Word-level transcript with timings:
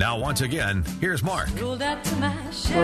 Now, 0.00 0.18
once 0.18 0.40
again, 0.40 0.82
here's 0.98 1.22
Mark. 1.22 1.50
Well, 1.60 1.76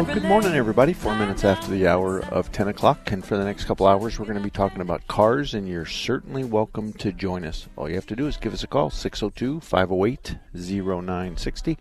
good 0.05 0.23
morning, 0.25 0.53
everybody. 0.53 0.93
Four 0.93 1.15
minutes 1.17 1.45
after 1.45 1.71
the 1.71 1.87
hour 1.87 2.23
of 2.27 2.53
10 2.53 2.69
o'clock. 2.69 3.11
And 3.11 3.25
for 3.25 3.39
the 3.39 3.45
next 3.47 3.65
couple 3.65 3.87
hours, 3.87 4.19
we're 4.19 4.27
going 4.27 4.37
to 4.37 4.45
be 4.45 4.51
talking 4.51 4.83
about 4.83 5.09
cars, 5.09 5.55
and 5.55 5.67
you're 5.67 5.87
certainly 5.87 6.45
welcome 6.45 6.93
to 6.93 7.13
join 7.13 7.47
us. 7.47 7.69
All 7.75 7.89
you 7.89 7.95
have 7.95 8.05
to 8.09 8.17
do 8.17 8.27
is 8.27 8.37
give 8.37 8.53
us 8.53 8.63
a 8.65 8.67
call 8.67 8.91
602 8.91 9.61
508 9.61 10.37
0960. 10.53 11.79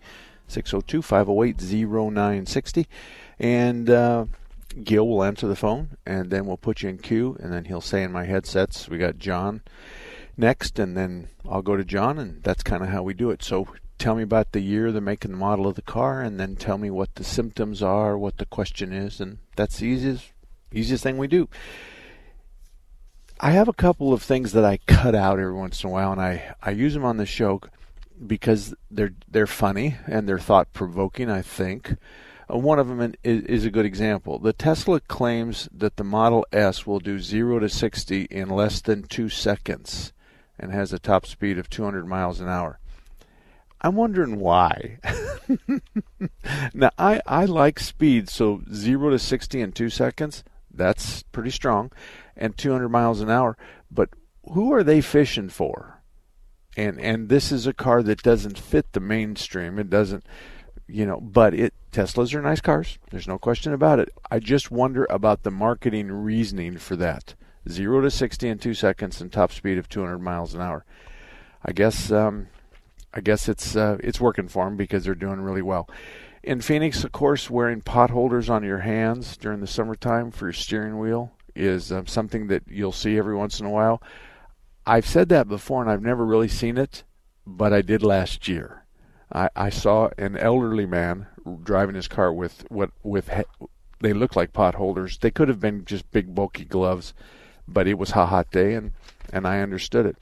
602 0.48 1.02
508 1.02 1.60
0960. 1.60 2.88
And, 3.38 3.90
uh, 3.90 4.24
Gil 4.82 5.06
will 5.06 5.22
answer 5.22 5.46
the 5.46 5.54
phone, 5.54 5.98
and 6.06 6.30
then 6.30 6.46
we'll 6.46 6.56
put 6.56 6.80
you 6.80 6.88
in 6.88 6.96
queue, 6.96 7.36
and 7.40 7.52
then 7.52 7.66
he'll 7.66 7.82
say 7.82 8.02
in 8.02 8.10
my 8.10 8.24
headsets, 8.24 8.88
we 8.88 8.96
got 8.96 9.18
John 9.18 9.60
next, 10.38 10.78
and 10.78 10.96
then 10.96 11.28
I'll 11.46 11.60
go 11.60 11.76
to 11.76 11.84
John, 11.84 12.18
and 12.18 12.42
that's 12.42 12.62
kind 12.62 12.82
of 12.82 12.88
how 12.88 13.02
we 13.02 13.12
do 13.12 13.30
it. 13.30 13.42
So 13.42 13.68
tell 13.98 14.14
me 14.14 14.22
about 14.22 14.52
the 14.52 14.60
year, 14.60 14.92
the 14.92 15.00
make 15.00 15.24
and 15.24 15.34
the 15.34 15.38
model 15.38 15.66
of 15.66 15.74
the 15.74 15.82
car, 15.82 16.20
and 16.20 16.38
then 16.38 16.56
tell 16.56 16.78
me 16.78 16.90
what 16.90 17.14
the 17.14 17.24
symptoms 17.24 17.82
are, 17.82 18.16
what 18.16 18.38
the 18.38 18.46
question 18.46 18.92
is, 18.92 19.20
and 19.20 19.38
that's 19.56 19.78
the 19.78 19.86
easiest 19.86 20.32
easiest 20.72 21.02
thing 21.02 21.18
we 21.18 21.28
do. 21.28 21.48
I 23.38 23.50
have 23.50 23.68
a 23.68 23.74
couple 23.74 24.12
of 24.12 24.22
things 24.22 24.52
that 24.52 24.64
I 24.64 24.78
cut 24.86 25.14
out 25.14 25.38
every 25.38 25.52
once 25.52 25.82
in 25.82 25.90
a 25.90 25.92
while, 25.92 26.12
and 26.12 26.20
I, 26.20 26.54
I 26.62 26.70
use 26.70 26.94
them 26.94 27.04
on 27.04 27.18
the 27.18 27.26
show 27.26 27.60
because 28.26 28.74
they're 28.90 29.12
they're 29.28 29.46
funny 29.46 29.96
and 30.06 30.28
they're 30.28 30.38
thought 30.38 30.72
provoking. 30.72 31.30
I 31.30 31.42
think 31.42 31.96
uh, 32.50 32.56
one 32.56 32.78
of 32.78 32.88
them 32.88 33.14
is, 33.22 33.42
is 33.44 33.64
a 33.66 33.70
good 33.70 33.84
example. 33.84 34.38
The 34.38 34.54
Tesla 34.54 35.00
claims 35.00 35.68
that 35.70 35.96
the 35.96 36.04
Model 36.04 36.46
S 36.50 36.86
will 36.86 37.00
do 37.00 37.18
zero 37.18 37.58
to 37.58 37.68
sixty 37.68 38.22
in 38.30 38.48
less 38.48 38.80
than 38.80 39.02
two 39.02 39.28
seconds, 39.28 40.12
and 40.58 40.72
has 40.72 40.92
a 40.92 40.98
top 40.98 41.26
speed 41.26 41.58
of 41.58 41.68
200 41.68 42.06
miles 42.06 42.40
an 42.40 42.48
hour. 42.48 42.78
I'm 43.86 43.94
wondering 43.94 44.40
why. 44.40 44.98
now, 46.74 46.90
I, 46.98 47.20
I 47.24 47.44
like 47.44 47.78
speed, 47.78 48.28
so 48.28 48.62
0 48.74 49.10
to 49.10 49.18
60 49.20 49.60
in 49.60 49.70
2 49.70 49.90
seconds, 49.90 50.42
that's 50.74 51.22
pretty 51.22 51.50
strong, 51.50 51.92
and 52.36 52.58
200 52.58 52.88
miles 52.88 53.20
an 53.20 53.30
hour. 53.30 53.56
But 53.88 54.08
who 54.42 54.72
are 54.72 54.82
they 54.82 55.00
fishing 55.00 55.50
for? 55.50 56.02
And 56.76 57.00
and 57.00 57.28
this 57.28 57.52
is 57.52 57.68
a 57.68 57.72
car 57.72 58.02
that 58.02 58.24
doesn't 58.24 58.58
fit 58.58 58.92
the 58.92 58.98
mainstream. 58.98 59.78
It 59.78 59.88
doesn't, 59.88 60.26
you 60.88 61.06
know, 61.06 61.20
but 61.20 61.54
it 61.54 61.72
Teslas 61.92 62.34
are 62.34 62.42
nice 62.42 62.60
cars. 62.60 62.98
There's 63.10 63.28
no 63.28 63.38
question 63.38 63.72
about 63.72 64.00
it. 64.00 64.08
I 64.32 64.40
just 64.40 64.72
wonder 64.72 65.06
about 65.08 65.44
the 65.44 65.52
marketing 65.52 66.10
reasoning 66.10 66.76
for 66.78 66.96
that. 66.96 67.36
0 67.68 68.00
to 68.00 68.10
60 68.10 68.48
in 68.48 68.58
2 68.58 68.74
seconds 68.74 69.20
and 69.20 69.32
top 69.32 69.52
speed 69.52 69.78
of 69.78 69.88
200 69.88 70.18
miles 70.18 70.54
an 70.54 70.60
hour. 70.60 70.84
I 71.64 71.72
guess 71.72 72.10
um, 72.10 72.48
I 73.16 73.20
guess 73.22 73.48
it's 73.48 73.74
uh, 73.74 73.96
it's 74.00 74.20
working 74.20 74.46
for 74.46 74.66
them 74.66 74.76
because 74.76 75.04
they're 75.04 75.14
doing 75.14 75.40
really 75.40 75.62
well. 75.62 75.88
In 76.42 76.60
Phoenix, 76.60 77.02
of 77.02 77.12
course, 77.12 77.48
wearing 77.48 77.80
pot 77.80 78.10
holders 78.10 78.50
on 78.50 78.62
your 78.62 78.80
hands 78.80 79.38
during 79.38 79.60
the 79.60 79.66
summertime 79.66 80.30
for 80.30 80.44
your 80.44 80.52
steering 80.52 80.98
wheel 80.98 81.32
is 81.54 81.90
uh, 81.90 82.02
something 82.04 82.48
that 82.48 82.64
you'll 82.68 82.92
see 82.92 83.16
every 83.16 83.34
once 83.34 83.58
in 83.58 83.64
a 83.64 83.70
while. 83.70 84.02
I've 84.84 85.06
said 85.06 85.30
that 85.30 85.48
before, 85.48 85.80
and 85.80 85.90
I've 85.90 86.02
never 86.02 86.26
really 86.26 86.46
seen 86.46 86.76
it, 86.76 87.04
but 87.46 87.72
I 87.72 87.80
did 87.80 88.02
last 88.02 88.48
year. 88.48 88.84
I, 89.32 89.48
I 89.56 89.70
saw 89.70 90.10
an 90.18 90.36
elderly 90.36 90.86
man 90.86 91.26
driving 91.64 91.94
his 91.94 92.08
car 92.08 92.30
with 92.30 92.66
what 92.68 92.90
with 93.02 93.30
he- 93.30 93.66
they 94.00 94.12
looked 94.12 94.36
like 94.36 94.52
pot 94.52 94.74
holders. 94.74 95.16
They 95.16 95.30
could 95.30 95.48
have 95.48 95.58
been 95.58 95.86
just 95.86 96.10
big 96.10 96.34
bulky 96.34 96.66
gloves, 96.66 97.14
but 97.66 97.86
it 97.88 97.94
was 97.94 98.10
a 98.10 98.26
hot 98.26 98.50
day, 98.50 98.74
and 98.74 98.92
and 99.32 99.46
I 99.46 99.60
understood 99.60 100.04
it. 100.04 100.18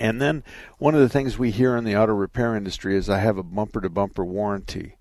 And 0.00 0.20
then 0.20 0.44
one 0.78 0.94
of 0.94 1.00
the 1.00 1.08
things 1.08 1.38
we 1.38 1.50
hear 1.50 1.76
in 1.76 1.84
the 1.84 1.96
auto 1.96 2.12
repair 2.12 2.54
industry 2.54 2.96
is 2.96 3.08
I 3.08 3.18
have 3.18 3.38
a 3.38 3.42
bumper 3.42 3.80
to 3.80 3.88
bumper 3.88 4.24
warranty. 4.24 4.96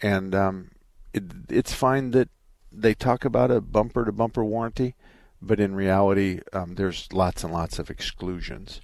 And 0.00 0.34
um, 0.34 0.70
it, 1.12 1.24
it's 1.48 1.74
fine 1.74 2.12
that 2.12 2.28
they 2.72 2.94
talk 2.94 3.24
about 3.24 3.50
a 3.50 3.60
bumper 3.60 4.04
to 4.04 4.12
bumper 4.12 4.44
warranty, 4.44 4.94
but 5.40 5.60
in 5.60 5.74
reality, 5.74 6.40
um, 6.52 6.74
there's 6.74 7.12
lots 7.12 7.44
and 7.44 7.52
lots 7.52 7.78
of 7.78 7.90
exclusions. 7.90 8.80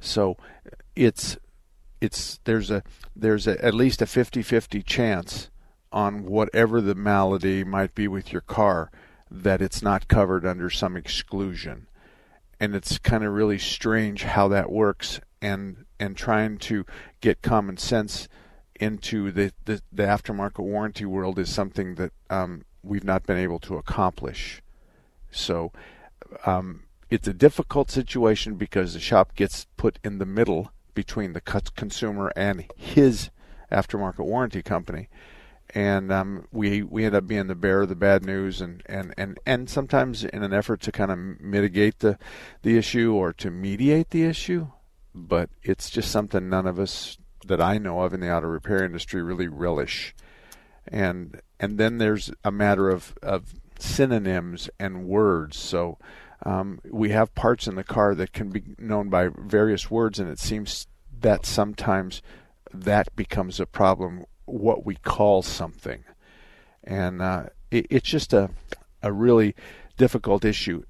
So 0.00 0.36
it's 0.96 1.38
it's 2.00 2.40
there's 2.44 2.70
a 2.70 2.82
there's 3.14 3.46
a, 3.46 3.62
at 3.64 3.74
least 3.74 4.02
a 4.02 4.06
50-50 4.06 4.84
chance 4.84 5.50
on 5.92 6.24
whatever 6.24 6.80
the 6.80 6.94
malady 6.94 7.64
might 7.64 7.94
be 7.94 8.08
with 8.08 8.32
your 8.32 8.40
car 8.40 8.90
that 9.30 9.60
it's 9.60 9.82
not 9.82 10.08
covered 10.08 10.46
under 10.46 10.70
some 10.70 10.96
exclusion 10.96 11.86
and 12.60 12.74
it's 12.74 12.98
kind 12.98 13.24
of 13.24 13.32
really 13.32 13.58
strange 13.58 14.22
how 14.22 14.46
that 14.48 14.70
works 14.70 15.20
and 15.42 15.86
and 15.98 16.16
trying 16.16 16.58
to 16.58 16.84
get 17.20 17.42
common 17.42 17.76
sense 17.76 18.28
into 18.80 19.30
the, 19.30 19.52
the, 19.66 19.82
the 19.92 20.04
aftermarket 20.04 20.60
warranty 20.60 21.04
world 21.04 21.38
is 21.38 21.50
something 21.50 21.96
that 21.96 22.12
um, 22.30 22.64
we've 22.82 23.04
not 23.04 23.26
been 23.26 23.36
able 23.36 23.58
to 23.58 23.76
accomplish. 23.76 24.62
So 25.30 25.70
um, 26.46 26.84
it's 27.10 27.28
a 27.28 27.34
difficult 27.34 27.90
situation 27.90 28.54
because 28.54 28.94
the 28.94 29.00
shop 29.00 29.34
gets 29.34 29.66
put 29.76 29.98
in 30.02 30.16
the 30.16 30.24
middle 30.24 30.72
between 30.94 31.34
the 31.34 31.42
consumer 31.42 32.32
and 32.34 32.64
his 32.76 33.28
aftermarket 33.70 34.24
warranty 34.24 34.62
company 34.62 35.08
and 35.74 36.12
um, 36.12 36.46
we 36.52 36.82
we 36.82 37.04
end 37.04 37.14
up 37.14 37.26
being 37.26 37.46
the 37.46 37.54
bearer 37.54 37.82
of 37.82 37.88
the 37.88 37.96
bad 37.96 38.24
news, 38.24 38.60
and, 38.60 38.82
and, 38.86 39.14
and, 39.16 39.38
and 39.46 39.70
sometimes 39.70 40.24
in 40.24 40.42
an 40.42 40.52
effort 40.52 40.80
to 40.82 40.92
kind 40.92 41.10
of 41.10 41.18
mitigate 41.40 42.00
the 42.00 42.18
the 42.62 42.76
issue 42.76 43.12
or 43.14 43.32
to 43.34 43.50
mediate 43.50 44.10
the 44.10 44.24
issue, 44.24 44.68
but 45.14 45.50
it's 45.62 45.90
just 45.90 46.10
something 46.10 46.48
none 46.48 46.66
of 46.66 46.78
us 46.78 47.18
that 47.46 47.60
I 47.60 47.78
know 47.78 48.02
of 48.02 48.12
in 48.12 48.20
the 48.20 48.32
auto 48.32 48.46
repair 48.46 48.84
industry 48.84 49.22
really 49.22 49.48
relish, 49.48 50.14
and 50.88 51.40
and 51.58 51.78
then 51.78 51.98
there's 51.98 52.30
a 52.44 52.50
matter 52.50 52.90
of 52.90 53.14
of 53.22 53.54
synonyms 53.78 54.68
and 54.78 55.04
words, 55.04 55.56
so. 55.56 55.98
Um, 56.42 56.80
we 56.90 57.10
have 57.10 57.34
parts 57.34 57.66
in 57.66 57.74
the 57.74 57.84
car 57.84 58.14
that 58.14 58.32
can 58.32 58.48
be 58.48 58.62
known 58.78 59.10
by 59.10 59.28
various 59.28 59.90
words, 59.90 60.18
and 60.18 60.30
it 60.30 60.38
seems 60.38 60.86
that 61.20 61.44
sometimes 61.44 62.22
that 62.72 63.14
becomes 63.14 63.60
a 63.60 63.66
problem 63.66 64.24
what 64.52 64.84
we 64.84 64.96
call 64.96 65.42
something, 65.42 66.04
and 66.84 67.22
uh, 67.22 67.44
it, 67.70 67.86
it's 67.90 68.08
just 68.08 68.32
a 68.32 68.50
a 69.02 69.12
really 69.12 69.54
difficult 69.96 70.44
issue. 70.44 70.84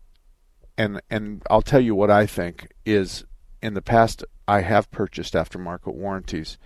And 0.77 1.01
and 1.11 1.43
I'll 1.51 1.63
tell 1.63 1.81
you 1.81 1.95
what 1.95 2.11
I 2.11 2.27
think 2.27 2.73
is 2.85 3.25
in 3.63 3.75
the 3.75 3.83
past 3.83 4.25
I 4.49 4.63
have 4.63 4.91
purchased 4.91 5.35
aftermarket 5.35 5.95
warranties 5.95 6.59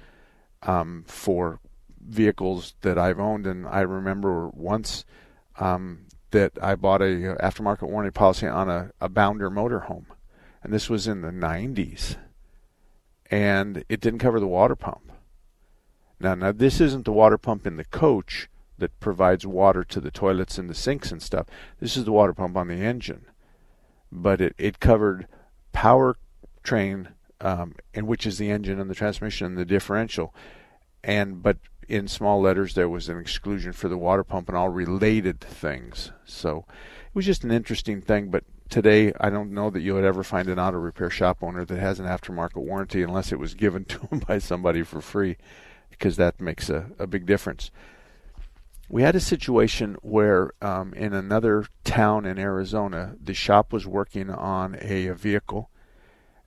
um, 0.62 1.04
for 1.06 1.60
vehicles 2.00 2.74
that 2.82 2.98
I've 2.98 3.18
owned, 3.18 3.46
and 3.46 3.66
I 3.66 3.80
remember 3.80 4.48
once 4.48 5.04
um, 5.58 6.06
that 6.30 6.52
I 6.62 6.74
bought 6.74 7.02
a 7.02 7.36
aftermarket 7.42 7.88
warranty 7.88 8.12
policy 8.12 8.46
on 8.46 8.68
a, 8.68 8.90
a 9.00 9.08
Bounder 9.08 9.50
motorhome, 9.50 10.06
and 10.62 10.72
this 10.72 10.88
was 10.88 11.06
in 11.06 11.22
the 11.22 11.30
90s, 11.30 12.16
and 13.30 13.84
it 13.88 14.00
didn't 14.00 14.20
cover 14.20 14.40
the 14.40 14.46
water 14.46 14.76
pump. 14.76 15.12
Now, 16.24 16.34
now 16.34 16.52
this 16.52 16.80
isn't 16.80 17.04
the 17.04 17.12
water 17.12 17.36
pump 17.36 17.66
in 17.66 17.76
the 17.76 17.84
coach 17.84 18.48
that 18.78 18.98
provides 18.98 19.46
water 19.46 19.84
to 19.84 20.00
the 20.00 20.10
toilets 20.10 20.56
and 20.56 20.70
the 20.70 20.74
sinks 20.74 21.12
and 21.12 21.22
stuff. 21.22 21.46
This 21.80 21.98
is 21.98 22.06
the 22.06 22.12
water 22.12 22.32
pump 22.32 22.56
on 22.56 22.68
the 22.68 22.76
engine, 22.76 23.26
but 24.10 24.40
it 24.40 24.54
it 24.56 24.80
covered 24.80 25.28
power 25.72 26.16
train, 26.62 27.10
um, 27.42 27.74
and 27.92 28.06
which 28.06 28.26
is 28.26 28.38
the 28.38 28.50
engine 28.50 28.80
and 28.80 28.88
the 28.88 28.94
transmission 28.94 29.48
and 29.48 29.58
the 29.58 29.66
differential, 29.66 30.34
and 31.02 31.42
but 31.42 31.58
in 31.88 32.08
small 32.08 32.40
letters 32.40 32.72
there 32.72 32.88
was 32.88 33.10
an 33.10 33.18
exclusion 33.18 33.74
for 33.74 33.90
the 33.90 33.98
water 33.98 34.24
pump 34.24 34.48
and 34.48 34.56
all 34.56 34.70
related 34.70 35.40
things. 35.40 36.10
So 36.24 36.64
it 36.68 37.14
was 37.14 37.26
just 37.26 37.44
an 37.44 37.50
interesting 37.50 38.00
thing, 38.00 38.30
but 38.30 38.44
today, 38.70 39.12
I 39.20 39.28
don't 39.28 39.52
know 39.52 39.68
that 39.68 39.82
you 39.82 39.92
would 39.92 40.04
ever 40.04 40.24
find 40.24 40.48
an 40.48 40.58
auto 40.58 40.78
repair 40.78 41.10
shop 41.10 41.42
owner 41.42 41.66
that 41.66 41.78
has 41.78 42.00
an 42.00 42.06
aftermarket 42.06 42.56
warranty 42.56 43.02
unless 43.02 43.30
it 43.30 43.38
was 43.38 43.52
given 43.52 43.84
to 43.92 43.98
them 44.06 44.20
by 44.20 44.38
somebody 44.38 44.82
for 44.82 45.02
free, 45.02 45.36
because 45.98 46.16
that 46.16 46.40
makes 46.40 46.68
a, 46.68 46.86
a 46.98 47.06
big 47.06 47.26
difference. 47.26 47.70
We 48.88 49.02
had 49.02 49.16
a 49.16 49.20
situation 49.20 49.96
where 50.02 50.52
um, 50.60 50.92
in 50.94 51.14
another 51.14 51.66
town 51.84 52.26
in 52.26 52.38
Arizona, 52.38 53.16
the 53.20 53.34
shop 53.34 53.72
was 53.72 53.86
working 53.86 54.30
on 54.30 54.76
a, 54.80 55.06
a 55.06 55.14
vehicle 55.14 55.70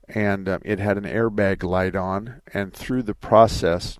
and 0.08 0.48
um, 0.48 0.62
it 0.64 0.78
had 0.78 0.96
an 0.96 1.04
airbag 1.04 1.62
light 1.62 1.94
on, 1.94 2.40
and 2.54 2.72
through 2.72 3.02
the 3.02 3.14
process 3.14 3.98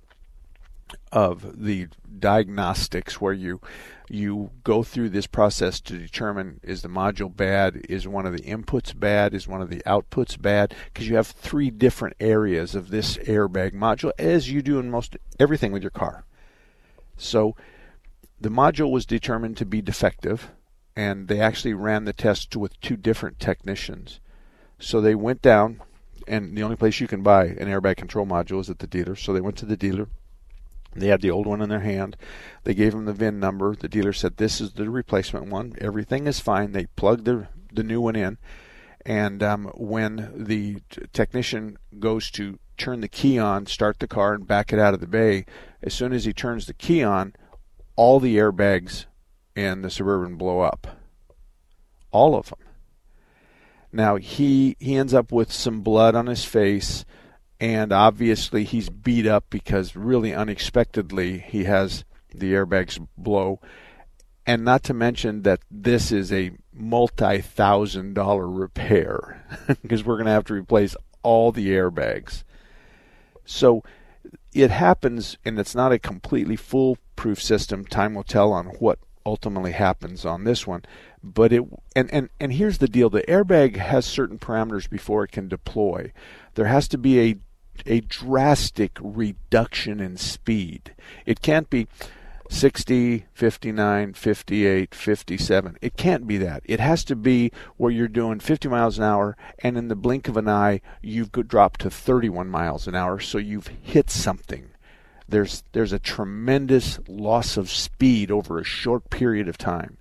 of 1.12 1.64
the 1.64 1.88
diagnostics 2.18 3.20
where 3.20 3.32
you 3.32 3.60
you 4.10 4.50
go 4.64 4.82
through 4.82 5.10
this 5.10 5.26
process 5.26 5.80
to 5.80 5.98
determine 5.98 6.60
is 6.62 6.82
the 6.82 6.88
module 6.88 7.34
bad? 7.34 7.84
Is 7.88 8.08
one 8.08 8.26
of 8.26 8.32
the 8.32 8.42
inputs 8.42 8.98
bad? 8.98 9.34
Is 9.34 9.46
one 9.46 9.60
of 9.60 9.68
the 9.68 9.82
outputs 9.86 10.40
bad? 10.40 10.74
Because 10.86 11.08
you 11.08 11.16
have 11.16 11.26
three 11.26 11.70
different 11.70 12.16
areas 12.18 12.74
of 12.74 12.88
this 12.88 13.18
airbag 13.18 13.72
module 13.72 14.12
as 14.18 14.50
you 14.50 14.62
do 14.62 14.78
in 14.78 14.90
most 14.90 15.16
everything 15.38 15.72
with 15.72 15.82
your 15.82 15.90
car. 15.90 16.24
So 17.16 17.54
the 18.40 18.48
module 18.48 18.90
was 18.90 19.04
determined 19.04 19.56
to 19.58 19.66
be 19.66 19.82
defective 19.82 20.50
and 20.96 21.28
they 21.28 21.40
actually 21.40 21.74
ran 21.74 22.04
the 22.04 22.12
test 22.12 22.56
with 22.56 22.80
two 22.80 22.96
different 22.96 23.38
technicians. 23.38 24.20
So 24.78 25.00
they 25.00 25.14
went 25.14 25.42
down 25.42 25.82
and 26.26 26.56
the 26.56 26.62
only 26.62 26.76
place 26.76 27.00
you 27.00 27.08
can 27.08 27.22
buy 27.22 27.46
an 27.46 27.68
airbag 27.68 27.96
control 27.96 28.26
module 28.26 28.60
is 28.60 28.70
at 28.70 28.78
the 28.78 28.86
dealer. 28.86 29.16
So 29.16 29.32
they 29.32 29.40
went 29.40 29.56
to 29.58 29.66
the 29.66 29.76
dealer 29.76 30.08
they 31.00 31.08
had 31.08 31.20
the 31.20 31.30
old 31.30 31.46
one 31.46 31.60
in 31.60 31.68
their 31.68 31.80
hand. 31.80 32.16
They 32.64 32.74
gave 32.74 32.92
them 32.92 33.04
the 33.04 33.12
VIN 33.12 33.40
number. 33.40 33.74
The 33.74 33.88
dealer 33.88 34.12
said, 34.12 34.36
This 34.36 34.60
is 34.60 34.72
the 34.72 34.90
replacement 34.90 35.46
one. 35.46 35.74
Everything 35.80 36.26
is 36.26 36.40
fine. 36.40 36.72
They 36.72 36.86
plugged 36.96 37.24
the, 37.24 37.48
the 37.72 37.82
new 37.82 38.00
one 38.00 38.16
in. 38.16 38.38
And 39.04 39.42
um, 39.42 39.66
when 39.74 40.32
the 40.34 40.80
t- 40.90 41.02
technician 41.12 41.78
goes 41.98 42.30
to 42.32 42.58
turn 42.76 43.00
the 43.00 43.08
key 43.08 43.38
on, 43.38 43.66
start 43.66 43.98
the 43.98 44.06
car, 44.08 44.34
and 44.34 44.46
back 44.46 44.72
it 44.72 44.78
out 44.78 44.94
of 44.94 45.00
the 45.00 45.06
bay, 45.06 45.46
as 45.82 45.94
soon 45.94 46.12
as 46.12 46.24
he 46.24 46.32
turns 46.32 46.66
the 46.66 46.74
key 46.74 47.02
on, 47.02 47.34
all 47.96 48.20
the 48.20 48.36
airbags 48.36 49.06
in 49.56 49.82
the 49.82 49.90
Suburban 49.90 50.36
blow 50.36 50.60
up. 50.60 50.98
All 52.10 52.36
of 52.36 52.50
them. 52.50 52.58
Now 53.92 54.16
he 54.16 54.76
he 54.78 54.96
ends 54.96 55.14
up 55.14 55.32
with 55.32 55.50
some 55.50 55.80
blood 55.80 56.14
on 56.14 56.26
his 56.26 56.44
face 56.44 57.04
and 57.60 57.92
obviously 57.92 58.64
he's 58.64 58.88
beat 58.88 59.26
up 59.26 59.46
because 59.50 59.96
really 59.96 60.34
unexpectedly 60.34 61.38
he 61.38 61.64
has 61.64 62.04
the 62.34 62.52
airbags 62.52 63.04
blow. 63.16 63.60
And 64.46 64.64
not 64.64 64.82
to 64.84 64.94
mention 64.94 65.42
that 65.42 65.60
this 65.70 66.10
is 66.10 66.32
a 66.32 66.52
multi-thousand 66.72 68.14
dollar 68.14 68.48
repair 68.48 69.44
because 69.82 70.04
we're 70.04 70.16
going 70.16 70.26
to 70.26 70.32
have 70.32 70.46
to 70.46 70.54
replace 70.54 70.96
all 71.22 71.52
the 71.52 71.68
airbags. 71.68 72.44
So 73.44 73.82
it 74.54 74.70
happens 74.70 75.36
and 75.44 75.58
it's 75.58 75.74
not 75.74 75.92
a 75.92 75.98
completely 75.98 76.56
foolproof 76.56 77.42
system. 77.42 77.84
Time 77.84 78.14
will 78.14 78.22
tell 78.22 78.52
on 78.52 78.66
what 78.78 78.98
ultimately 79.26 79.72
happens 79.72 80.24
on 80.24 80.44
this 80.44 80.66
one. 80.66 80.84
But 81.22 81.52
it 81.52 81.62
and, 81.94 82.10
and 82.12 82.30
and 82.40 82.52
here's 82.52 82.78
the 82.78 82.88
deal. 82.88 83.10
The 83.10 83.22
airbag 83.22 83.76
has 83.76 84.06
certain 84.06 84.38
parameters 84.38 84.88
before 84.88 85.24
it 85.24 85.32
can 85.32 85.48
deploy. 85.48 86.12
There 86.54 86.66
has 86.66 86.88
to 86.88 86.98
be 86.98 87.20
a 87.20 87.36
a 87.86 88.00
drastic 88.00 88.98
reduction 89.00 90.00
in 90.00 90.16
speed. 90.16 90.94
It 91.26 91.40
can't 91.42 91.70
be 91.70 91.86
60, 92.50 93.26
59, 93.32 94.12
58, 94.14 94.94
57. 94.94 95.78
It 95.82 95.96
can't 95.96 96.26
be 96.26 96.38
that. 96.38 96.62
It 96.64 96.80
has 96.80 97.04
to 97.04 97.16
be 97.16 97.52
where 97.76 97.92
you're 97.92 98.08
doing 98.08 98.40
50 98.40 98.68
miles 98.68 98.98
an 98.98 99.04
hour 99.04 99.36
and 99.58 99.76
in 99.76 99.88
the 99.88 99.96
blink 99.96 100.28
of 100.28 100.36
an 100.36 100.48
eye 100.48 100.80
you've 101.02 101.30
dropped 101.32 101.80
to 101.82 101.90
31 101.90 102.48
miles 102.48 102.88
an 102.88 102.94
hour 102.94 103.20
so 103.20 103.38
you've 103.38 103.68
hit 103.68 104.10
something. 104.10 104.70
There's 105.28 105.62
there's 105.72 105.92
a 105.92 105.98
tremendous 105.98 106.98
loss 107.06 107.58
of 107.58 107.70
speed 107.70 108.30
over 108.30 108.58
a 108.58 108.64
short 108.64 109.10
period 109.10 109.46
of 109.46 109.58
time. 109.58 109.98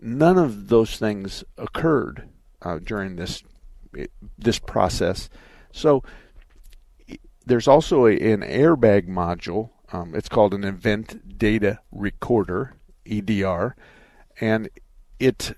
None 0.00 0.36
of 0.36 0.68
those 0.68 0.98
things 0.98 1.44
occurred 1.56 2.28
uh, 2.60 2.80
during 2.80 3.14
this 3.14 3.44
this 4.36 4.58
process. 4.58 5.28
So 5.70 6.02
there's 7.46 7.68
also 7.68 8.06
a, 8.06 8.12
an 8.12 8.40
airbag 8.42 9.08
module. 9.08 9.70
Um, 9.92 10.14
it's 10.14 10.28
called 10.28 10.54
an 10.54 10.64
Event 10.64 11.38
Data 11.38 11.80
Recorder 11.90 12.76
(EDR), 13.04 13.76
and 14.40 14.68
it 15.18 15.56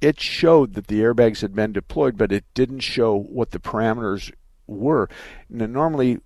it 0.00 0.20
showed 0.20 0.74
that 0.74 0.88
the 0.88 1.00
airbags 1.00 1.40
had 1.40 1.54
been 1.54 1.72
deployed, 1.72 2.18
but 2.18 2.32
it 2.32 2.44
didn't 2.54 2.80
show 2.80 3.16
what 3.16 3.52
the 3.52 3.60
parameters 3.60 4.32
were. 4.66 5.08
Now, 5.48 5.66
normally, 5.66 6.18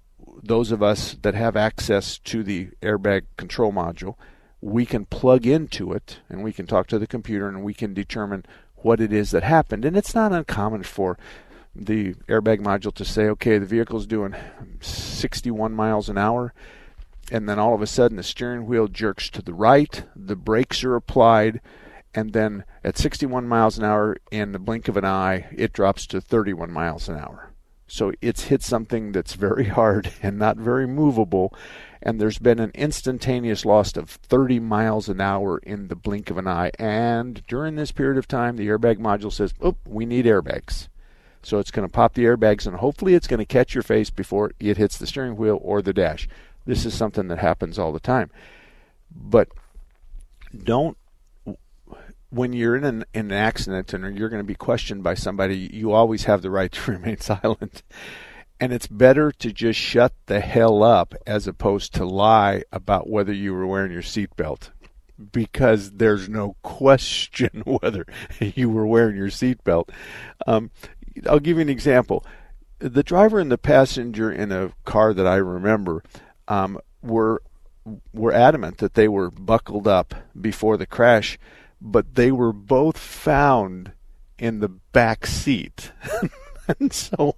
those 0.42 0.72
of 0.72 0.82
us 0.82 1.16
that 1.22 1.34
have 1.34 1.56
access 1.56 2.18
to 2.18 2.42
the 2.42 2.70
airbag 2.82 3.24
control 3.36 3.72
module, 3.72 4.16
we 4.60 4.86
can 4.86 5.04
plug 5.04 5.46
into 5.46 5.92
it 5.92 6.20
and 6.28 6.42
we 6.42 6.52
can 6.52 6.66
talk 6.66 6.86
to 6.88 6.98
the 6.98 7.06
computer 7.06 7.48
and 7.48 7.62
we 7.62 7.74
can 7.74 7.92
determine 7.92 8.44
what 8.76 9.00
it 9.00 9.12
is 9.12 9.30
that 9.30 9.42
happened. 9.42 9.84
And 9.84 9.96
it's 9.96 10.14
not 10.14 10.32
uncommon 10.32 10.82
for 10.82 11.18
the 11.78 12.14
airbag 12.28 12.60
module 12.60 12.94
to 12.94 13.04
say, 13.04 13.24
okay, 13.24 13.58
the 13.58 13.66
vehicle's 13.66 14.06
doing 14.06 14.34
61 14.80 15.72
miles 15.72 16.08
an 16.08 16.18
hour, 16.18 16.52
and 17.30 17.48
then 17.48 17.58
all 17.58 17.74
of 17.74 17.82
a 17.82 17.86
sudden 17.86 18.16
the 18.16 18.22
steering 18.22 18.66
wheel 18.66 18.88
jerks 18.88 19.28
to 19.30 19.42
the 19.42 19.54
right, 19.54 20.04
the 20.14 20.36
brakes 20.36 20.84
are 20.84 20.96
applied, 20.96 21.60
and 22.14 22.32
then 22.32 22.64
at 22.82 22.96
61 22.96 23.46
miles 23.46 23.78
an 23.78 23.84
hour, 23.84 24.16
in 24.30 24.52
the 24.52 24.58
blink 24.58 24.88
of 24.88 24.96
an 24.96 25.04
eye, 25.04 25.46
it 25.54 25.72
drops 25.72 26.06
to 26.06 26.20
31 26.20 26.72
miles 26.72 27.08
an 27.08 27.16
hour. 27.16 27.50
So 27.88 28.12
it's 28.20 28.44
hit 28.44 28.62
something 28.62 29.12
that's 29.12 29.34
very 29.34 29.64
hard 29.68 30.12
and 30.22 30.38
not 30.38 30.56
very 30.56 30.86
movable, 30.86 31.54
and 32.02 32.20
there's 32.20 32.38
been 32.38 32.58
an 32.58 32.72
instantaneous 32.74 33.64
loss 33.64 33.96
of 33.96 34.10
30 34.10 34.60
miles 34.60 35.08
an 35.08 35.20
hour 35.20 35.58
in 35.58 35.88
the 35.88 35.96
blink 35.96 36.30
of 36.30 36.38
an 36.38 36.46
eye. 36.46 36.70
And 36.78 37.42
during 37.46 37.76
this 37.76 37.92
period 37.92 38.18
of 38.18 38.26
time, 38.26 38.56
the 38.56 38.68
airbag 38.68 38.98
module 38.98 39.32
says, 39.32 39.54
"Oh, 39.60 39.76
we 39.86 40.06
need 40.06 40.24
airbags." 40.24 40.88
So 41.46 41.60
it's 41.60 41.70
going 41.70 41.86
to 41.86 41.92
pop 41.92 42.14
the 42.14 42.24
airbags 42.24 42.66
and 42.66 42.74
hopefully 42.74 43.14
it's 43.14 43.28
going 43.28 43.38
to 43.38 43.46
catch 43.46 43.72
your 43.72 43.84
face 43.84 44.10
before 44.10 44.50
it 44.58 44.78
hits 44.78 44.98
the 44.98 45.06
steering 45.06 45.36
wheel 45.36 45.60
or 45.62 45.80
the 45.80 45.92
dash. 45.92 46.28
This 46.64 46.84
is 46.84 46.92
something 46.92 47.28
that 47.28 47.38
happens 47.38 47.78
all 47.78 47.92
the 47.92 48.00
time. 48.00 48.32
But 49.14 49.48
don't 50.64 50.98
when 52.30 52.52
you're 52.52 52.74
in 52.74 52.82
an, 52.82 53.04
in 53.14 53.26
an 53.26 53.32
accident 53.32 53.94
and 53.94 54.18
you're 54.18 54.28
going 54.28 54.42
to 54.42 54.44
be 54.44 54.56
questioned 54.56 55.04
by 55.04 55.14
somebody, 55.14 55.70
you 55.72 55.92
always 55.92 56.24
have 56.24 56.42
the 56.42 56.50
right 56.50 56.72
to 56.72 56.90
remain 56.90 57.20
silent. 57.20 57.84
And 58.58 58.72
it's 58.72 58.88
better 58.88 59.30
to 59.30 59.52
just 59.52 59.78
shut 59.78 60.14
the 60.26 60.40
hell 60.40 60.82
up 60.82 61.14
as 61.28 61.46
opposed 61.46 61.94
to 61.94 62.04
lie 62.04 62.64
about 62.72 63.08
whether 63.08 63.32
you 63.32 63.54
were 63.54 63.68
wearing 63.68 63.92
your 63.92 64.02
seatbelt 64.02 64.70
because 65.32 65.92
there's 65.92 66.28
no 66.28 66.56
question 66.62 67.62
whether 67.64 68.06
you 68.40 68.68
were 68.68 68.86
wearing 68.86 69.16
your 69.16 69.28
seatbelt. 69.28 69.88
Um, 70.46 70.70
I'll 71.28 71.40
give 71.40 71.56
you 71.56 71.62
an 71.62 71.68
example. 71.68 72.24
The 72.78 73.02
driver 73.02 73.38
and 73.38 73.50
the 73.50 73.58
passenger 73.58 74.30
in 74.30 74.52
a 74.52 74.72
car 74.84 75.14
that 75.14 75.26
I 75.26 75.36
remember 75.36 76.02
um, 76.48 76.78
were 77.02 77.42
were 78.12 78.32
adamant 78.32 78.78
that 78.78 78.94
they 78.94 79.06
were 79.08 79.30
buckled 79.30 79.86
up 79.86 80.14
before 80.38 80.76
the 80.76 80.86
crash, 80.86 81.38
but 81.80 82.16
they 82.16 82.32
were 82.32 82.52
both 82.52 82.98
found 82.98 83.92
in 84.38 84.60
the 84.60 84.68
back 84.68 85.26
seat. 85.26 85.92
and 86.80 86.92
so, 86.92 87.36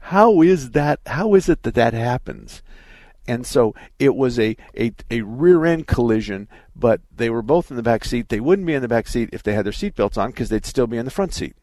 how 0.00 0.42
is 0.42 0.70
that? 0.72 1.00
How 1.06 1.34
is 1.34 1.48
it 1.48 1.62
that 1.62 1.74
that 1.74 1.94
happens? 1.94 2.62
And 3.26 3.46
so 3.46 3.74
it 3.98 4.16
was 4.16 4.38
a, 4.38 4.56
a, 4.76 4.92
a 5.10 5.20
rear 5.20 5.64
end 5.64 5.86
collision, 5.86 6.48
but 6.74 7.00
they 7.14 7.30
were 7.30 7.42
both 7.42 7.70
in 7.70 7.76
the 7.76 7.82
back 7.82 8.04
seat. 8.04 8.28
They 8.28 8.40
wouldn't 8.40 8.66
be 8.66 8.74
in 8.74 8.82
the 8.82 8.88
back 8.88 9.06
seat 9.06 9.30
if 9.32 9.42
they 9.42 9.52
had 9.52 9.64
their 9.64 9.72
seatbelts 9.72 10.18
on 10.18 10.30
because 10.30 10.48
they'd 10.48 10.66
still 10.66 10.86
be 10.86 10.96
in 10.96 11.04
the 11.04 11.10
front 11.12 11.34
seat. 11.34 11.54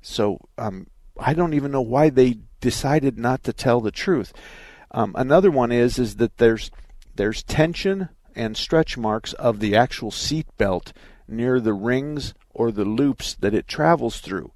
So 0.00 0.40
um, 0.58 0.88
I 1.18 1.34
don't 1.34 1.54
even 1.54 1.72
know 1.72 1.82
why 1.82 2.10
they 2.10 2.38
decided 2.60 3.18
not 3.18 3.42
to 3.44 3.52
tell 3.52 3.80
the 3.80 3.90
truth. 3.90 4.32
Um, 4.90 5.14
another 5.16 5.50
one 5.50 5.72
is 5.72 5.98
is 5.98 6.16
that 6.16 6.38
there's 6.38 6.70
there's 7.14 7.42
tension 7.42 8.08
and 8.34 8.56
stretch 8.56 8.96
marks 8.96 9.32
of 9.34 9.60
the 9.60 9.76
actual 9.76 10.10
seat 10.10 10.46
belt 10.56 10.92
near 11.28 11.60
the 11.60 11.74
rings 11.74 12.34
or 12.50 12.70
the 12.70 12.84
loops 12.84 13.34
that 13.34 13.54
it 13.54 13.68
travels 13.68 14.20
through. 14.20 14.52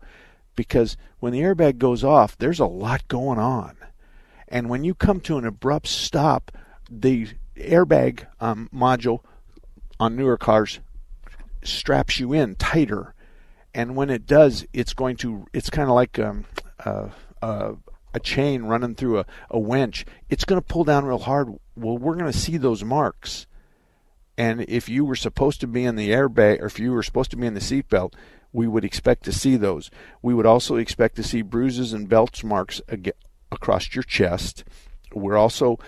Because 0.55 0.97
when 1.19 1.33
the 1.33 1.41
airbag 1.41 1.79
goes 1.79 2.03
off, 2.03 2.37
there's 2.39 2.61
a 2.61 2.67
lot 2.67 3.07
going 3.09 3.39
on. 3.39 3.77
And 4.49 4.71
when 4.71 4.85
you 4.85 4.95
come 4.95 5.21
to 5.21 5.39
an 5.39 5.45
abrupt 5.45 5.89
stop, 5.89 6.53
the 6.91 7.29
airbag 7.57 8.27
um, 8.41 8.71
module 8.73 9.21
on 9.99 10.17
newer 10.17 10.37
cars 10.37 10.81
straps 11.63 12.21
you 12.21 12.33
in 12.33 12.55
tighter 12.55 13.15
and 13.77 13.95
when 13.95 14.09
it 14.09 14.27
does, 14.27 14.67
it's 14.73 14.95
going 14.95 15.17
to. 15.19 15.47
It's 15.53 15.69
kind 15.69 15.89
of 15.89 15.95
like 15.95 16.19
um, 16.19 16.47
uh, 16.83 17.11
uh, 17.43 17.73
a 18.15 18.19
chain 18.19 18.63
running 18.63 18.95
through 18.95 19.19
a, 19.19 19.27
a 19.51 19.59
winch. 19.59 20.07
It's 20.31 20.47
going 20.47 20.61
to 20.61 20.67
pull 20.67 20.85
down 20.85 21.05
real 21.05 21.19
hard. 21.19 21.51
Well, 21.77 21.99
we're 21.99 22.15
going 22.17 22.33
to 22.33 22.37
see 22.37 22.57
those 22.57 22.83
marks. 22.83 23.47
And 24.39 24.63
if 24.63 24.89
you 24.89 25.05
were 25.05 25.15
supposed 25.15 25.61
to 25.61 25.67
be 25.67 25.85
in 25.85 25.97
the 25.97 26.09
airbag, 26.09 26.61
or 26.61 26.67
if 26.67 26.79
you 26.79 26.91
were 26.91 27.03
supposed 27.03 27.31
to 27.33 27.37
be 27.37 27.47
in 27.47 27.53
the 27.53 27.61
seatbelt, 27.61 28.15
we 28.51 28.67
would 28.67 28.85
expect 28.85 29.25
to 29.27 29.33
see 29.33 29.57
those. 29.57 29.91
We 30.23 30.33
would 30.33 30.47
also 30.47 30.77
expect 30.77 31.17
to 31.17 31.23
see 31.23 31.43
bruises 31.43 31.93
and 31.93 32.09
belt 32.09 32.43
marks 32.43 32.81
across 33.53 33.95
your 33.95 34.05
chest. 34.05 34.65
We're 35.13 35.37
also 35.37 35.79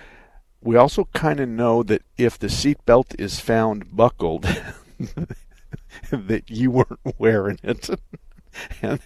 we 0.61 0.75
also 0.75 1.05
kind 1.13 1.39
of 1.39 1.49
know 1.49 1.81
that 1.83 2.03
if 2.17 2.37
the 2.37 2.47
seatbelt 2.47 3.19
is 3.19 3.39
found 3.39 3.95
buckled, 3.95 4.45
that 6.11 6.49
you 6.49 6.71
weren't 6.71 6.99
wearing 7.17 7.59
it. 7.63 7.89
and 8.81 8.99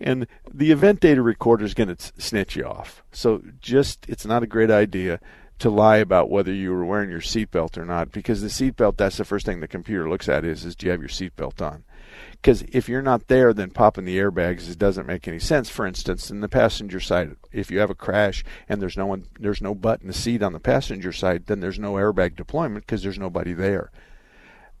and 0.00 0.26
the 0.52 0.72
event 0.72 1.00
data 1.00 1.22
recorder 1.22 1.64
is 1.64 1.74
going 1.74 1.94
to 1.94 2.12
snitch 2.18 2.56
you 2.56 2.64
off. 2.64 3.02
So 3.12 3.42
just 3.60 4.06
it's 4.08 4.26
not 4.26 4.42
a 4.42 4.46
great 4.46 4.70
idea 4.70 5.20
to 5.58 5.70
lie 5.70 5.96
about 5.96 6.30
whether 6.30 6.52
you 6.52 6.70
were 6.70 6.84
wearing 6.84 7.10
your 7.10 7.20
seatbelt 7.20 7.76
or 7.76 7.84
not 7.84 8.12
because 8.12 8.40
the 8.40 8.48
seatbelt 8.48 8.96
that's 8.96 9.16
the 9.16 9.24
first 9.24 9.44
thing 9.44 9.60
the 9.60 9.68
computer 9.68 10.08
looks 10.08 10.28
at 10.28 10.44
is 10.44 10.64
is 10.64 10.76
do 10.76 10.86
you 10.86 10.92
have 10.92 11.00
your 11.00 11.08
seatbelt 11.08 11.60
on 11.60 11.84
because 12.32 12.62
if 12.72 12.88
you're 12.88 13.02
not 13.02 13.26
there 13.26 13.52
then 13.52 13.70
popping 13.70 14.04
the 14.04 14.18
airbags 14.18 14.70
it 14.70 14.78
doesn't 14.78 15.06
make 15.06 15.26
any 15.26 15.38
sense 15.38 15.68
for 15.68 15.84
instance 15.84 16.30
in 16.30 16.40
the 16.40 16.48
passenger 16.48 17.00
side 17.00 17.34
if 17.50 17.70
you 17.70 17.80
have 17.80 17.90
a 17.90 17.94
crash 17.94 18.44
and 18.68 18.80
there's 18.80 18.96
no 18.96 19.06
one 19.06 19.24
there's 19.40 19.60
no 19.60 19.74
button 19.74 20.06
to 20.06 20.12
seat 20.12 20.42
on 20.42 20.52
the 20.52 20.60
passenger 20.60 21.12
side 21.12 21.46
then 21.46 21.60
there's 21.60 21.78
no 21.78 21.94
airbag 21.94 22.36
deployment 22.36 22.86
because 22.86 23.02
there's 23.02 23.18
nobody 23.18 23.52
there 23.52 23.90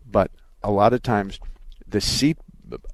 but 0.06 0.30
a 0.62 0.70
lot 0.70 0.92
of 0.92 1.02
times 1.02 1.38
the 1.86 2.00
seat 2.00 2.38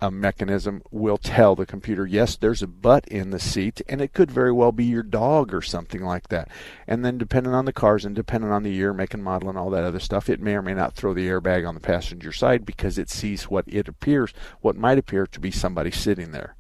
a 0.01 0.11
mechanism 0.11 0.83
will 0.91 1.19
tell 1.19 1.57
the 1.57 1.67
computer, 1.67 2.07
yes, 2.07 2.37
there's 2.37 2.63
a 2.63 2.67
butt 2.67 3.07
in 3.09 3.31
the 3.31 3.41
seat, 3.41 3.83
and 3.89 4.01
it 4.01 4.13
could 4.13 4.31
very 4.31 4.53
well 4.53 4.73
be 4.73 4.85
your 4.85 5.03
dog 5.03 5.53
or 5.53 5.63
something 5.63 6.03
like 6.03 6.29
that. 6.29 6.49
And 6.87 7.05
then, 7.05 7.19
depending 7.19 7.55
on 7.55 7.65
the 7.65 7.73
cars 7.73 8.05
and 8.05 8.15
depending 8.15 8.51
on 8.51 8.63
the 8.63 8.73
year, 8.73 8.93
make, 8.93 9.15
and 9.15 9.25
model, 9.25 9.49
and 9.49 9.59
all 9.59 9.71
that 9.71 9.85
other 9.85 10.01
stuff, 10.01 10.29
it 10.29 10.41
may 10.41 10.55
or 10.55 10.63
may 10.63 10.75
not 10.75 10.95
throw 10.95 11.15
the 11.15 11.27
airbag 11.27 11.67
on 11.67 11.75
the 11.75 11.81
passenger 11.81 12.33
side 12.33 12.65
because 12.65 12.99
it 12.99 13.11
sees 13.11 13.45
what 13.45 13.65
it 13.67 13.89
appears, 13.89 14.33
what 14.61 14.77
might 14.77 14.99
appear 14.99 15.27
to 15.27 15.41
be 15.41 15.51
somebody 15.51 15.91
sitting 15.91 16.31
there. 16.31 16.55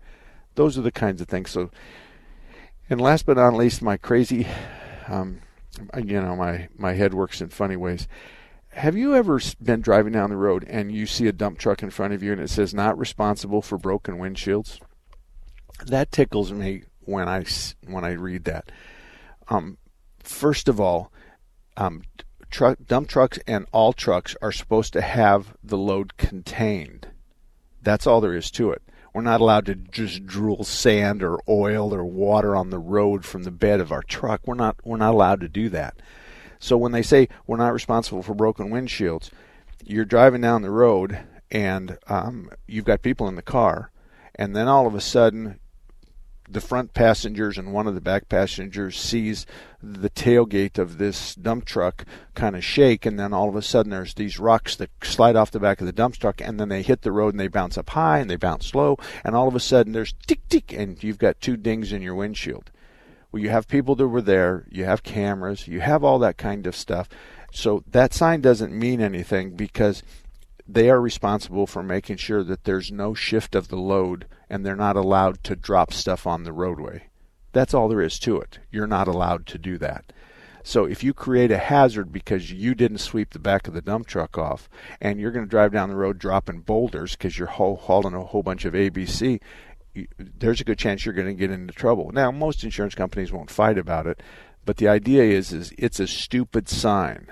Those 0.54 0.78
are 0.78 0.82
the 0.82 0.92
kinds 0.92 1.20
of 1.20 1.28
things. 1.28 1.50
So, 1.50 1.70
and 2.90 3.00
last 3.00 3.26
but 3.26 3.37
not 3.37 3.54
least, 3.54 3.82
my 3.82 3.96
crazy, 3.96 4.46
um, 5.08 5.40
you 5.96 6.20
know, 6.20 6.37
my 6.37 6.68
my 6.76 6.94
head 6.94 7.14
works 7.14 7.40
in 7.40 7.49
funny 7.49 7.76
ways 7.76 8.08
have 8.75 8.97
you 8.97 9.14
ever 9.14 9.40
been 9.62 9.81
driving 9.81 10.12
down 10.12 10.31
the 10.31 10.37
road 10.37 10.64
and 10.69 10.93
you 10.93 11.07
see 11.07 11.26
a 11.26 11.33
dump 11.33 11.59
truck 11.59 11.83
in 11.83 11.90
front 11.90 12.12
of 12.12 12.23
you 12.23 12.33
and 12.33 12.40
it 12.40 12.50
says 12.50 12.75
not 12.75 12.99
responsible 12.99 13.62
for 13.62 13.78
broken 13.78 14.19
windshields? 14.19 14.81
That 15.87 16.11
tickles 16.12 16.52
me 16.52 16.85
when 17.00 17.28
I 17.28 17.45
when 17.87 18.04
I 18.04 18.12
read 18.12 18.45
that. 18.45 18.71
Um, 19.49 19.78
first 20.19 20.69
of 20.69 20.81
all, 20.81 21.12
um, 21.76 22.02
truck, 22.50 22.78
dump 22.87 23.09
trucks 23.09 23.38
and 23.47 23.66
all 23.73 23.93
trucks 23.93 24.37
are 24.43 24.52
supposed 24.52 24.93
to 24.95 25.02
have 25.02 25.54
the 25.62 25.78
load 25.78 26.16
contained. 26.16 27.09
That's 27.83 28.07
all 28.07 28.21
there 28.21 28.35
is 28.35 28.50
to 28.52 28.71
it. 28.71 28.83
We're 29.12 29.23
not 29.23 29.40
allowed 29.40 29.66
to 29.66 29.76
just 29.76 30.26
drool 30.26 30.64
sand 30.64 31.23
or 31.23 31.38
oil 31.49 31.95
or 31.95 32.04
water 32.04 32.57
on 32.57 32.71
the 32.71 32.81
road 32.81 33.25
from 33.25 33.45
the 33.45 33.52
bed 33.52 33.78
of 33.81 33.93
our 33.93 34.02
truck. 34.02 34.40
We're 34.47 34.54
not 34.54 34.76
we're 34.85 34.97
not 34.97 35.14
allowed 35.14 35.40
to 35.43 35.49
do 35.49 35.69
that. 35.69 36.00
So 36.64 36.78
when 36.78 36.92
they 36.92 37.02
say 37.02 37.28
we're 37.47 37.59
not 37.59 37.75
responsible 37.75 38.23
for 38.23 38.33
broken 38.33 38.71
windshields, 38.71 39.28
you're 39.85 40.06
driving 40.06 40.40
down 40.40 40.62
the 40.62 40.71
road 40.71 41.18
and 41.50 41.99
um, 42.06 42.49
you've 42.66 42.87
got 42.87 43.02
people 43.02 43.28
in 43.28 43.37
the 43.37 43.42
car, 43.42 43.90
and 44.35 44.56
then 44.56 44.66
all 44.66 44.87
of 44.87 44.94
a 44.94 45.00
sudden, 45.02 45.61
the 46.49 46.62
front 46.62 46.94
passengers 46.94 47.59
and 47.59 47.75
one 47.75 47.87
of 47.87 47.94
the 47.94 48.00
back 48.00 48.30
passengers 48.30 48.99
sees 48.99 49.44
the 49.83 50.09
tailgate 50.09 50.78
of 50.78 50.97
this 50.97 51.35
dump 51.35 51.66
truck 51.66 52.06
kind 52.35 52.56
of 52.56 52.64
shake, 52.64 53.04
and 53.04 53.21
then 53.21 53.35
all 53.35 53.50
of 53.50 53.56
a 53.56 53.62
sudden 53.62 53.90
there's 53.90 54.14
these 54.14 54.38
rocks 54.38 54.75
that 54.76 54.88
slide 55.02 55.37
off 55.37 55.50
the 55.50 55.61
back 55.61 55.83
of 55.83 55.87
the 55.87 55.92
dump 55.92 56.16
truck, 56.16 56.40
and 56.40 56.59
then 56.59 56.71
they 56.71 56.80
hit 56.80 57.02
the 57.02 57.12
road 57.12 57.35
and 57.35 57.40
they 57.40 57.47
bounce 57.47 57.76
up 57.76 57.90
high 57.90 58.21
and 58.21 58.30
they 58.30 58.37
bounce 58.37 58.75
low, 58.75 58.97
and 59.23 59.37
all 59.37 59.49
of 59.49 59.54
a 59.54 59.61
sudden 59.61 59.92
there's 59.92 60.14
tick 60.26 60.40
tick, 60.49 60.73
and 60.73 61.04
you've 61.04 61.18
got 61.18 61.42
two 61.42 61.59
dings 61.59 61.92
in 61.92 62.00
your 62.00 62.14
windshield. 62.14 62.71
Well, 63.35 63.43
you 63.43 63.50
have 63.50 63.67
people 63.67 63.97
that 63.97 64.07
were 64.07 64.23
there, 64.23 64.64
you 64.71 64.85
have 64.85 65.03
cameras, 65.03 65.67
you 65.67 65.81
have 65.81 66.05
all 66.05 66.21
that 66.21 66.38
kind 66.38 66.69
of 66.69 66.76
stuff. 66.76 67.09
So 67.50 67.83
that 67.91 68.14
sign 68.14 68.41
doesn't 68.41 68.73
mean 68.73 69.00
anything 69.00 69.57
because 69.57 70.05
they 70.69 70.88
are 70.88 71.00
responsible 71.00 71.67
for 71.67 71.83
making 71.83 72.19
sure 72.19 72.45
that 72.45 72.62
there's 72.62 72.93
no 72.93 73.12
shift 73.12 73.57
of 73.57 73.67
the 73.67 73.76
load 73.76 74.26
and 74.49 74.64
they're 74.64 74.76
not 74.76 74.95
allowed 74.95 75.43
to 75.43 75.57
drop 75.57 75.93
stuff 75.93 76.29
on 76.29 76.45
the 76.45 76.53
roadway. 76.53 77.09
That's 77.50 77.75
all 77.75 77.88
there 77.88 78.03
is 78.03 78.21
to 78.21 78.41
it. 78.41 78.61
You're 78.71 78.87
not 78.87 79.09
allowed 79.09 79.47
to 79.47 79.59
do 79.59 79.79
that. 79.79 80.12
So 80.62 80.85
if 80.85 81.03
you 81.03 81.12
create 81.12 81.50
a 81.50 81.59
hazard 81.59 82.12
because 82.12 82.53
you 82.53 82.76
didn't 82.76 82.99
sweep 82.99 83.31
the 83.31 83.41
back 83.41 83.67
of 83.67 83.75
the 83.75 83.83
dump 83.83 84.07
truck 84.07 84.38
off 84.38 84.69
and 85.00 85.19
you're 85.19 85.33
going 85.33 85.45
to 85.45 85.50
drive 85.50 85.73
down 85.73 85.88
the 85.88 85.97
road 85.97 86.21
dropping 86.21 86.61
boulders 86.61 87.17
because 87.17 87.37
you're 87.37 87.49
hauling 87.49 88.14
a 88.14 88.23
whole 88.23 88.45
bunch 88.45 88.64
of 88.64 88.75
ABC 88.75 89.41
there's 90.18 90.60
a 90.60 90.64
good 90.64 90.78
chance 90.78 91.04
you're 91.04 91.14
going 91.14 91.28
to 91.28 91.34
get 91.34 91.50
into 91.50 91.72
trouble. 91.72 92.10
Now, 92.12 92.30
most 92.30 92.64
insurance 92.64 92.94
companies 92.94 93.32
won't 93.32 93.50
fight 93.50 93.78
about 93.78 94.06
it, 94.06 94.22
but 94.64 94.76
the 94.78 94.88
idea 94.88 95.24
is 95.24 95.52
is 95.52 95.72
it's 95.78 96.00
a 96.00 96.06
stupid 96.06 96.68
sign 96.68 97.28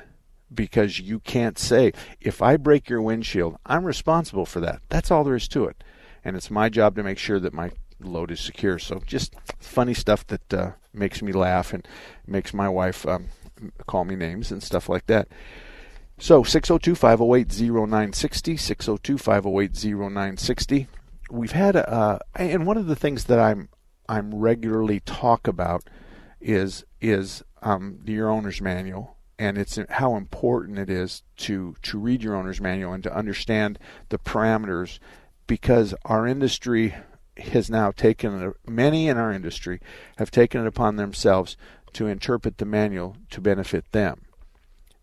because 0.54 1.00
you 1.00 1.20
can't 1.20 1.58
say 1.58 1.92
if 2.20 2.42
I 2.42 2.56
break 2.56 2.88
your 2.88 3.02
windshield, 3.02 3.56
I'm 3.66 3.84
responsible 3.84 4.46
for 4.46 4.60
that. 4.60 4.82
That's 4.88 5.10
all 5.10 5.24
there 5.24 5.34
is 5.34 5.48
to 5.48 5.64
it, 5.64 5.82
and 6.24 6.36
it's 6.36 6.50
my 6.50 6.68
job 6.68 6.94
to 6.96 7.02
make 7.02 7.18
sure 7.18 7.40
that 7.40 7.54
my 7.54 7.70
load 8.00 8.30
is 8.30 8.40
secure. 8.40 8.78
So 8.78 9.02
just 9.06 9.34
funny 9.58 9.94
stuff 9.94 10.26
that 10.28 10.54
uh, 10.54 10.72
makes 10.92 11.22
me 11.22 11.32
laugh 11.32 11.72
and 11.72 11.86
makes 12.26 12.52
my 12.52 12.68
wife 12.68 13.06
um, 13.06 13.28
call 13.86 14.04
me 14.04 14.16
names 14.16 14.50
and 14.50 14.62
stuff 14.62 14.88
like 14.88 15.06
that. 15.06 15.28
So 16.18 16.42
602 16.42 16.94
508 16.94 17.60
0960, 17.60 18.56
602 18.56 19.18
508 19.18 19.84
0960 19.84 20.88
we've 21.32 21.52
had 21.52 21.76
a, 21.76 22.20
and 22.36 22.66
one 22.66 22.76
of 22.76 22.86
the 22.86 22.96
things 22.96 23.24
that 23.24 23.38
I'm 23.38 23.68
I'm 24.08 24.34
regularly 24.34 25.00
talk 25.00 25.48
about 25.48 25.88
is 26.40 26.84
is 27.00 27.42
um, 27.62 28.00
your 28.04 28.30
owner's 28.30 28.60
manual, 28.60 29.16
and 29.38 29.56
it's 29.56 29.78
how 29.88 30.16
important 30.16 30.78
it 30.78 30.90
is 30.90 31.22
to 31.38 31.76
to 31.82 31.98
read 31.98 32.22
your 32.22 32.36
owner's 32.36 32.60
manual 32.60 32.92
and 32.92 33.02
to 33.04 33.16
understand 33.16 33.78
the 34.10 34.18
parameters, 34.18 34.98
because 35.46 35.94
our 36.04 36.26
industry 36.26 36.94
has 37.38 37.70
now 37.70 37.90
taken 37.90 38.52
many 38.68 39.08
in 39.08 39.16
our 39.16 39.32
industry 39.32 39.80
have 40.18 40.30
taken 40.30 40.60
it 40.60 40.66
upon 40.66 40.96
themselves 40.96 41.56
to 41.94 42.06
interpret 42.06 42.58
the 42.58 42.66
manual 42.66 43.16
to 43.30 43.40
benefit 43.40 43.90
them. 43.92 44.26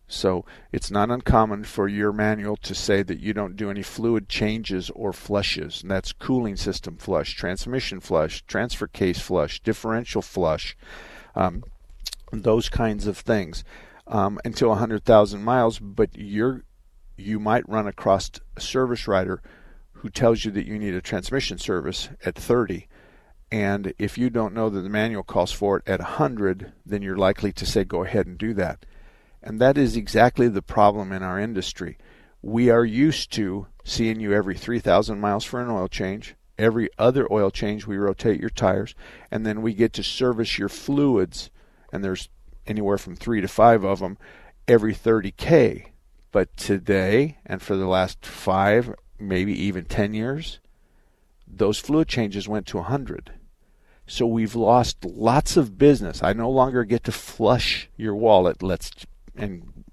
So 0.10 0.44
it's 0.72 0.90
not 0.90 1.12
uncommon 1.12 1.64
for 1.64 1.88
your 1.88 2.12
manual 2.12 2.58
to 2.58 2.74
say 2.74 3.04
that 3.04 3.20
you 3.20 3.32
don't 3.32 3.56
do 3.56 3.70
any 3.70 3.84
fluid 3.84 4.28
changes 4.28 4.90
or 4.90 5.14
flushes. 5.14 5.84
And 5.84 5.92
that's 5.92 6.12
cooling 6.12 6.56
system 6.56 6.98
flush, 6.98 7.36
transmission 7.36 8.00
flush, 8.00 8.44
transfer 8.48 8.88
case 8.88 9.20
flush, 9.20 9.62
differential 9.62 10.24
flush, 10.24 10.76
um, 11.36 11.64
those 12.34 12.70
kinds 12.70 13.06
of 13.06 13.20
things 13.20 13.64
um, 14.08 14.40
until 14.44 14.70
100,000 14.70 15.44
miles. 15.44 15.78
But 15.78 16.18
you're 16.18 16.64
you 17.16 17.40
might 17.40 17.68
run 17.70 17.86
across 17.86 18.32
a 18.56 18.62
service 18.62 19.08
writer 19.08 19.42
who 19.92 20.10
tells 20.10 20.46
you 20.46 20.52
that 20.52 20.66
you 20.66 20.80
need 20.80 20.94
a 20.94 21.02
transmission 21.02 21.58
service 21.58 22.10
at 22.26 22.36
30. 22.36 22.88
And 23.52 23.94
if 24.00 24.18
you 24.18 24.30
don't 24.30 24.54
know 24.54 24.70
that 24.70 24.82
the 24.82 24.90
manual 24.90 25.24
calls 25.24 25.52
for 25.52 25.78
it 25.78 25.88
at 25.88 26.00
100, 26.00 26.72
then 26.86 27.02
you're 27.02 27.18
likely 27.18 27.52
to 27.54 27.66
say, 27.66 27.84
go 27.84 28.04
ahead 28.04 28.26
and 28.26 28.38
do 28.38 28.54
that. 28.54 28.86
And 29.42 29.60
that 29.60 29.78
is 29.78 29.96
exactly 29.96 30.48
the 30.48 30.62
problem 30.62 31.12
in 31.12 31.24
our 31.24 31.40
industry. 31.40 31.98
We 32.42 32.70
are 32.70 32.86
used 32.86 33.32
to 33.34 33.68
seeing 33.84 34.20
you 34.20 34.34
every 34.34 34.56
3,000 34.56 35.20
miles 35.20 35.46
for 35.46 35.62
an 35.62 35.70
oil 35.70 35.88
change. 35.88 36.36
Every 36.58 36.90
other 36.98 37.32
oil 37.32 37.52
change, 37.52 37.88
we 37.88 37.98
rotate 37.98 38.40
your 38.40 38.50
tires, 38.50 38.94
and 39.32 39.46
then 39.46 39.62
we 39.62 39.74
get 39.74 39.94
to 39.94 40.04
service 40.04 40.60
your 40.60 40.68
fluids, 40.68 41.50
and 41.94 42.04
there's 42.04 42.28
anywhere 42.68 42.98
from 42.98 43.16
three 43.16 43.40
to 43.40 43.48
five 43.48 43.84
of 43.84 44.00
them 44.00 44.18
every 44.68 44.94
30K. 44.94 45.88
But 46.32 46.56
today, 46.58 47.38
and 47.46 47.62
for 47.62 47.76
the 47.76 47.88
last 47.88 48.26
five, 48.26 48.94
maybe 49.18 49.54
even 49.54 49.86
10 49.86 50.14
years, 50.14 50.60
those 51.48 51.80
fluid 51.80 52.08
changes 52.08 52.48
went 52.48 52.68
to 52.68 52.78
100. 52.78 53.32
So 54.06 54.26
we've 54.26 54.56
lost 54.56 55.06
lots 55.06 55.56
of 55.58 55.78
business. 55.78 56.24
I 56.24 56.34
no 56.34 56.50
longer 56.50 56.84
get 56.84 57.04
to 57.06 57.12
flush 57.12 57.90
your 57.96 58.16
wallet. 58.16 58.62
Let's 58.62 58.92
and 59.40 59.86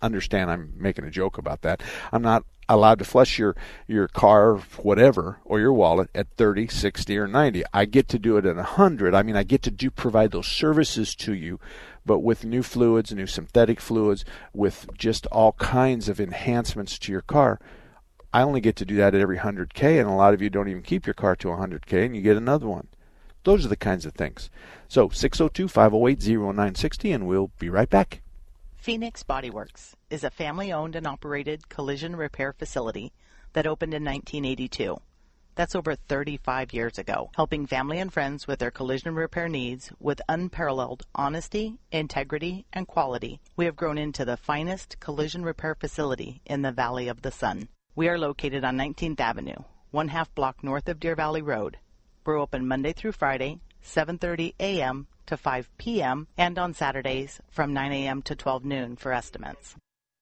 understand 0.00 0.50
I'm 0.50 0.72
making 0.76 1.04
a 1.04 1.10
joke 1.10 1.38
about 1.38 1.62
that. 1.62 1.82
I'm 2.12 2.22
not 2.22 2.44
allowed 2.68 2.98
to 2.98 3.04
flush 3.04 3.38
your 3.38 3.54
your 3.86 4.08
car 4.08 4.56
whatever 4.78 5.38
or 5.44 5.60
your 5.60 5.72
wallet 5.72 6.08
at 6.14 6.28
30 6.36 6.68
60 6.68 7.18
or 7.18 7.26
90 7.26 7.64
i 7.74 7.84
get 7.84 8.08
to 8.08 8.18
do 8.18 8.36
it 8.36 8.46
at 8.46 8.56
100 8.56 9.14
i 9.14 9.22
mean 9.22 9.36
i 9.36 9.42
get 9.42 9.62
to 9.62 9.70
do 9.70 9.90
provide 9.90 10.30
those 10.30 10.46
services 10.46 11.14
to 11.14 11.34
you 11.34 11.58
but 12.06 12.20
with 12.20 12.44
new 12.44 12.62
fluids 12.62 13.12
new 13.12 13.26
synthetic 13.26 13.80
fluids 13.80 14.24
with 14.54 14.86
just 14.96 15.26
all 15.26 15.52
kinds 15.54 16.08
of 16.08 16.20
enhancements 16.20 16.98
to 16.98 17.12
your 17.12 17.20
car 17.20 17.60
i 18.32 18.42
only 18.42 18.60
get 18.60 18.76
to 18.76 18.86
do 18.86 18.96
that 18.96 19.14
at 19.14 19.20
every 19.20 19.38
100k 19.38 20.00
and 20.00 20.08
a 20.08 20.12
lot 20.12 20.32
of 20.32 20.40
you 20.40 20.48
don't 20.48 20.68
even 20.68 20.82
keep 20.82 21.06
your 21.06 21.14
car 21.14 21.36
to 21.36 21.48
100k 21.48 22.06
and 22.06 22.16
you 22.16 22.22
get 22.22 22.36
another 22.36 22.68
one. 22.68 22.88
Those 23.44 23.64
are 23.64 23.68
the 23.68 23.76
kinds 23.76 24.06
of 24.06 24.14
things. 24.14 24.50
So 24.88 25.08
602 25.08 25.68
508 25.68 26.38
0960 26.38 27.12
and 27.12 27.26
we'll 27.26 27.50
be 27.58 27.68
right 27.68 27.90
back 27.90 28.21
Phoenix 28.82 29.22
Bodyworks 29.22 29.94
is 30.10 30.24
a 30.24 30.30
family 30.30 30.72
owned 30.72 30.96
and 30.96 31.06
operated 31.06 31.68
collision 31.68 32.16
repair 32.16 32.52
facility 32.52 33.12
that 33.52 33.64
opened 33.64 33.94
in 33.94 34.02
1982. 34.02 34.96
That's 35.54 35.76
over 35.76 35.94
35 35.94 36.72
years 36.72 36.98
ago, 36.98 37.30
helping 37.36 37.68
family 37.68 38.00
and 38.00 38.12
friends 38.12 38.48
with 38.48 38.58
their 38.58 38.72
collision 38.72 39.14
repair 39.14 39.48
needs 39.48 39.92
with 40.00 40.20
unparalleled 40.28 41.04
honesty, 41.14 41.78
integrity, 41.92 42.66
and 42.72 42.88
quality. 42.88 43.40
We 43.54 43.66
have 43.66 43.76
grown 43.76 43.98
into 43.98 44.24
the 44.24 44.36
finest 44.36 44.98
collision 44.98 45.44
repair 45.44 45.76
facility 45.76 46.40
in 46.44 46.62
the 46.62 46.72
Valley 46.72 47.06
of 47.06 47.22
the 47.22 47.30
Sun. 47.30 47.68
We 47.94 48.08
are 48.08 48.18
located 48.18 48.64
on 48.64 48.78
19th 48.78 49.20
Avenue, 49.20 49.62
one 49.92 50.08
half 50.08 50.34
block 50.34 50.64
north 50.64 50.88
of 50.88 50.98
Deer 50.98 51.14
Valley 51.14 51.42
Road. 51.42 51.78
We're 52.26 52.40
open 52.40 52.66
Monday 52.66 52.94
through 52.94 53.12
Friday, 53.12 53.60
7:30 53.84 54.54
a.m. 54.58 55.06
to 55.26 55.36
5 55.36 55.68
p.m. 55.78 56.26
and 56.36 56.58
on 56.58 56.74
Saturdays 56.74 57.40
from 57.50 57.72
9 57.72 57.92
a.m. 57.92 58.22
to 58.22 58.34
12 58.34 58.64
noon 58.64 58.96
for 58.96 59.12
estimates. 59.12 59.76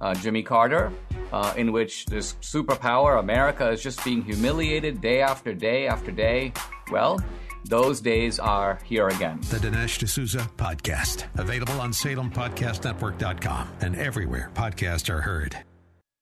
Uh, 0.00 0.14
Jimmy 0.14 0.44
Carter, 0.44 0.92
uh, 1.32 1.52
in 1.56 1.72
which 1.72 2.06
this 2.06 2.34
superpower, 2.34 3.18
America, 3.18 3.68
is 3.70 3.82
just 3.82 4.04
being 4.04 4.22
humiliated 4.22 5.00
day 5.00 5.20
after 5.20 5.52
day 5.52 5.88
after 5.88 6.12
day. 6.12 6.52
Well, 6.92 7.20
those 7.64 8.00
days 8.00 8.38
are 8.38 8.78
here 8.84 9.08
again. 9.08 9.40
The 9.50 9.56
Dinesh 9.56 9.98
D'Souza 9.98 10.48
Podcast, 10.56 11.24
available 11.36 11.80
on 11.80 11.90
SalemPodcastNetwork.com 11.90 13.68
and 13.80 13.96
everywhere 13.96 14.50
podcasts 14.54 15.10
are 15.10 15.22
heard. 15.22 15.56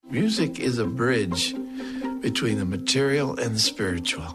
Music 0.09 0.59
is 0.59 0.79
a 0.79 0.87
bridge 0.87 1.55
between 2.21 2.59
the 2.59 2.65
material 2.65 3.39
and 3.39 3.55
the 3.55 3.61
spiritual. 3.61 4.35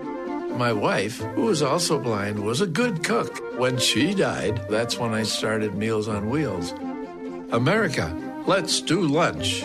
My 0.53 0.73
wife, 0.73 1.19
who 1.19 1.43
was 1.43 1.61
also 1.61 1.99
blind, 1.99 2.39
was 2.39 2.61
a 2.61 2.67
good 2.67 3.03
cook. 3.03 3.39
When 3.57 3.77
she 3.77 4.13
died, 4.13 4.61
that's 4.69 4.97
when 4.97 5.13
I 5.13 5.23
started 5.23 5.75
Meals 5.75 6.07
on 6.07 6.29
Wheels. 6.29 6.73
America, 7.51 8.15
let's 8.45 8.81
do 8.81 9.01
lunch. 9.01 9.63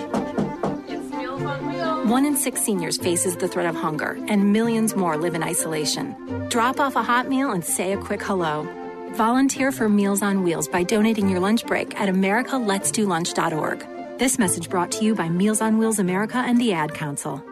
One 2.09 2.25
in 2.25 2.37
six 2.37 2.63
seniors 2.63 2.99
faces 2.99 3.37
the 3.37 3.49
threat 3.49 3.67
of 3.67 3.75
hunger, 3.75 4.19
and 4.29 4.53
millions 4.53 4.95
more 4.95 5.17
live 5.17 5.35
in 5.35 5.43
isolation. 5.43 6.15
Drop 6.49 6.79
off 6.79 6.97
a 6.97 7.03
hot 7.03 7.29
meal 7.29 7.51
and 7.51 7.65
say 7.65 7.93
a 7.93 7.99
quick 7.99 8.23
hello. 8.23 8.67
Volunteer 9.15 9.73
for 9.73 9.89
Meals 9.89 10.23
on 10.23 10.45
Wheels 10.45 10.69
by 10.69 10.83
donating 10.83 11.29
your 11.29 11.41
lunch 11.41 11.67
break 11.67 11.99
at 12.01 12.09
americaletsdolunch.org. 12.09 14.19
This 14.19 14.39
message 14.39 14.71
brought 14.71 14.91
to 14.93 15.05
you 15.05 15.15
by 15.15 15.29
Meals 15.29 15.61
on 15.61 15.79
Wheels 15.79 15.99
America 15.99 16.39
and 16.39 16.61
the 16.61 16.73
Ad 16.73 16.95
Council. 16.95 17.45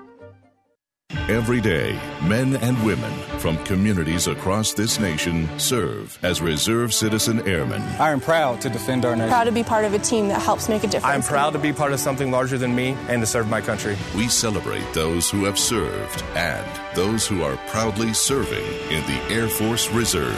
Every 1.29 1.61
day, 1.61 1.98
men 2.22 2.57
and 2.57 2.83
women 2.85 3.11
from 3.38 3.57
communities 3.64 4.27
across 4.27 4.72
this 4.74 4.98
nation 5.00 5.48
serve 5.59 6.18
as 6.22 6.40
Reserve 6.42 6.92
Citizen 6.92 7.40
Airmen. 7.48 7.83
I 7.98 8.11
am 8.11 8.20
proud 8.20 8.61
to 8.62 8.68
defend 8.68 9.05
our 9.05 9.16
nation. 9.16 9.31
Proud 9.31 9.44
to 9.44 9.53
be 9.53 9.62
part 9.64 9.85
of 9.85 9.94
a 9.94 9.98
team 9.98 10.29
that 10.29 10.42
helps 10.42 10.68
make 10.68 10.85
a 10.85 10.87
difference. 10.87 11.05
I 11.07 11.14
am 11.14 11.22
proud 11.22 11.53
to 11.55 11.59
be 11.59 11.72
part 11.72 11.92
of 11.92 12.00
something 12.00 12.31
larger 12.31 12.59
than 12.59 12.74
me 12.74 12.96
and 13.09 13.22
to 13.22 13.27
serve 13.27 13.48
my 13.48 13.61
country. 13.61 13.96
We 14.16 14.29
celebrate 14.29 14.85
those 14.92 15.31
who 15.31 15.44
have 15.44 15.59
served 15.59 16.22
and 16.35 16.66
those 16.96 17.27
who 17.27 17.42
are 17.42 17.57
proudly 17.68 18.12
serving 18.12 18.64
in 18.90 19.03
the 19.07 19.20
Air 19.31 19.48
Force 19.48 19.90
Reserve. 19.90 20.37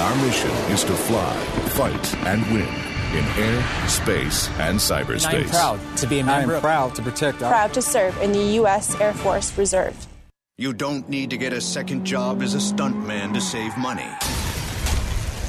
Our 0.00 0.16
mission 0.26 0.50
is 0.72 0.84
to 0.84 0.92
fly, 0.94 1.34
fight, 1.78 2.14
and 2.26 2.42
win 2.52 2.68
in 3.14 3.24
air, 3.38 3.88
space, 3.88 4.48
and 4.58 4.76
cyberspace. 4.78 5.26
I 5.26 5.36
am 5.36 5.48
proud 5.48 5.96
to 5.98 6.06
be 6.08 6.18
a 6.18 6.24
member. 6.24 6.52
I 6.54 6.56
am 6.56 6.60
proud 6.60 6.94
to 6.96 7.02
protect. 7.02 7.40
Our- 7.42 7.50
proud 7.50 7.74
to 7.74 7.82
serve 7.82 8.20
in 8.20 8.32
the 8.32 8.42
U.S. 8.58 8.98
Air 9.00 9.12
Force 9.14 9.56
Reserve. 9.56 9.94
You 10.56 10.72
don't 10.72 11.08
need 11.08 11.30
to 11.30 11.36
get 11.36 11.52
a 11.52 11.60
second 11.60 12.04
job 12.04 12.40
as 12.40 12.54
a 12.54 12.58
stuntman 12.58 13.34
to 13.34 13.40
save 13.40 13.76
money. 13.76 14.06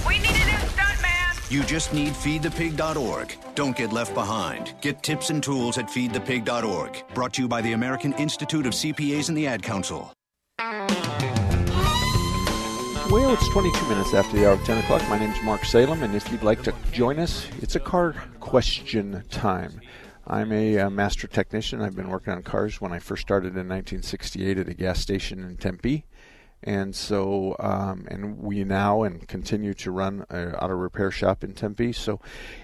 We 0.07 0.17
need 0.17 0.31
a 0.31 0.45
new 0.45 0.65
stuntman! 0.73 1.51
You 1.51 1.63
just 1.63 1.93
need 1.93 2.13
feedthepig.org. 2.13 3.35
Don't 3.53 3.77
get 3.77 3.93
left 3.93 4.15
behind. 4.15 4.73
Get 4.81 5.03
tips 5.03 5.29
and 5.29 5.43
tools 5.43 5.77
at 5.77 5.89
feedthepig.org. 5.89 7.03
Brought 7.13 7.33
to 7.35 7.43
you 7.43 7.47
by 7.47 7.61
the 7.61 7.73
American 7.73 8.13
Institute 8.13 8.65
of 8.65 8.73
CPAs 8.73 9.29
and 9.29 9.37
the 9.37 9.45
Ad 9.45 9.61
Council. 9.61 10.11
Well, 13.11 13.31
it's 13.31 13.47
22 13.49 13.87
minutes 13.87 14.15
after 14.15 14.35
the 14.35 14.47
hour 14.47 14.53
of 14.53 14.63
10 14.63 14.79
o'clock. 14.79 15.07
My 15.07 15.19
name 15.19 15.29
is 15.29 15.43
Mark 15.43 15.65
Salem, 15.65 16.01
and 16.01 16.15
if 16.15 16.31
you'd 16.31 16.41
like 16.41 16.63
to 16.63 16.73
join 16.91 17.19
us, 17.19 17.45
it's 17.61 17.75
a 17.75 17.79
car 17.79 18.15
question 18.39 19.23
time. 19.29 19.79
I'm 20.27 20.51
a, 20.51 20.77
a, 20.77 20.89
master 20.89 21.27
technician. 21.27 21.81
I've 21.81 21.95
been 21.95 22.09
working 22.09 22.33
on 22.33 22.41
cars 22.41 22.81
when 22.81 22.91
I 22.91 22.99
first 22.99 23.21
started 23.21 23.49
in 23.49 23.67
1968 23.69 24.57
at 24.57 24.69
a 24.69 24.73
gas 24.73 24.99
station 24.99 25.39
in 25.39 25.57
Tempe. 25.57 26.05
And 26.63 26.95
so, 26.95 27.55
um, 27.59 28.07
and 28.09 28.39
we 28.39 28.63
now 28.63 29.03
and 29.03 29.27
continue 29.27 29.75
to 29.75 29.91
run 29.91 30.25
an 30.29 30.55
auto 30.55 30.73
repair 30.73 31.11
shop 31.11 31.43
in 31.43 31.53
Tempe. 31.53 31.93
So, 31.93 32.19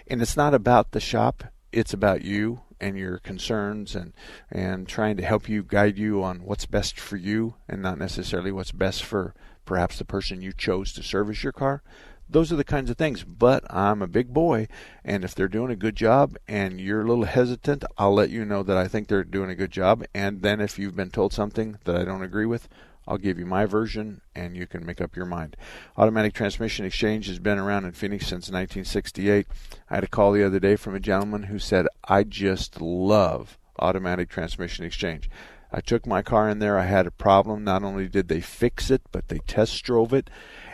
and 0.08 0.22
it's 0.22 0.36
not 0.36 0.56
about 0.56 0.92
the 0.92 1.00
shop, 1.00 1.44
it's 1.72 1.94
about 1.94 2.24
you 2.24 2.62
and 2.80 2.98
your 2.98 3.20
concerns 3.20 3.96
and, 3.96 4.14
and 4.50 4.88
trying 4.88 5.18
to 5.18 5.24
help 5.24 5.48
you 5.48 5.62
guide 5.62 6.00
you 6.00 6.24
on 6.24 6.44
what's 6.44 6.66
best 6.66 7.00
for 7.00 7.16
you 7.16 7.54
and 7.70 7.82
not 7.82 8.00
necessarily 8.00 8.52
what's 8.52 8.72
best 8.72 9.04
for 9.04 9.36
perhaps 9.66 10.00
the 10.00 10.06
person 10.06 10.42
you 10.42 10.52
chose 10.52 10.92
to 10.94 11.04
service 11.04 11.44
your 11.44 11.54
car 11.54 11.84
those 12.32 12.52
are 12.52 12.56
the 12.56 12.64
kinds 12.64 12.90
of 12.90 12.98
things. 12.98 13.24
But 13.24 13.64
I'm 13.70 14.02
a 14.02 14.08
big 14.08 14.34
boy, 14.34 14.68
and 15.04 15.24
if 15.24 15.36
they're 15.36 15.48
doing 15.48 15.72
a 15.72 15.76
good 15.76 15.96
job 15.96 16.38
and 16.48 16.80
you're 16.80 17.02
a 17.02 17.08
little 17.08 17.26
hesitant, 17.26 17.84
I'll 17.98 18.14
let 18.14 18.30
you 18.30 18.46
know 18.46 18.64
that 18.64 18.78
I 18.78 18.88
think 18.88 19.08
they're 19.08 19.24
doing 19.24 19.50
a 19.50 19.56
good 19.56 19.72
job. 19.72 20.06
And 20.14 20.42
then 20.42 20.62
if 20.62 20.80
you've 20.80 20.96
been 20.96 21.12
told 21.12 21.34
something 21.34 21.78
that 21.84 21.96
I 21.96 22.04
don't 22.04 22.24
agree 22.24 22.46
with, 22.46 22.68
I'll 23.08 23.18
give 23.18 23.40
you 23.40 23.46
my 23.46 23.66
version 23.66 24.22
and 24.36 24.56
you 24.56 24.68
can 24.68 24.86
make 24.86 25.02
up 25.02 25.16
your 25.16 25.26
mind. 25.26 25.58
Automatic 25.98 26.34
Transmission 26.34 26.86
Exchange 26.86 27.28
has 27.28 27.40
been 27.40 27.58
around 27.58 27.86
in 27.86 27.92
Phoenix 27.92 28.26
since 28.26 28.50
1968. 28.50 29.48
I 29.90 29.96
had 29.96 30.04
a 30.04 30.08
call 30.08 30.32
the 30.32 30.46
other 30.46 30.60
day 30.60 30.76
from 30.76 30.96
a 30.96 31.00
gentleman 31.00 31.44
who 31.44 31.60
said, 31.60 31.88
I 32.08 32.24
just 32.24 32.80
love 32.80 33.58
Automatic 33.80 34.30
Transmission 34.30 34.86
Exchange. 34.86 35.30
I 35.72 35.82
took 35.82 36.06
my 36.06 36.22
car 36.22 36.50
in 36.50 36.60
there, 36.60 36.78
I 36.78 36.86
had 36.86 37.08
a 37.08 37.12
problem. 37.12 37.64
Not 37.64 37.84
only 37.84 38.08
did 38.08 38.28
they 38.28 38.42
fix 38.42 38.92
it, 38.92 39.02
but 39.12 39.30
they 39.30 39.40
test 39.40 39.84
drove 39.84 40.14
it 40.14 40.30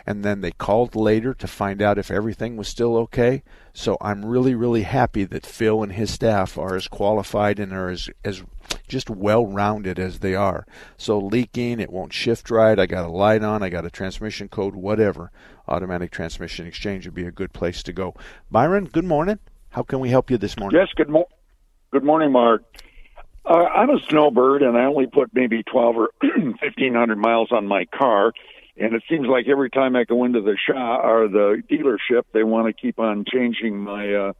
and 0.08 0.24
then 0.24 0.40
they 0.40 0.52
called 0.52 0.96
later 0.96 1.34
to 1.34 1.46
find 1.46 1.82
out 1.82 1.98
if 1.98 2.10
everything 2.10 2.56
was 2.56 2.66
still 2.66 2.96
okay. 2.96 3.42
So 3.74 3.98
I'm 4.00 4.24
really, 4.24 4.54
really 4.54 4.84
happy 4.84 5.24
that 5.24 5.44
Phil 5.44 5.82
and 5.82 5.92
his 5.92 6.10
staff 6.10 6.56
are 6.56 6.74
as 6.76 6.88
qualified 6.88 7.58
and 7.58 7.74
are 7.74 7.90
as, 7.90 8.08
as 8.24 8.42
just 8.88 9.10
well 9.10 9.44
rounded 9.44 9.98
as 9.98 10.20
they 10.20 10.34
are. 10.34 10.66
So 10.96 11.18
leaking, 11.18 11.78
it 11.78 11.92
won't 11.92 12.14
shift 12.14 12.50
right. 12.50 12.78
I 12.78 12.86
got 12.86 13.04
a 13.04 13.10
light 13.10 13.42
on, 13.42 13.62
I 13.62 13.68
got 13.68 13.84
a 13.84 13.90
transmission 13.90 14.48
code, 14.48 14.74
whatever. 14.74 15.30
Automatic 15.68 16.10
Transmission 16.10 16.66
Exchange 16.66 17.04
would 17.04 17.14
be 17.14 17.26
a 17.26 17.30
good 17.30 17.52
place 17.52 17.82
to 17.82 17.92
go. 17.92 18.14
Byron, 18.50 18.86
good 18.86 19.04
morning. 19.04 19.40
How 19.68 19.82
can 19.82 20.00
we 20.00 20.08
help 20.08 20.30
you 20.30 20.38
this 20.38 20.56
morning? 20.58 20.80
Yes, 20.80 20.88
good, 20.96 21.10
mo- 21.10 21.28
good 21.92 22.02
morning, 22.02 22.32
Mark. 22.32 22.62
Uh, 23.48 23.64
I'm 23.64 23.90
a 23.90 23.98
snowbird, 24.08 24.62
and 24.62 24.76
I 24.76 24.84
only 24.84 25.06
put 25.06 25.30
maybe 25.32 25.62
12 25.62 25.96
or 25.96 26.10
1,500 26.22 27.16
miles 27.16 27.50
on 27.50 27.66
my 27.66 27.86
car 27.86 28.32
and 28.80 28.94
it 28.94 29.02
seems 29.08 29.26
like 29.26 29.48
every 29.48 29.70
time 29.70 29.96
I 29.96 30.04
go 30.04 30.24
into 30.24 30.40
the 30.40 30.56
shop 30.56 31.04
or 31.04 31.28
the 31.28 31.62
dealership, 31.70 32.22
they 32.32 32.44
want 32.44 32.68
to 32.68 32.72
keep 32.72 32.98
on 32.98 33.24
changing 33.30 33.78
my 33.78 34.14
uh, 34.14 34.32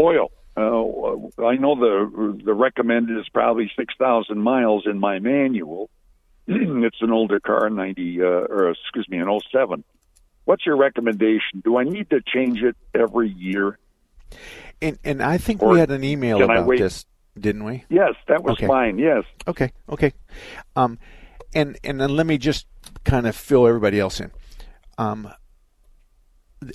oil. 0.00 0.30
Uh, 0.56 1.44
I 1.44 1.56
know 1.56 1.74
the 1.74 2.40
the 2.44 2.54
recommended 2.54 3.18
is 3.18 3.28
probably 3.32 3.70
six 3.76 3.94
thousand 3.98 4.38
miles 4.38 4.84
in 4.86 4.98
my 4.98 5.18
manual. 5.18 5.90
it's 6.46 7.00
an 7.00 7.10
older 7.10 7.40
car, 7.40 7.68
ninety 7.70 8.20
uh, 8.20 8.24
or 8.24 8.70
excuse 8.70 9.08
me, 9.08 9.18
an 9.18 9.40
07. 9.52 9.84
What's 10.44 10.66
your 10.66 10.76
recommendation? 10.76 11.60
Do 11.64 11.76
I 11.76 11.84
need 11.84 12.10
to 12.10 12.20
change 12.20 12.62
it 12.62 12.76
every 12.94 13.30
year? 13.30 13.78
And 14.82 14.98
and 15.04 15.22
I 15.22 15.38
think 15.38 15.62
Or 15.62 15.70
we 15.70 15.80
had 15.80 15.90
an 15.90 16.04
email 16.04 16.42
about 16.42 16.68
this, 16.68 17.06
didn't 17.40 17.64
we? 17.64 17.84
Yes, 17.88 18.14
that 18.28 18.42
was 18.42 18.52
Okay. 18.52 18.66
mine. 18.66 18.98
Yes. 18.98 19.24
Okay, 19.48 19.72
okay. 19.88 20.12
Um, 20.76 20.98
and 21.54 21.78
and 21.82 22.00
then 22.00 22.10
let 22.10 22.26
me 22.26 22.38
just 22.38 22.66
kind 23.04 23.26
of 23.26 23.34
fill 23.34 23.66
everybody 23.66 23.98
else 23.98 24.20
in. 24.20 24.30
Um, 24.98 25.32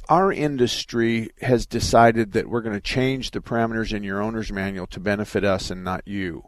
our 0.09 0.31
industry 0.33 1.29
has 1.41 1.65
decided 1.65 2.31
that 2.33 2.49
we're 2.49 2.61
going 2.61 2.75
to 2.75 2.81
change 2.81 3.31
the 3.31 3.39
parameters 3.39 3.93
in 3.93 4.03
your 4.03 4.21
owner's 4.21 4.51
manual 4.51 4.87
to 4.87 4.99
benefit 4.99 5.43
us 5.43 5.69
and 5.69 5.83
not 5.83 6.01
you. 6.07 6.43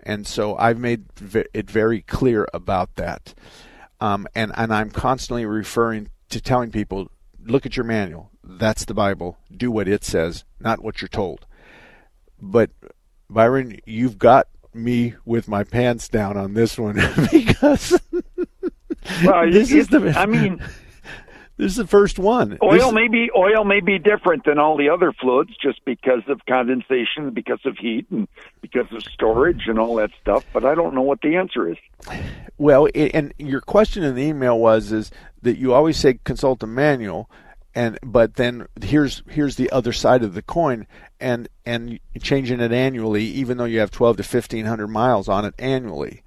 And 0.00 0.26
so 0.26 0.56
I've 0.56 0.78
made 0.78 1.06
it 1.54 1.70
very 1.70 2.02
clear 2.02 2.46
about 2.52 2.94
that. 2.96 3.34
Um, 3.98 4.26
and, 4.34 4.52
and 4.54 4.72
I'm 4.74 4.90
constantly 4.90 5.46
referring 5.46 6.10
to 6.28 6.40
telling 6.40 6.70
people 6.70 7.10
look 7.42 7.64
at 7.64 7.76
your 7.76 7.84
manual. 7.84 8.30
That's 8.44 8.84
the 8.84 8.94
Bible. 8.94 9.38
Do 9.50 9.70
what 9.70 9.88
it 9.88 10.04
says, 10.04 10.44
not 10.60 10.82
what 10.82 11.00
you're 11.00 11.08
told. 11.08 11.46
But 12.40 12.70
Byron, 13.30 13.78
you've 13.86 14.18
got 14.18 14.48
me 14.74 15.14
with 15.24 15.48
my 15.48 15.64
pants 15.64 16.08
down 16.08 16.36
on 16.36 16.54
this 16.54 16.78
one 16.78 16.94
because 17.32 17.98
Well, 19.24 19.50
this 19.50 19.70
it- 19.72 19.78
is 19.78 19.88
the. 19.88 20.12
I 20.16 20.26
mean, 20.26 20.58
this 21.56 21.72
is 21.72 21.76
the 21.76 21.86
first 21.86 22.18
one. 22.18 22.58
Oil 22.62 22.72
This- 22.72 22.92
may 22.92 23.08
be 23.08 23.30
oil 23.36 23.64
may 23.64 23.80
be 23.80 23.98
different 23.98 24.44
than 24.44 24.58
all 24.58 24.76
the 24.76 24.88
other 24.90 25.12
fluids 25.12 25.50
just 25.60 25.84
because 25.84 26.22
of 26.28 26.40
condensation, 26.46 27.30
because 27.30 27.60
of 27.64 27.76
heat, 27.78 28.06
and 28.10 28.28
because 28.60 28.86
of 28.92 29.02
storage 29.04 29.62
and 29.66 29.78
all 29.78 29.96
that 29.96 30.10
stuff. 30.20 30.44
But 30.52 30.64
I 30.64 30.74
don't 30.74 30.94
know 30.94 31.02
what 31.02 31.20
the 31.22 31.36
answer 31.36 31.70
is. 31.70 31.78
Well, 32.58 32.86
i 32.94 33.10
and 33.12 33.32
your 33.38 33.60
question 33.60 34.02
in 34.02 34.14
the 34.14 34.22
email 34.22 34.58
was 34.58 34.92
is 34.92 35.10
that 35.42 35.58
you 35.58 35.72
always 35.72 35.96
say 35.96 36.18
consult 36.24 36.62
a 36.62 36.66
manual, 36.66 37.30
and 37.76 37.98
but 38.02 38.34
then 38.34 38.66
here's 38.82 39.22
here's 39.28 39.56
the 39.56 39.70
other 39.70 39.92
side 39.92 40.24
of 40.24 40.32
the 40.32 40.42
coin, 40.42 40.86
and 41.20 41.46
and 41.66 42.00
changing 42.20 42.60
it 42.60 42.72
annually, 42.72 43.24
even 43.24 43.58
though 43.58 43.66
you 43.66 43.78
have 43.80 43.90
twelve 43.90 44.16
to 44.16 44.22
fifteen 44.22 44.64
hundred 44.64 44.88
miles 44.88 45.28
on 45.28 45.44
it 45.44 45.54
annually. 45.58 46.22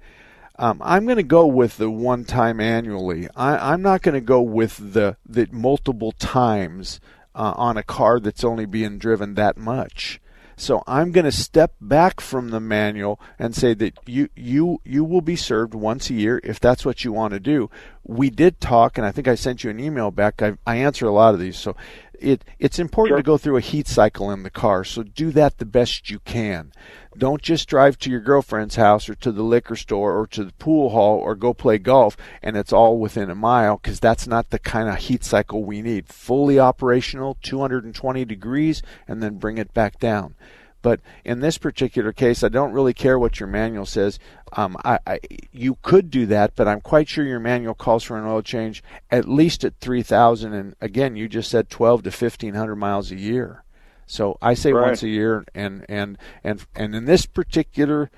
Um, 0.58 0.80
I'm 0.84 1.06
going 1.06 1.16
to 1.16 1.22
go 1.22 1.46
with 1.46 1.78
the 1.78 1.90
one 1.90 2.24
time 2.24 2.60
annually. 2.60 3.28
I, 3.34 3.72
I'm 3.72 3.82
not 3.82 4.02
going 4.02 4.14
to 4.14 4.20
go 4.20 4.40
with 4.40 4.92
the 4.92 5.16
the 5.26 5.48
multiple 5.50 6.12
times 6.12 7.00
uh, 7.34 7.54
on 7.56 7.76
a 7.76 7.82
car 7.82 8.20
that's 8.20 8.44
only 8.44 8.66
being 8.66 8.98
driven 8.98 9.34
that 9.34 9.56
much. 9.56 10.20
So 10.60 10.82
I'm 10.86 11.10
going 11.10 11.24
to 11.24 11.32
step 11.32 11.72
back 11.80 12.20
from 12.20 12.50
the 12.50 12.60
manual 12.60 13.18
and 13.38 13.56
say 13.56 13.72
that 13.72 13.98
you 14.06 14.28
you 14.36 14.82
you 14.84 15.04
will 15.04 15.22
be 15.22 15.34
served 15.34 15.74
once 15.74 16.10
a 16.10 16.14
year 16.14 16.38
if 16.44 16.60
that's 16.60 16.84
what 16.84 17.02
you 17.02 17.12
want 17.12 17.32
to 17.32 17.40
do. 17.40 17.70
We 18.04 18.28
did 18.28 18.60
talk, 18.60 18.98
and 18.98 19.06
I 19.06 19.10
think 19.10 19.26
I 19.26 19.36
sent 19.36 19.64
you 19.64 19.70
an 19.70 19.80
email 19.80 20.10
back. 20.10 20.42
I, 20.42 20.58
I 20.66 20.76
answer 20.76 21.06
a 21.06 21.12
lot 21.12 21.32
of 21.32 21.40
these, 21.40 21.56
so 21.56 21.76
it 22.20 22.44
it's 22.58 22.78
important 22.78 23.18
to 23.18 23.22
go 23.22 23.38
through 23.38 23.56
a 23.56 23.62
heat 23.62 23.88
cycle 23.88 24.30
in 24.30 24.42
the 24.42 24.50
car. 24.50 24.84
So 24.84 25.02
do 25.02 25.30
that 25.32 25.58
the 25.58 25.64
best 25.64 26.10
you 26.10 26.20
can. 26.20 26.72
Don't 27.16 27.42
just 27.42 27.68
drive 27.68 27.98
to 28.00 28.10
your 28.10 28.20
girlfriend's 28.20 28.76
house 28.76 29.08
or 29.08 29.14
to 29.16 29.32
the 29.32 29.42
liquor 29.42 29.76
store 29.76 30.18
or 30.18 30.26
to 30.28 30.44
the 30.44 30.52
pool 30.52 30.90
hall 30.90 31.18
or 31.18 31.34
go 31.34 31.52
play 31.52 31.78
golf 31.78 32.16
and 32.42 32.56
it's 32.56 32.72
all 32.72 32.98
within 32.98 33.30
a 33.30 33.34
mile 33.34 33.78
because 33.78 33.98
that's 33.98 34.26
not 34.26 34.50
the 34.50 34.58
kind 34.58 34.88
of 34.88 34.96
heat 34.96 35.24
cycle 35.24 35.64
we 35.64 35.82
need. 35.82 36.06
Fully 36.06 36.58
operational, 36.58 37.36
220 37.42 38.24
degrees, 38.24 38.82
and 39.08 39.22
then 39.22 39.38
bring 39.38 39.58
it 39.58 39.74
back 39.74 39.98
down. 39.98 40.34
But 40.82 41.00
in 41.24 41.40
this 41.40 41.58
particular 41.58 42.12
case, 42.12 42.42
I 42.42 42.48
don't 42.48 42.72
really 42.72 42.94
care 42.94 43.18
what 43.18 43.38
your 43.38 43.48
manual 43.48 43.86
says. 43.86 44.18
Um, 44.52 44.76
I, 44.84 44.98
I, 45.06 45.20
you 45.52 45.76
could 45.82 46.10
do 46.10 46.26
that, 46.26 46.56
but 46.56 46.66
I'm 46.66 46.80
quite 46.80 47.08
sure 47.08 47.24
your 47.24 47.40
manual 47.40 47.74
calls 47.74 48.02
for 48.04 48.18
an 48.18 48.24
oil 48.26 48.42
change 48.42 48.82
at 49.10 49.28
least 49.28 49.64
at 49.64 49.78
3,000. 49.80 50.52
And 50.52 50.74
again, 50.80 51.16
you 51.16 51.28
just 51.28 51.50
said 51.50 51.68
12 51.70 52.04
to 52.04 52.10
1,500 52.10 52.76
miles 52.76 53.10
a 53.10 53.16
year. 53.16 53.62
So 54.06 54.38
I 54.42 54.54
say 54.54 54.72
Right. 54.72 54.86
once 54.88 55.04
a 55.04 55.08
year, 55.08 55.44
and 55.54 55.86
and 55.88 56.18
and 56.42 56.66
and 56.74 56.96
in 56.96 57.04
this 57.04 57.26
particular 57.26 58.10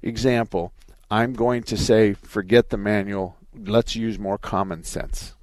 example, 0.00 0.72
I'm 1.10 1.32
going 1.32 1.64
to 1.64 1.76
say 1.76 2.12
forget 2.12 2.70
the 2.70 2.76
manual. 2.76 3.36
Let's 3.52 3.96
use 3.96 4.20
more 4.20 4.38
common 4.38 4.84
sense. 4.84 5.34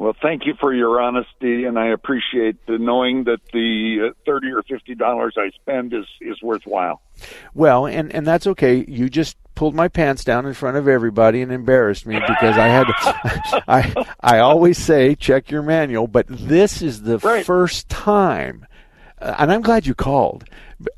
Well, 0.00 0.16
thank 0.22 0.46
you 0.46 0.54
for 0.58 0.72
your 0.72 0.98
honesty, 0.98 1.64
and 1.66 1.78
I 1.78 1.88
appreciate 1.88 2.64
the 2.64 2.78
knowing 2.78 3.24
that 3.24 3.40
the 3.52 4.08
uh, 4.08 4.14
thirty 4.24 4.50
or 4.50 4.62
fifty 4.62 4.94
dollars 4.94 5.34
I 5.36 5.50
spend 5.60 5.92
is 5.92 6.06
is 6.22 6.40
worthwhile. 6.42 7.02
Well, 7.52 7.84
and 7.84 8.10
and 8.10 8.26
that's 8.26 8.46
okay. 8.46 8.82
You 8.88 9.10
just 9.10 9.36
pulled 9.54 9.74
my 9.74 9.88
pants 9.88 10.24
down 10.24 10.46
in 10.46 10.54
front 10.54 10.78
of 10.78 10.88
everybody 10.88 11.42
and 11.42 11.52
embarrassed 11.52 12.06
me 12.06 12.18
because 12.18 12.56
I 12.56 12.68
had 12.68 12.84
to, 12.86 13.64
I 13.68 14.06
I 14.20 14.38
always 14.38 14.78
say 14.78 15.14
check 15.16 15.50
your 15.50 15.60
manual, 15.62 16.06
but 16.06 16.24
this 16.30 16.80
is 16.80 17.02
the 17.02 17.18
first 17.18 17.90
time 17.90 18.66
uh, 19.20 19.34
and 19.38 19.52
I'm 19.52 19.60
glad 19.60 19.86
you 19.86 19.94
called. 19.94 20.44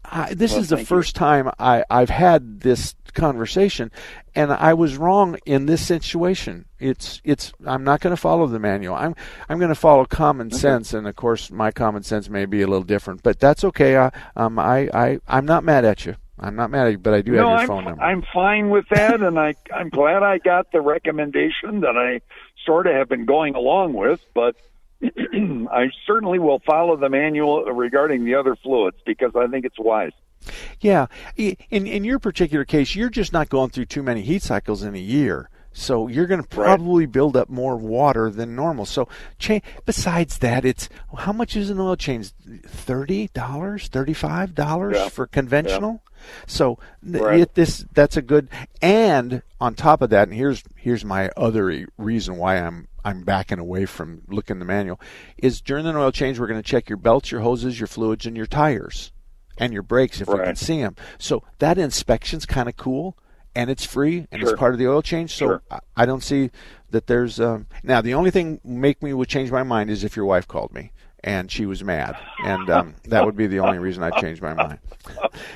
I, 0.05 0.33
this 0.35 0.53
Well, 0.53 0.61
is 0.61 0.69
the 0.69 0.77
thank 0.77 0.91
you. 0.91 0.97
first 0.97 1.17
time 1.17 1.51
I, 1.59 1.85
I've 1.91 2.11
had 2.11 2.61
this 2.61 2.95
conversation, 3.15 3.91
and 4.35 4.53
I 4.53 4.75
was 4.75 4.97
wrong 4.97 5.39
in 5.47 5.67
this 5.67 5.85
situation. 5.87 6.67
It's 6.79 7.21
it's. 7.25 7.53
I'm 7.67 7.85
not 7.85 8.01
going 8.01 8.15
to 8.15 8.21
follow 8.21 8.47
the 8.47 8.59
manual. 8.59 8.95
I'm 8.95 9.15
I'm 9.49 9.59
going 9.59 9.69
to 9.69 9.75
follow 9.75 10.05
common 10.05 10.51
sense, 10.51 10.93
and 10.93 11.07
of 11.07 11.17
course, 11.17 11.51
my 11.51 11.71
common 11.71 12.03
sense 12.03 12.29
may 12.29 12.47
be 12.47 12.63
a 12.63 12.67
little 12.67 12.85
different, 12.85 13.23
but 13.23 13.39
that's 13.39 13.65
okay. 13.65 13.97
I, 13.97 14.11
um, 14.37 14.59
I 14.59 14.89
I 14.93 15.21
I'm 15.29 15.47
not 15.47 15.65
mad 15.65 15.85
at 15.85 16.07
you. 16.07 16.17
I'm 16.39 16.57
not 16.57 16.71
mad 16.71 16.87
at 16.87 16.93
you, 16.93 16.99
but 16.99 17.15
I 17.15 17.23
do 17.23 17.33
have 17.33 17.47
your 17.47 17.57
I'm 17.57 17.67
phone 17.67 17.85
number. 17.85 18.03
I'm 18.03 18.25
fine 18.33 18.71
with 18.71 18.87
that, 18.91 19.23
and 19.23 19.39
I 19.39 19.55
I'm 19.75 19.89
glad 19.89 20.23
I 20.23 20.39
got 20.39 20.73
the 20.73 20.81
recommendation 20.81 21.81
that 21.81 21.97
I 21.97 22.21
sort 22.65 22.87
of 22.87 22.95
have 22.95 23.09
been 23.09 23.27
going 23.27 23.55
along 23.55 23.95
with, 23.95 24.21
but. 24.35 24.57
I 25.05 25.91
certainly 26.07 26.39
will 26.39 26.61
follow 26.61 26.97
the 26.97 27.09
manual 27.09 27.65
regarding 27.65 28.25
the 28.25 28.37
other 28.37 28.55
fluids 28.55 28.99
because 29.05 29.33
I 29.35 29.49
think 29.49 29.65
it's 29.65 29.77
wise. 29.77 30.13
Yeah, 30.81 31.07
in 31.37 31.87
in 31.87 32.05
your 32.05 32.19
particular 32.19 32.65
case, 32.65 32.95
you're 32.95 33.11
just 33.11 33.33
not 33.33 33.49
going 33.49 33.71
through 33.71 33.87
too 33.87 34.03
many 34.03 34.23
heat 34.23 34.43
cycles 34.43 34.83
in 34.83 34.95
a 34.95 34.99
year. 34.99 35.49
So 35.75 36.07
you're 36.07 36.27
going 36.27 36.43
to 36.43 36.47
probably 36.49 37.07
build 37.07 37.35
up 37.35 37.49
more 37.49 37.77
water 37.79 38.29
than 38.29 38.55
normal. 38.55 38.85
So, 38.85 39.09
cha- 39.39 39.61
besides 39.87 40.37
that, 40.39 40.67
it's 40.67 40.91
how 41.17 41.33
much 41.33 41.57
is 41.57 41.71
an 41.71 41.81
oil 41.81 41.97
change? 41.97 42.33
Thirty 42.67 43.29
dollars, 43.29 43.89
thirty-five 43.89 44.55
dollars 44.55 44.97
Yeah. 44.97 45.09
for 45.09 45.27
conventional. 45.27 46.03
So 46.47 46.79
th- 47.03 47.23
Right. 47.23 47.41
it, 47.41 47.55
this 47.55 47.87
that's 47.95 48.19
a 48.19 48.23
good. 48.23 48.49
And 48.83 49.41
on 49.63 49.75
top 49.75 50.03
of 50.03 50.11
that, 50.11 50.29
and 50.29 50.37
here's 50.37 50.63
here's 50.77 51.07
my 51.07 51.31
other 51.39 51.87
reason 51.97 52.37
why 52.37 52.57
I'm 52.59 52.89
I'm 53.03 53.23
backing 53.23 53.59
away 53.59 53.87
from 53.87 54.21
looking 54.29 54.59
the 54.59 54.65
manual 54.67 55.01
is 55.39 55.63
during 55.63 55.87
an 55.87 55.97
oil 55.97 56.13
change 56.13 56.39
we're 56.39 56.47
going 56.49 56.63
to 56.63 56.69
check 56.69 56.89
your 56.91 56.99
belts, 56.99 57.33
your 57.33 57.41
hoses, 57.41 57.81
your 57.81 57.87
fluids, 57.89 58.27
and 58.27 58.37
your 58.37 58.47
tires 58.47 59.11
and 59.59 59.73
your 59.73 59.83
brakes 59.83 60.21
if 60.21 60.29
we 60.29 60.37
can 60.39 60.57
see 60.57 60.81
them. 60.81 60.97
So 61.19 61.43
that 61.59 61.79
inspection's 61.79 62.47
kind 62.47 62.69
of 62.69 62.77
cool, 62.77 63.17
and 63.55 63.71
it's 63.71 63.85
free, 63.85 64.27
and 64.33 64.43
it's 64.43 64.53
part 64.55 64.73
of 64.73 64.79
the 64.79 64.89
oil 64.89 65.03
change. 65.03 65.35
So 65.35 65.47
Sure. 65.47 65.63
I, 65.71 65.79
I 65.97 66.07
don't 66.07 66.23
see 66.23 66.51
that 66.91 67.07
there's 67.07 67.41
um, 67.41 67.67
now 67.83 68.01
the 68.01 68.15
only 68.15 68.31
thing 68.31 68.61
make 68.65 69.03
me 69.03 69.13
would 69.13 69.29
change 69.29 69.51
my 69.51 69.63
mind 69.63 69.91
is 69.91 70.05
if 70.05 70.17
your 70.17 70.27
wife 70.27 70.47
called 70.49 70.73
me 70.73 70.93
and 71.25 71.51
she 71.53 71.67
was 71.67 71.85
mad, 71.85 72.17
and 72.45 72.69
um, 72.69 72.95
that 73.05 73.25
would 73.25 73.37
be 73.37 73.47
the 73.47 73.61
only 73.61 73.79
reason 73.79 74.03
I'd 74.03 74.15
change 74.17 74.43
my 74.43 74.55
mind. 74.55 74.81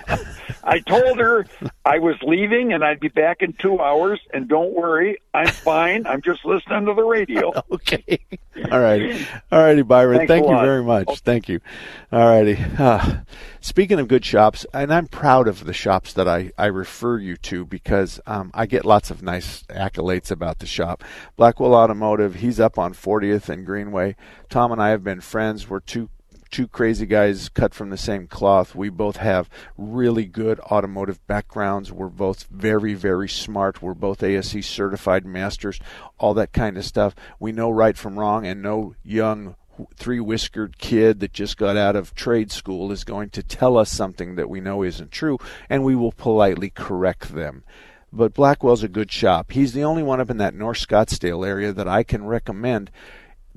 I 0.63 0.79
told 0.81 1.19
her 1.19 1.45
I 1.85 1.99
was 1.99 2.15
leaving 2.23 2.73
and 2.73 2.85
I'd 2.85 3.01
be 3.01 3.09
back 3.09 3.43
in 3.43 3.53
two 3.53 3.81
hours, 3.81 4.21
and 4.33 4.49
don't 4.49 4.73
worry, 4.75 5.19
I'm 5.35 5.49
fine. 5.49 6.07
I'm 6.07 6.23
just 6.23 6.45
listening 6.45 6.87
to 6.87 6.95
the 6.95 7.03
radio. 7.03 7.53
okay. 7.73 8.19
All 8.71 8.81
righty. 8.81 9.27
All 9.51 9.61
righty, 9.61 9.83
Byron. 9.83 10.19
Thanks 10.19 10.29
Thank 10.31 10.47
you 10.47 10.55
lot. 10.55 10.65
very 10.65 10.85
much. 10.85 11.19
Thank 11.21 11.49
you. 11.49 11.61
All 12.13 12.27
righty. 12.29 12.59
Uh, 12.79 13.17
speaking 13.67 13.99
of 13.99 14.07
good 14.07 14.25
shops, 14.25 14.65
and 14.73 14.95
I'm 14.95 15.09
proud 15.09 15.49
of 15.49 15.65
the 15.65 15.73
shops 15.73 16.13
that 16.13 16.29
I, 16.29 16.53
I 16.57 16.67
refer 16.67 17.19
you 17.19 17.37
to 17.39 17.65
because 17.65 18.21
um, 18.25 18.53
I 18.55 18.65
get 18.67 18.85
lots 18.85 19.11
of 19.11 19.23
nice 19.23 19.65
accolades 19.65 20.31
about 20.31 20.61
the 20.61 20.67
shop. 20.67 21.03
Blackwell 21.37 21.75
Automotive, 21.75 22.37
he's 22.37 22.61
up 22.61 22.79
on 22.79 22.95
40th 22.95 23.49
and 23.49 23.67
Greenway. 23.67 24.15
Tom 24.49 24.71
and 24.71 24.81
I 24.81 24.91
have 24.91 25.03
been 25.03 25.21
friends. 25.21 25.69
We're 25.69 25.81
two 25.81 26.11
two 26.49 26.69
crazy 26.69 27.07
guys 27.07 27.49
cut 27.49 27.75
from 27.75 27.91
the 27.91 27.97
same 27.97 28.29
cloth. 28.29 28.73
We 28.73 28.89
both 28.89 29.17
have 29.17 29.51
really 29.77 30.27
good 30.27 30.61
automotive 30.61 31.27
backgrounds. 31.27 31.91
We're 31.91 32.07
both 32.07 32.45
very, 32.45 32.95
very 32.95 33.29
smart. 33.29 33.83
We're 33.83 33.95
both 33.95 34.23
ASE 34.23 34.65
certified 34.65 35.27
masters, 35.27 35.81
all 36.19 36.35
that 36.35 36.53
kind 36.53 36.79
of 36.79 36.85
stuff. 36.85 37.17
We 37.41 37.51
know 37.51 37.69
right 37.69 37.99
from 37.99 38.17
wrong, 38.17 38.47
and 38.47 38.63
no 38.63 38.95
young 39.03 39.57
three 39.97 40.21
whiskered 40.21 40.79
kid 40.79 41.21
that 41.21 41.33
just 41.33 41.57
got 41.57 41.77
out 41.77 41.97
of 41.97 42.15
trade 42.15 42.51
school 42.51 42.93
is 42.93 43.05
going 43.05 43.31
to 43.31 43.43
tell 43.43 43.77
us 43.77 43.91
something 43.91 44.37
that 44.37 44.51
we 44.51 44.61
know 44.61 44.83
isn't 44.83 45.11
true, 45.11 45.39
and 45.69 45.85
we 45.85 45.95
will 45.95 46.13
politely 46.13 46.71
correct 46.71 47.35
them. 47.35 47.65
But 48.13 48.35
Blackwell's 48.35 48.83
a 48.83 48.89
good 48.89 49.11
shop. 49.11 49.53
He's 49.53 49.73
the 49.73 49.85
only 49.85 50.03
one 50.03 50.21
up 50.21 50.31
in 50.31 50.39
that 50.39 50.55
North 50.55 50.79
Scottsdale 50.79 51.47
area 51.47 51.73
that 51.73 51.89
I 51.89 52.03
can 52.03 52.25
recommend 52.25 52.91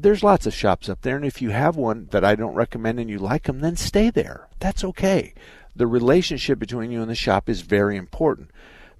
there's 0.01 0.23
lots 0.23 0.45
of 0.45 0.53
shops 0.53 0.87
up 0.87 1.01
there, 1.01 1.17
and 1.17 1.25
if 1.25 1.41
you 1.41 1.49
have 1.49 1.75
one 1.75 2.07
that 2.11 2.23
I 2.23 2.35
don't 2.35 2.53
recommend 2.53 2.99
and 2.99 3.09
you 3.09 3.19
like 3.19 3.43
them, 3.43 3.59
then 3.59 3.75
stay 3.75 4.09
there. 4.09 4.47
That's 4.59 4.83
okay. 4.83 5.33
The 5.75 5.87
relationship 5.87 6.57
between 6.57 6.91
you 6.91 7.01
and 7.01 7.09
the 7.09 7.15
shop 7.15 7.49
is 7.49 7.61
very 7.61 7.97
important. 7.97 8.51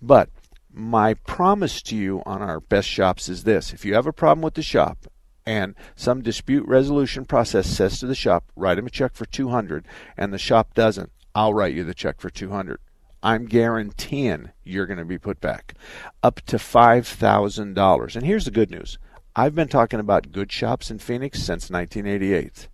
But 0.02 0.30
my 0.74 1.14
promise 1.14 1.82
to 1.84 1.96
you 1.96 2.22
on 2.26 2.42
our 2.42 2.60
best 2.60 2.88
shops 2.88 3.28
is 3.28 3.44
this 3.44 3.74
if 3.74 3.86
you 3.86 3.96
have 3.96 4.08
a 4.08 4.14
problem 4.14 4.44
with 4.44 4.54
the 4.54 4.62
shop 4.62 5.08
and 5.50 5.74
some 5.96 6.22
dispute 6.22 6.68
resolution 6.68 7.26
process 7.26 7.66
says 7.66 8.00
to 8.00 8.06
the 8.06 8.14
shop, 8.14 8.44
write 8.56 8.78
him 8.78 8.86
a 8.86 8.92
check 8.92 9.16
for 9.16 9.26
200 9.26 9.84
and 10.16 10.32
the 10.32 10.38
shop 10.38 10.76
doesn't, 10.76 11.12
I'll 11.34 11.56
write 11.56 11.74
you 11.74 11.84
the 11.84 11.96
check 11.96 12.22
for 12.22 12.30
200. 12.30 12.80
I'm 13.24 13.48
guaranteeing 13.48 14.52
you're 14.64 14.86
going 14.86 15.00
to 15.00 15.06
be 15.06 15.18
put 15.18 15.42
back 15.42 15.74
up 16.22 16.42
to 16.42 16.58
$5,000. 16.58 18.16
And 18.16 18.26
here's 18.28 18.46
the 18.46 18.52
good 18.52 18.70
news. 18.70 19.00
I've 19.36 19.56
been 19.56 19.68
talking 19.68 20.00
about 20.00 20.32
good 20.32 20.52
shops 20.52 20.92
in 20.92 21.00
Phoenix 21.00 21.40
since 21.40 21.72
1988 21.72 22.68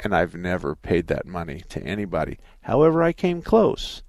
and 0.00 0.14
I've 0.14 0.34
never 0.34 0.74
paid 0.74 1.06
that 1.06 1.24
money 1.24 1.62
to 1.70 1.82
anybody. 1.82 2.38
However, 2.60 3.02
I 3.02 3.14
came 3.14 3.40
close. 3.40 4.02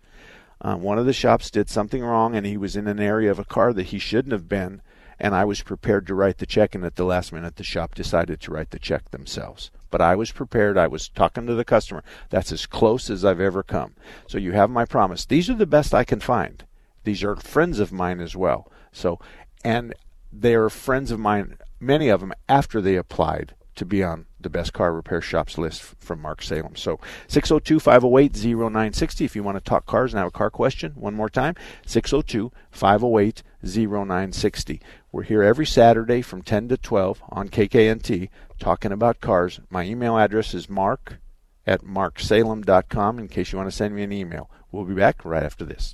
Uh, 0.60 0.76
one 0.76 1.00
of 1.00 1.06
the 1.06 1.14
shops 1.14 1.50
did 1.50 1.70
something 1.70 2.04
wrong 2.04 2.36
and 2.36 2.46
he 2.46 2.58
was 2.58 2.76
in 2.76 2.88
an 2.88 3.00
area 3.00 3.32
of 3.32 3.40
a 3.40 3.46
car 3.46 3.72
that 3.72 3.88
he 3.88 3.98
shouldn't 3.98 4.34
have 4.34 4.50
been 4.50 4.82
and 5.20 5.36
I 5.36 5.46
was 5.46 5.62
prepared 5.62 6.08
to 6.08 6.16
write 6.16 6.38
the 6.38 6.46
check 6.46 6.76
and 6.76 6.84
at 6.84 6.96
the 6.96 7.06
last 7.06 7.32
minute 7.32 7.56
the 7.56 7.64
shop 7.64 7.96
decided 7.96 8.42
to 8.42 8.52
write 8.52 8.72
the 8.72 8.80
check 8.80 9.12
themselves. 9.12 9.72
But 9.90 10.02
I 10.02 10.16
was 10.16 10.32
prepared. 10.32 10.78
I 10.78 10.88
was 10.88 11.10
talking 11.10 11.46
to 11.46 11.54
the 11.54 11.66
customer. 11.66 12.04
That's 12.30 12.52
as 12.52 12.66
close 12.66 13.10
as 13.10 13.24
I've 13.24 13.40
ever 13.40 13.62
come. 13.62 13.94
So 14.28 14.38
you 14.38 14.54
have 14.54 14.70
my 14.70 14.86
promise. 14.86 15.26
These 15.26 15.50
are 15.50 15.56
the 15.56 15.66
best 15.66 15.94
I 15.94 16.04
can 16.04 16.20
find. 16.20 16.64
These 17.04 17.24
are 17.24 17.36
friends 17.36 17.80
of 17.80 17.92
mine 17.92 18.20
as 18.20 18.36
well. 18.36 18.72
So 18.92 19.20
and 19.64 19.94
they 20.32 20.56
are 20.56 20.70
friends 20.70 21.12
of 21.12 21.20
mine 21.20 21.58
many 21.80 22.10
of 22.10 22.22
them 22.22 22.34
after 22.50 22.82
they 22.82 22.96
applied 22.96 23.54
to 23.76 23.86
be 23.86 24.04
on 24.04 24.26
the 24.40 24.50
best 24.50 24.74
car 24.74 24.94
repair 24.94 25.22
shops 25.22 25.58
list 25.58 25.82
from 25.82 26.22
Mark 26.22 26.42
Salem. 26.42 26.76
So 26.76 27.00
602 27.28 27.80
508 27.80 28.36
0960 28.36 29.26
if 29.26 29.36
you 29.36 29.44
want 29.44 29.58
to 29.58 29.64
talk 29.64 29.86
cars 29.86 30.14
and 30.14 30.20
have 30.20 30.28
a 30.28 30.32
car 30.32 30.50
question. 30.50 30.94
One 30.96 31.16
more 31.16 31.30
time 31.30 31.56
602 31.86 32.52
508 32.72 33.44
0960. 33.64 34.82
We're 35.14 35.22
here 35.22 35.44
every 35.44 35.68
Saturday 35.68 36.24
from 36.24 36.42
10 36.42 36.70
to 36.70 36.78
12 36.78 37.22
on 37.30 37.50
KKNT 37.50 38.30
talking 38.58 38.92
about 38.92 39.22
cars. 39.22 39.60
My 39.70 39.84
email 39.84 40.18
address 40.18 40.56
is 40.56 40.68
mark 40.68 41.20
at 41.68 41.84
marksalem.com 41.84 43.20
in 43.20 43.28
case 43.28 43.52
you 43.52 43.60
want 43.60 43.70
to 43.70 43.76
send 43.76 43.94
me 43.94 44.02
an 44.02 44.12
email. 44.12 44.50
We'll 44.72 44.86
be 44.86 44.96
back 44.96 45.24
right 45.24 45.44
after 45.44 45.66
this. 45.66 45.94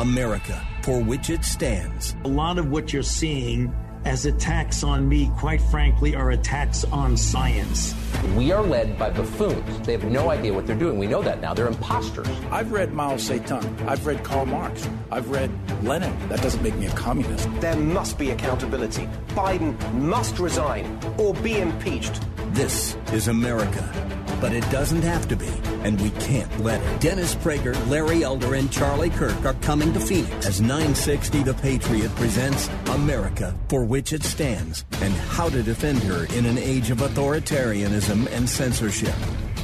America, 0.00 0.66
for 0.82 0.98
which 0.98 1.28
it 1.28 1.44
stands. 1.44 2.16
A 2.24 2.28
lot 2.28 2.56
of 2.56 2.70
what 2.70 2.90
you're 2.90 3.02
seeing 3.02 3.70
as 4.06 4.24
attacks 4.24 4.82
on 4.82 5.06
me, 5.06 5.30
quite 5.36 5.60
frankly, 5.60 6.14
are 6.14 6.30
attacks 6.30 6.84
on 6.84 7.18
science. 7.18 7.94
We 8.34 8.50
are 8.50 8.62
led 8.62 8.98
by 8.98 9.10
buffoons. 9.10 9.86
They 9.86 9.92
have 9.92 10.04
no 10.04 10.30
idea 10.30 10.54
what 10.54 10.66
they're 10.66 10.74
doing. 10.74 10.98
We 10.98 11.06
know 11.06 11.20
that 11.20 11.42
now. 11.42 11.52
They're 11.52 11.66
imposters. 11.66 12.26
I've 12.50 12.72
read 12.72 12.94
Mao 12.94 13.16
Zedong. 13.16 13.86
I've 13.86 14.06
read 14.06 14.24
Karl 14.24 14.46
Marx. 14.46 14.88
I've 15.10 15.28
read 15.28 15.50
Lenin. 15.84 16.16
That 16.30 16.40
doesn't 16.40 16.62
make 16.62 16.76
me 16.76 16.86
a 16.86 16.92
communist. 16.92 17.46
There 17.60 17.76
must 17.76 18.18
be 18.18 18.30
accountability. 18.30 19.06
Biden 19.28 19.76
must 19.92 20.38
resign 20.38 20.98
or 21.18 21.34
be 21.34 21.58
impeached. 21.58 22.22
This 22.54 22.96
is 23.12 23.28
America. 23.28 24.19
But 24.40 24.52
it 24.52 24.68
doesn't 24.70 25.02
have 25.02 25.28
to 25.28 25.36
be, 25.36 25.52
and 25.84 26.00
we 26.00 26.10
can't 26.22 26.60
let 26.60 26.80
it. 26.82 27.00
Dennis 27.00 27.34
Prager, 27.34 27.74
Larry 27.88 28.24
Elder, 28.24 28.54
and 28.54 28.72
Charlie 28.72 29.10
Kirk 29.10 29.44
are 29.44 29.54
coming 29.54 29.92
to 29.92 30.00
Phoenix 30.00 30.46
as 30.46 30.60
960 30.60 31.42
The 31.42 31.54
Patriot 31.54 32.14
presents 32.16 32.68
America, 32.86 33.54
for 33.68 33.84
which 33.84 34.12
it 34.12 34.22
stands, 34.22 34.84
and 35.02 35.12
how 35.12 35.48
to 35.50 35.62
defend 35.62 36.02
her 36.04 36.24
in 36.36 36.46
an 36.46 36.58
age 36.58 36.90
of 36.90 36.98
authoritarianism 36.98 38.26
and 38.32 38.48
censorship. 38.48 39.14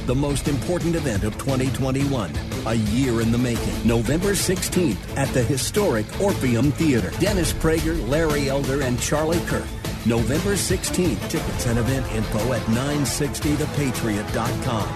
The 0.05 0.15
most 0.15 0.47
important 0.47 0.95
event 0.95 1.23
of 1.23 1.37
2021, 1.37 2.31
a 2.65 2.73
year 2.75 3.19
in 3.19 3.31
the 3.31 3.37
making. 3.37 3.85
November 3.85 4.31
16th 4.31 5.17
at 5.17 5.27
the 5.33 5.43
historic 5.43 6.05
Orpheum 6.21 6.71
Theater. 6.71 7.11
Dennis 7.19 7.51
Prager, 7.51 8.07
Larry 8.07 8.47
Elder, 8.47 8.83
and 8.83 8.97
Charlie 9.01 9.41
Kirk. 9.47 9.67
November 10.07 10.53
16th. 10.53 11.29
Tickets 11.29 11.67
and 11.67 11.77
event 11.77 12.09
info 12.13 12.53
at 12.53 12.61
960thepatriot.com. 12.61 14.87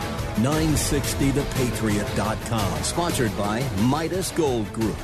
960thepatriot.com. 0.44 2.84
Sponsored 2.84 3.38
by 3.38 3.62
Midas 3.82 4.32
Gold 4.32 4.72
Group. 4.72 4.96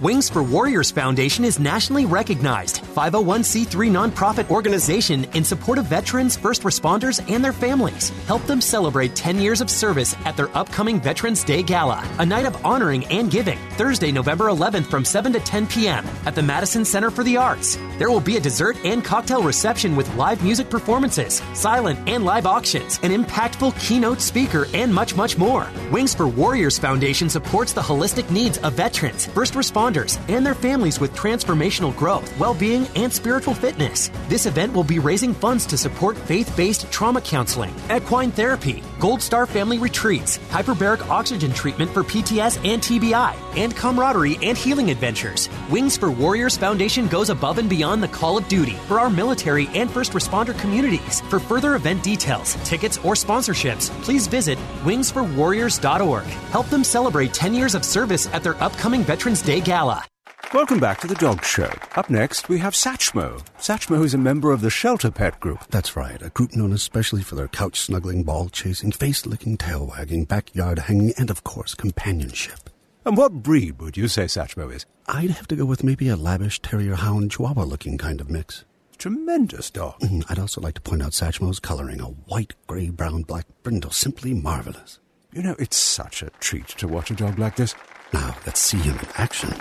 Wings 0.00 0.30
for 0.30 0.42
Warriors 0.42 0.90
Foundation 0.90 1.44
is 1.44 1.58
nationally 1.58 2.06
recognized 2.06 2.82
501c3 2.94 3.90
nonprofit 3.90 4.48
organization 4.48 5.24
in 5.34 5.44
support 5.44 5.76
of 5.76 5.84
veterans, 5.84 6.38
first 6.38 6.62
responders, 6.62 7.20
and 7.30 7.44
their 7.44 7.52
families. 7.52 8.08
Help 8.26 8.42
them 8.46 8.62
celebrate 8.62 9.14
10 9.14 9.38
years 9.38 9.60
of 9.60 9.68
service 9.68 10.16
at 10.24 10.38
their 10.38 10.48
upcoming 10.56 11.02
Veterans 11.02 11.44
Day 11.44 11.62
Gala, 11.62 12.02
a 12.18 12.24
night 12.24 12.46
of 12.46 12.64
honoring 12.64 13.04
and 13.08 13.30
giving, 13.30 13.58
Thursday, 13.72 14.10
November 14.10 14.46
11th 14.46 14.86
from 14.86 15.04
7 15.04 15.34
to 15.34 15.40
10 15.40 15.66
p.m. 15.66 16.06
at 16.24 16.34
the 16.34 16.42
Madison 16.42 16.82
Center 16.82 17.10
for 17.10 17.22
the 17.22 17.36
Arts. 17.36 17.76
There 17.98 18.10
will 18.10 18.20
be 18.20 18.38
a 18.38 18.40
dessert 18.40 18.78
and 18.86 19.04
cocktail 19.04 19.42
reception 19.42 19.96
with 19.96 20.14
live 20.14 20.42
music 20.42 20.70
performances, 20.70 21.42
silent 21.52 22.08
and 22.08 22.24
live 22.24 22.46
auctions, 22.46 22.98
an 23.02 23.10
impactful 23.10 23.78
keynote 23.78 24.22
speaker, 24.22 24.66
and 24.72 24.94
much, 24.94 25.14
much 25.14 25.36
more. 25.36 25.68
Wings 25.92 26.14
for 26.14 26.26
Warriors 26.26 26.78
Foundation 26.78 27.28
supports 27.28 27.74
the 27.74 27.82
holistic 27.82 28.30
needs 28.30 28.56
of 28.56 28.72
veterans, 28.72 29.26
first 29.26 29.54
responders, 29.90 30.18
and 30.28 30.44
their 30.44 30.54
families 30.54 31.00
with 31.00 31.14
transformational 31.14 31.96
growth, 31.96 32.38
well 32.38 32.54
being, 32.54 32.86
and 32.96 33.12
spiritual 33.12 33.54
fitness. 33.54 34.10
This 34.28 34.46
event 34.46 34.72
will 34.72 34.84
be 34.84 34.98
raising 34.98 35.34
funds 35.34 35.66
to 35.66 35.76
support 35.76 36.16
faith 36.16 36.54
based 36.56 36.90
trauma 36.90 37.20
counseling, 37.20 37.74
equine 37.90 38.30
therapy, 38.30 38.82
Gold 39.00 39.22
Star 39.22 39.46
family 39.46 39.78
retreats, 39.78 40.36
hyperbaric 40.50 41.08
oxygen 41.08 41.54
treatment 41.54 41.90
for 41.90 42.04
PTS 42.04 42.58
and 42.70 42.82
TBI, 42.82 43.34
and 43.56 43.74
camaraderie 43.74 44.38
and 44.42 44.56
healing 44.56 44.90
adventures. 44.90 45.48
Wings 45.70 45.96
for 45.96 46.10
Warriors 46.10 46.58
Foundation 46.58 47.08
goes 47.08 47.30
above 47.30 47.56
and 47.56 47.68
beyond 47.68 48.02
the 48.02 48.08
call 48.08 48.36
of 48.36 48.46
duty 48.46 48.76
for 48.86 49.00
our 49.00 49.08
military 49.08 49.68
and 49.68 49.90
first 49.90 50.12
responder 50.12 50.56
communities. 50.60 51.22
For 51.22 51.40
further 51.40 51.76
event 51.76 52.02
details, 52.02 52.54
tickets, 52.62 52.98
or 52.98 53.14
sponsorships, 53.14 53.88
please 54.02 54.26
visit 54.26 54.58
wingsforwarriors.org. 54.84 56.24
Help 56.24 56.68
them 56.68 56.84
celebrate 56.84 57.32
10 57.32 57.54
years 57.54 57.74
of 57.74 57.86
service 57.86 58.28
at 58.34 58.42
their 58.42 58.62
upcoming 58.62 59.02
Veterans 59.02 59.40
Day 59.40 59.60
Gala. 59.60 60.09
Welcome 60.52 60.80
back 60.80 60.98
to 61.00 61.06
the 61.06 61.14
Dog 61.14 61.44
Show. 61.44 61.70
Up 61.94 62.10
next, 62.10 62.48
we 62.48 62.58
have 62.58 62.74
Satchmo. 62.74 63.40
Satchmo 63.60 64.04
is 64.04 64.14
a 64.14 64.18
member 64.18 64.50
of 64.50 64.62
the 64.62 64.68
Shelter 64.68 65.12
Pet 65.12 65.38
Group. 65.38 65.64
That's 65.70 65.94
right, 65.94 66.20
a 66.20 66.30
group 66.30 66.56
known 66.56 66.72
especially 66.72 67.22
for 67.22 67.36
their 67.36 67.46
couch 67.46 67.78
snuggling, 67.78 68.24
ball 68.24 68.48
chasing, 68.48 68.90
face 68.90 69.24
licking, 69.26 69.56
tail 69.56 69.86
wagging, 69.86 70.24
backyard 70.24 70.80
hanging, 70.80 71.12
and 71.16 71.30
of 71.30 71.44
course, 71.44 71.76
companionship. 71.76 72.68
And 73.04 73.16
what 73.16 73.44
breed 73.44 73.80
would 73.80 73.96
you 73.96 74.08
say 74.08 74.24
Satchmo 74.24 74.74
is? 74.74 74.86
I'd 75.06 75.30
have 75.30 75.46
to 75.48 75.56
go 75.56 75.64
with 75.64 75.84
maybe 75.84 76.08
a 76.08 76.16
lavish 76.16 76.60
terrier 76.60 76.96
hound 76.96 77.30
chihuahua 77.30 77.62
looking 77.62 77.96
kind 77.96 78.20
of 78.20 78.28
mix. 78.28 78.64
Tremendous 78.98 79.70
dog. 79.70 80.00
Mm, 80.00 80.24
I'd 80.28 80.40
also 80.40 80.60
like 80.60 80.74
to 80.74 80.80
point 80.80 81.02
out 81.02 81.12
Satchmo's 81.12 81.60
coloring, 81.60 82.00
a 82.00 82.06
white, 82.06 82.54
gray, 82.66 82.90
brown, 82.90 83.22
black 83.22 83.46
brindle, 83.62 83.92
simply 83.92 84.34
marvelous. 84.34 84.98
You 85.32 85.44
know, 85.44 85.54
it's 85.60 85.76
such 85.76 86.24
a 86.24 86.30
treat 86.40 86.66
to 86.78 86.88
watch 86.88 87.12
a 87.12 87.14
dog 87.14 87.38
like 87.38 87.54
this. 87.54 87.76
Now, 88.12 88.34
let's 88.46 88.60
see 88.60 88.78
him 88.78 88.98
in 88.98 89.06
action. 89.14 89.54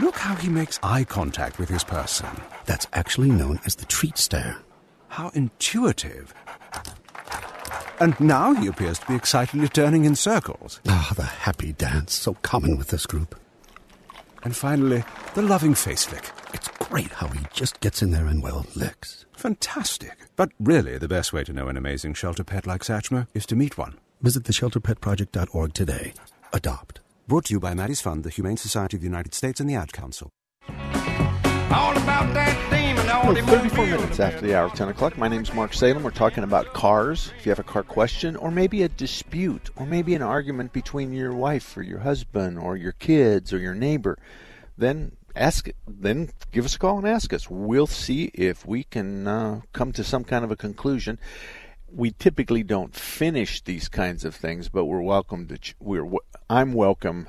Look 0.00 0.16
how 0.16 0.34
he 0.34 0.48
makes 0.48 0.80
eye 0.82 1.04
contact 1.04 1.58
with 1.58 1.68
his 1.68 1.84
person. 1.84 2.28
That's 2.64 2.86
actually 2.94 3.30
known 3.30 3.60
as 3.66 3.74
the 3.74 3.84
treat 3.84 4.16
stare. 4.16 4.56
How 5.08 5.28
intuitive. 5.34 6.32
And 8.00 8.18
now 8.18 8.54
he 8.54 8.66
appears 8.66 8.98
to 9.00 9.06
be 9.06 9.14
excitedly 9.14 9.68
turning 9.68 10.06
in 10.06 10.16
circles. 10.16 10.80
Ah, 10.88 11.12
the 11.16 11.24
happy 11.24 11.72
dance, 11.72 12.14
so 12.14 12.34
common 12.40 12.78
with 12.78 12.88
this 12.88 13.04
group. 13.04 13.38
And 14.42 14.56
finally, 14.56 15.04
the 15.34 15.42
loving 15.42 15.74
face 15.74 16.10
lick. 16.10 16.30
It's 16.54 16.68
great 16.78 17.12
how 17.12 17.28
he 17.28 17.40
just 17.52 17.80
gets 17.80 18.00
in 18.00 18.10
there 18.10 18.26
and, 18.26 18.42
well, 18.42 18.64
licks. 18.74 19.26
Fantastic. 19.36 20.16
But 20.34 20.50
really, 20.58 20.96
the 20.96 21.08
best 21.08 21.34
way 21.34 21.44
to 21.44 21.52
know 21.52 21.68
an 21.68 21.76
amazing 21.76 22.14
shelter 22.14 22.42
pet 22.42 22.66
like 22.66 22.82
Satchmo 22.82 23.26
is 23.34 23.44
to 23.46 23.56
meet 23.56 23.76
one. 23.76 23.98
Visit 24.22 24.44
theshelterpetproject.org 24.44 25.74
today. 25.74 26.14
Adopt. 26.54 27.00
Brought 27.30 27.44
to 27.44 27.54
you 27.54 27.60
by 27.60 27.74
Maddie's 27.74 28.00
Fund, 28.00 28.24
the 28.24 28.28
Humane 28.28 28.56
Society 28.56 28.96
of 28.96 29.02
the 29.02 29.06
United 29.06 29.34
States, 29.34 29.60
and 29.60 29.70
the 29.70 29.76
Ad 29.76 29.92
Council. 29.92 30.32
All 30.68 31.96
about 31.96 32.34
that 32.34 32.58
demon 32.72 33.08
on 33.08 33.24
Well, 33.24 33.34
the 33.36 33.42
34 33.42 33.86
minutes 33.86 34.18
after 34.18 34.40
the 34.40 34.56
hour 34.56 34.66
of 34.66 34.72
10 34.72 34.88
o'clock. 34.88 35.16
My 35.16 35.28
name's 35.28 35.54
Mark 35.54 35.72
Salem. 35.72 36.02
We're 36.02 36.10
talking 36.10 36.42
about 36.42 36.74
cars. 36.74 37.30
If 37.38 37.46
you 37.46 37.50
have 37.50 37.60
a 37.60 37.62
car 37.62 37.84
question, 37.84 38.34
or 38.34 38.50
maybe 38.50 38.82
a 38.82 38.88
dispute, 38.88 39.70
or 39.76 39.86
maybe 39.86 40.16
an 40.16 40.22
argument 40.22 40.72
between 40.72 41.12
your 41.12 41.32
wife 41.32 41.76
or 41.76 41.82
your 41.82 42.00
husband, 42.00 42.58
or 42.58 42.76
your 42.76 42.90
kids, 42.90 43.52
or 43.52 43.58
your 43.58 43.76
neighbor, 43.76 44.18
then 44.76 45.12
ask. 45.36 45.68
Then 45.86 46.30
give 46.50 46.64
us 46.64 46.74
a 46.74 46.80
call 46.80 46.98
and 46.98 47.06
ask 47.06 47.32
us. 47.32 47.48
We'll 47.48 47.86
see 47.86 48.32
if 48.34 48.66
we 48.66 48.82
can 48.82 49.28
uh, 49.28 49.60
come 49.72 49.92
to 49.92 50.02
some 50.02 50.24
kind 50.24 50.44
of 50.44 50.50
a 50.50 50.56
conclusion. 50.56 51.20
We 51.92 52.12
typically 52.12 52.62
don't 52.62 52.94
finish 52.94 53.62
these 53.62 53.88
kinds 53.88 54.24
of 54.24 54.34
things, 54.34 54.68
but 54.68 54.84
we're 54.84 55.02
welcome 55.02 55.46
to. 55.48 55.58
Ch- 55.58 55.76
we're. 55.80 56.06
I'm 56.48 56.72
welcome. 56.72 57.28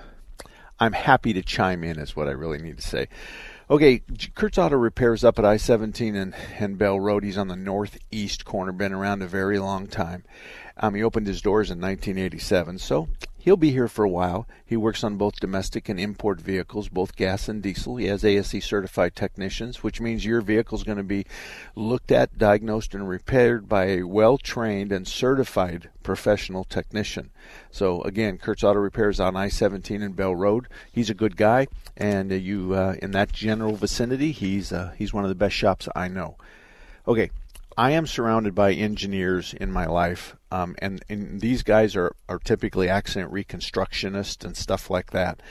I'm 0.79 0.93
happy 0.93 1.33
to 1.33 1.41
chime 1.41 1.83
in. 1.83 1.99
Is 1.99 2.15
what 2.15 2.27
I 2.27 2.31
really 2.31 2.59
need 2.59 2.77
to 2.77 2.83
say. 2.83 3.07
Okay, 3.71 4.01
Kurt's 4.35 4.57
Auto 4.57 4.75
Repairs 4.75 5.23
up 5.23 5.39
at 5.39 5.45
I 5.45 5.55
17 5.55 6.13
and, 6.13 6.35
and 6.59 6.77
Bell 6.77 6.99
Road. 6.99 7.23
He's 7.23 7.37
on 7.37 7.47
the 7.47 7.55
northeast 7.55 8.43
corner, 8.43 8.73
been 8.73 8.91
around 8.91 9.21
a 9.21 9.27
very 9.27 9.59
long 9.59 9.87
time. 9.87 10.25
Um, 10.75 10.93
he 10.93 11.03
opened 11.03 11.25
his 11.25 11.41
doors 11.41 11.71
in 11.71 11.79
1987, 11.79 12.79
so 12.79 13.07
he'll 13.41 13.57
be 13.57 13.71
here 13.71 13.87
for 13.87 14.05
a 14.05 14.09
while. 14.09 14.47
He 14.63 14.77
works 14.77 15.03
on 15.03 15.17
both 15.17 15.39
domestic 15.39 15.89
and 15.89 15.99
import 15.99 16.39
vehicles, 16.39 16.89
both 16.89 17.15
gas 17.15 17.49
and 17.49 17.61
diesel. 17.61 17.97
He 17.97 18.05
has 18.05 18.23
ASE 18.23 18.63
certified 18.63 19.15
technicians, 19.15 19.81
which 19.81 19.99
means 19.99 20.25
your 20.25 20.41
vehicle 20.41 20.77
is 20.77 20.83
going 20.83 20.99
to 20.99 21.03
be 21.03 21.25
looked 21.75 22.11
at, 22.11 22.37
diagnosed, 22.37 22.93
and 22.93 23.09
repaired 23.09 23.67
by 23.67 23.85
a 23.85 24.03
well 24.03 24.37
trained 24.37 24.91
and 24.91 25.07
certified 25.07 25.89
professional 26.03 26.63
technician. 26.63 27.31
So 27.71 28.01
again, 28.03 28.37
Kurt's 28.37 28.63
Auto 28.63 28.79
Repairs 28.79 29.19
on 29.19 29.35
I-17 29.35 30.03
and 30.03 30.15
Bell 30.15 30.35
Road. 30.35 30.67
He's 30.91 31.09
a 31.09 31.15
good 31.15 31.35
guy, 31.35 31.67
and 31.97 32.31
you 32.31 32.75
uh, 32.75 32.95
in 33.01 33.11
that 33.11 33.31
general 33.31 33.75
vicinity, 33.75 34.31
he's 34.31 34.71
uh, 34.71 34.93
he's 34.97 35.13
one 35.13 35.23
of 35.23 35.29
the 35.29 35.35
best 35.35 35.55
shops 35.55 35.89
I 35.95 36.07
know. 36.07 36.37
Okay, 37.07 37.31
I 37.77 37.91
am 37.91 38.05
surrounded 38.07 38.53
by 38.53 38.73
engineers 38.73 39.53
in 39.53 39.71
my 39.71 39.85
life, 39.85 40.35
um, 40.51 40.75
and, 40.79 41.03
and 41.09 41.41
these 41.41 41.63
guys 41.63 41.95
are, 41.95 42.15
are 42.27 42.39
typically 42.39 42.89
accident 42.89 43.31
reconstructionists 43.31 44.43
and 44.43 44.55
stuff 44.55 44.89
like 44.89 45.11
that, 45.11 45.41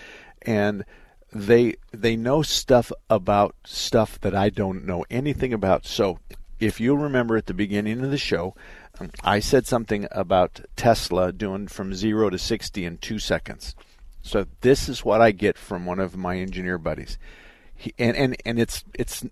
and 0.42 0.84
they 1.32 1.76
they 1.92 2.16
know 2.16 2.42
stuff 2.42 2.90
about 3.08 3.54
stuff 3.64 4.20
that 4.20 4.34
I 4.34 4.50
don't 4.50 4.84
know 4.84 5.04
anything 5.10 5.52
about. 5.52 5.86
So, 5.86 6.18
if 6.58 6.80
you'll 6.80 6.98
remember 6.98 7.36
at 7.36 7.46
the 7.46 7.54
beginning 7.54 8.00
of 8.02 8.10
the 8.10 8.18
show, 8.18 8.54
um, 8.98 9.10
I 9.22 9.40
said 9.40 9.66
something 9.66 10.08
about 10.10 10.60
Tesla 10.76 11.32
doing 11.32 11.68
from 11.68 11.94
zero 11.94 12.30
to 12.30 12.38
sixty 12.38 12.84
in 12.84 12.98
two 12.98 13.18
seconds. 13.18 13.74
So 14.22 14.46
this 14.60 14.88
is 14.88 15.04
what 15.04 15.20
I 15.20 15.30
get 15.30 15.56
from 15.56 15.86
one 15.86 15.98
of 15.98 16.16
my 16.16 16.36
engineer 16.36 16.78
buddies, 16.78 17.18
he, 17.74 17.94
and 17.98 18.16
and 18.16 18.36
and 18.44 18.58
it's 18.58 18.84
it's 18.94 19.24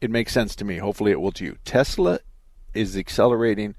it 0.00 0.10
makes 0.10 0.32
sense 0.32 0.54
to 0.56 0.64
me. 0.64 0.78
Hopefully, 0.78 1.12
it 1.12 1.20
will 1.20 1.32
to 1.32 1.44
you. 1.44 1.56
Tesla 1.64 2.20
is 2.74 2.96
accelerating 2.96 3.74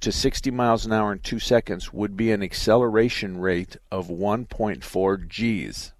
to 0.00 0.12
60 0.12 0.50
miles 0.50 0.86
an 0.86 0.92
hour 0.92 1.12
in 1.12 1.18
two 1.18 1.38
seconds 1.38 1.92
would 1.92 2.16
be 2.16 2.30
an 2.30 2.42
acceleration 2.42 3.38
rate 3.38 3.76
of 3.90 4.08
1.4 4.08 5.28
Gs. 5.28 5.92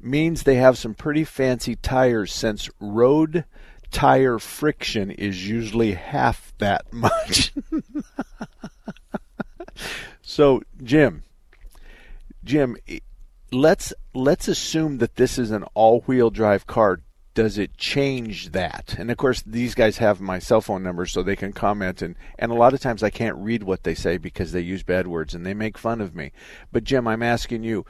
Means 0.00 0.42
they 0.42 0.56
have 0.56 0.78
some 0.78 0.94
pretty 0.94 1.24
fancy 1.24 1.76
tires 1.76 2.32
since 2.32 2.68
road 2.80 3.44
tire 3.92 4.38
friction 4.38 5.10
is 5.10 5.48
usually 5.48 5.92
half 5.92 6.52
that 6.58 6.92
much. 6.92 7.52
so, 10.22 10.62
Jim, 10.82 11.22
Jim, 12.42 12.76
let's 13.52 13.92
let's 14.14 14.48
assume 14.48 14.98
that 14.98 15.16
this 15.16 15.38
is 15.38 15.50
an 15.50 15.64
all-wheel 15.74 16.30
drive 16.30 16.66
car 16.66 17.00
does 17.34 17.58
it 17.58 17.76
change 17.76 18.52
that? 18.52 18.94
And 18.98 19.10
of 19.10 19.16
course, 19.16 19.42
these 19.42 19.74
guys 19.74 19.98
have 19.98 20.20
my 20.20 20.38
cell 20.38 20.60
phone 20.60 20.82
number 20.82 21.06
so 21.06 21.22
they 21.22 21.36
can 21.36 21.52
comment. 21.52 22.02
And, 22.02 22.16
and 22.38 22.52
a 22.52 22.56
lot 22.56 22.74
of 22.74 22.80
times 22.80 23.02
I 23.02 23.10
can't 23.10 23.36
read 23.36 23.62
what 23.62 23.84
they 23.84 23.94
say 23.94 24.18
because 24.18 24.52
they 24.52 24.60
use 24.60 24.82
bad 24.82 25.06
words 25.06 25.34
and 25.34 25.44
they 25.44 25.54
make 25.54 25.78
fun 25.78 26.00
of 26.00 26.14
me. 26.14 26.32
But 26.70 26.84
Jim, 26.84 27.08
I'm 27.08 27.22
asking 27.22 27.62
you 27.62 27.86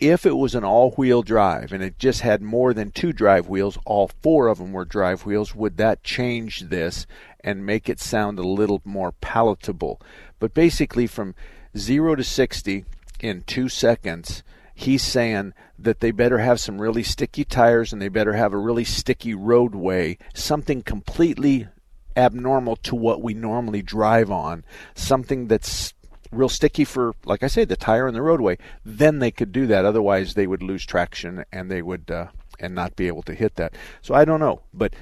if 0.00 0.24
it 0.24 0.36
was 0.36 0.54
an 0.54 0.64
all 0.64 0.92
wheel 0.92 1.22
drive 1.22 1.72
and 1.72 1.82
it 1.82 1.98
just 1.98 2.22
had 2.22 2.40
more 2.40 2.72
than 2.72 2.90
two 2.90 3.12
drive 3.12 3.48
wheels, 3.48 3.78
all 3.84 4.10
four 4.22 4.48
of 4.48 4.58
them 4.58 4.72
were 4.72 4.86
drive 4.86 5.26
wheels, 5.26 5.54
would 5.54 5.76
that 5.76 6.02
change 6.02 6.62
this 6.62 7.06
and 7.44 7.66
make 7.66 7.88
it 7.88 8.00
sound 8.00 8.38
a 8.38 8.42
little 8.42 8.80
more 8.84 9.12
palatable? 9.12 10.00
But 10.38 10.54
basically, 10.54 11.06
from 11.06 11.34
zero 11.76 12.14
to 12.14 12.24
60 12.24 12.86
in 13.20 13.42
two 13.42 13.68
seconds, 13.68 14.42
he's 14.80 15.02
saying 15.02 15.52
that 15.78 16.00
they 16.00 16.10
better 16.10 16.38
have 16.38 16.58
some 16.58 16.80
really 16.80 17.02
sticky 17.02 17.44
tires 17.44 17.92
and 17.92 18.00
they 18.00 18.08
better 18.08 18.32
have 18.32 18.52
a 18.52 18.58
really 18.58 18.84
sticky 18.84 19.34
roadway, 19.34 20.16
something 20.34 20.82
completely 20.82 21.68
abnormal 22.16 22.76
to 22.76 22.94
what 22.94 23.22
we 23.22 23.34
normally 23.34 23.82
drive 23.82 24.30
on, 24.30 24.64
something 24.94 25.48
that's 25.48 25.94
real 26.32 26.48
sticky 26.48 26.84
for, 26.84 27.14
like 27.24 27.42
I 27.42 27.46
say, 27.46 27.64
the 27.64 27.76
tire 27.76 28.06
and 28.06 28.16
the 28.16 28.22
roadway. 28.22 28.56
Then 28.84 29.18
they 29.18 29.30
could 29.30 29.52
do 29.52 29.66
that. 29.66 29.84
Otherwise, 29.84 30.34
they 30.34 30.46
would 30.46 30.62
lose 30.62 30.86
traction 30.86 31.44
and 31.52 31.70
they 31.70 31.82
would 31.82 32.10
uh, 32.10 32.28
and 32.58 32.74
not 32.74 32.96
be 32.96 33.06
able 33.06 33.22
to 33.24 33.34
hit 33.34 33.56
that. 33.56 33.74
So 34.02 34.14
I 34.14 34.24
don't 34.24 34.40
know, 34.40 34.62
but. 34.72 34.94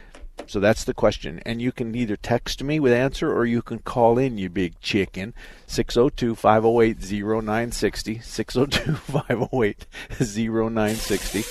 So 0.47 0.61
that's 0.61 0.85
the 0.85 0.95
question. 0.95 1.41
And 1.45 1.61
you 1.61 1.73
can 1.73 1.95
either 1.95 2.17
text 2.17 2.63
me 2.63 2.81
with 2.81 2.93
answer 2.93 3.33
or 3.33 3.45
you 3.45 3.63
can 3.63 3.81
call 3.81 4.19
in, 4.19 4.39
you 4.39 4.49
big 4.49 4.81
chicken. 4.81 5.35
602 5.67 6.35
508 6.35 6.99
0960. 6.99 8.21
602 8.21 8.95
508 8.95 9.87
0960. 10.21 11.45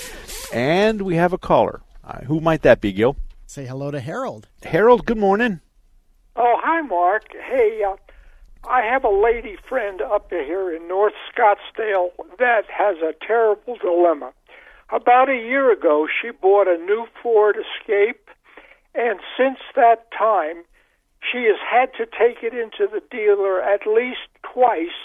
And 0.52 1.02
we 1.02 1.16
have 1.16 1.32
a 1.32 1.38
caller. 1.38 1.82
Uh, 2.04 2.20
who 2.22 2.40
might 2.40 2.62
that 2.62 2.80
be, 2.80 2.92
Gil? 2.92 3.16
Say 3.46 3.66
hello 3.66 3.90
to 3.90 4.00
Harold. 4.00 4.48
Harold, 4.62 5.06
good 5.06 5.18
morning. 5.18 5.60
Oh, 6.36 6.56
hi, 6.62 6.80
Mark. 6.82 7.24
Hey, 7.32 7.82
uh, 7.86 7.96
I 8.68 8.82
have 8.82 9.04
a 9.04 9.10
lady 9.10 9.56
friend 9.68 10.02
up 10.02 10.30
here 10.30 10.74
in 10.74 10.88
North 10.88 11.14
Scottsdale 11.32 12.10
that 12.38 12.64
has 12.70 12.96
a 12.98 13.14
terrible 13.26 13.76
dilemma. 13.76 14.32
About 14.90 15.28
a 15.28 15.36
year 15.36 15.70
ago, 15.70 16.06
she 16.06 16.30
bought 16.30 16.66
a 16.66 16.78
new 16.78 17.06
Ford 17.22 17.56
Escape, 17.56 18.30
and 18.98 19.20
since 19.36 19.60
that 19.76 20.10
time, 20.10 20.64
she 21.30 21.44
has 21.44 21.56
had 21.62 21.94
to 21.94 22.04
take 22.04 22.42
it 22.42 22.52
into 22.52 22.90
the 22.90 23.02
dealer 23.10 23.62
at 23.62 23.86
least 23.86 24.26
twice 24.42 24.98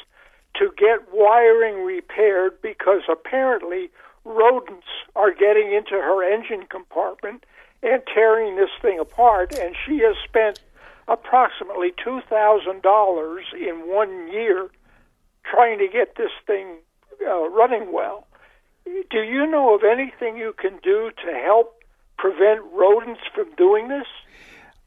to 0.55 0.71
get 0.77 1.13
wiring 1.13 1.85
repaired 1.85 2.59
because 2.61 3.01
apparently 3.09 3.91
rodents 4.25 4.87
are 5.15 5.31
getting 5.31 5.71
into 5.71 5.91
her 5.91 6.23
engine 6.23 6.65
compartment 6.69 7.45
and 7.83 8.01
tearing 8.11 8.55
this 8.55 8.69
thing 8.81 8.97
apart, 8.97 9.53
and 9.53 9.75
she 9.85 9.99
has 9.99 10.15
spent 10.27 10.59
approximately 11.07 11.91
$2,000 12.03 13.53
in 13.53 13.93
one 13.93 14.31
year 14.31 14.69
trying 15.43 15.77
to 15.77 15.87
get 15.87 16.15
this 16.15 16.31
thing 16.47 16.77
uh, 17.27 17.49
running 17.49 17.91
well. 17.91 18.25
Do 18.85 19.21
you 19.21 19.45
know 19.45 19.75
of 19.75 19.83
anything 19.83 20.37
you 20.37 20.53
can 20.57 20.79
do 20.81 21.11
to 21.25 21.33
help 21.33 21.82
prevent 22.17 22.61
rodents 22.73 23.21
from 23.33 23.53
doing 23.55 23.87
this? 23.87 24.07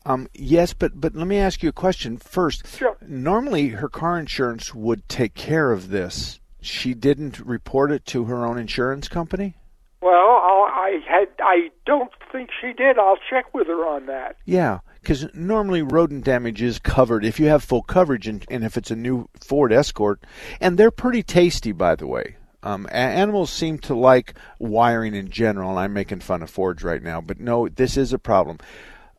Um, 0.06 0.28
yes, 0.34 0.72
but 0.72 1.00
but 1.00 1.16
let 1.16 1.26
me 1.26 1.38
ask 1.38 1.62
you 1.62 1.68
a 1.68 1.72
question 1.72 2.16
first. 2.16 2.66
Sure. 2.76 2.96
Normally, 3.02 3.68
her 3.70 3.88
car 3.88 4.18
insurance 4.18 4.72
would 4.72 5.08
take 5.08 5.34
care 5.34 5.72
of 5.72 5.88
this. 5.88 6.38
She 6.60 6.94
didn't 6.94 7.40
report 7.40 7.90
it 7.90 8.06
to 8.06 8.24
her 8.24 8.46
own 8.46 8.56
insurance 8.56 9.08
company. 9.08 9.56
Well, 10.00 10.12
I'll, 10.14 10.70
I 10.70 11.00
had 11.08 11.28
I 11.40 11.70
don't 11.86 12.12
think 12.30 12.50
she 12.60 12.72
did. 12.72 12.98
I'll 12.98 13.18
check 13.28 13.52
with 13.52 13.66
her 13.66 13.84
on 13.84 14.06
that. 14.06 14.36
Yeah, 14.44 14.78
because 15.00 15.26
normally 15.34 15.82
rodent 15.82 16.24
damage 16.24 16.62
is 16.62 16.78
covered 16.78 17.24
if 17.24 17.40
you 17.40 17.46
have 17.46 17.64
full 17.64 17.82
coverage, 17.82 18.28
and, 18.28 18.44
and 18.48 18.64
if 18.64 18.76
it's 18.76 18.92
a 18.92 18.96
new 18.96 19.28
Ford 19.40 19.72
Escort, 19.72 20.22
and 20.60 20.78
they're 20.78 20.92
pretty 20.92 21.24
tasty, 21.24 21.72
by 21.72 21.96
the 21.96 22.06
way. 22.06 22.36
Um, 22.66 22.88
animals 22.90 23.52
seem 23.52 23.78
to 23.78 23.94
like 23.94 24.34
wiring 24.58 25.14
in 25.14 25.30
general, 25.30 25.70
and 25.70 25.78
I'm 25.78 25.92
making 25.92 26.18
fun 26.18 26.42
of 26.42 26.50
Fords 26.50 26.82
right 26.82 27.00
now, 27.00 27.20
but 27.20 27.38
no, 27.38 27.68
this 27.68 27.96
is 27.96 28.12
a 28.12 28.18
problem. 28.18 28.58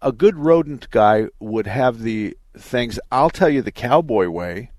A 0.02 0.12
good 0.12 0.36
rodent 0.36 0.90
guy 0.90 1.28
would 1.40 1.66
have 1.66 2.02
the 2.02 2.36
things. 2.58 3.00
I'll 3.10 3.30
tell 3.30 3.48
you 3.48 3.62
the 3.62 3.72
cowboy 3.72 4.28
way. 4.28 4.72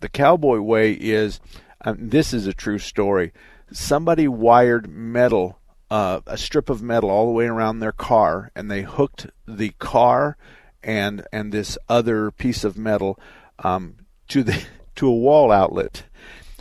The 0.00 0.08
cowboy 0.08 0.60
way 0.60 0.92
is 0.92 1.38
um, 1.82 2.08
this 2.08 2.32
is 2.32 2.46
a 2.46 2.54
true 2.54 2.78
story. 2.78 3.34
Somebody 3.70 4.26
wired 4.26 4.88
metal, 4.88 5.58
uh, 5.90 6.20
a 6.26 6.38
strip 6.38 6.70
of 6.70 6.80
metal, 6.80 7.10
all 7.10 7.26
the 7.26 7.32
way 7.32 7.44
around 7.44 7.80
their 7.80 7.92
car, 7.92 8.50
and 8.56 8.70
they 8.70 8.84
hooked 8.84 9.26
the 9.46 9.74
car 9.78 10.38
and 10.82 11.26
and 11.30 11.52
this 11.52 11.76
other 11.90 12.30
piece 12.30 12.64
of 12.64 12.78
metal 12.78 13.20
um, 13.58 13.96
to 14.28 14.42
the 14.42 14.64
to 14.96 15.08
a 15.08 15.14
wall 15.14 15.52
outlet. 15.52 16.04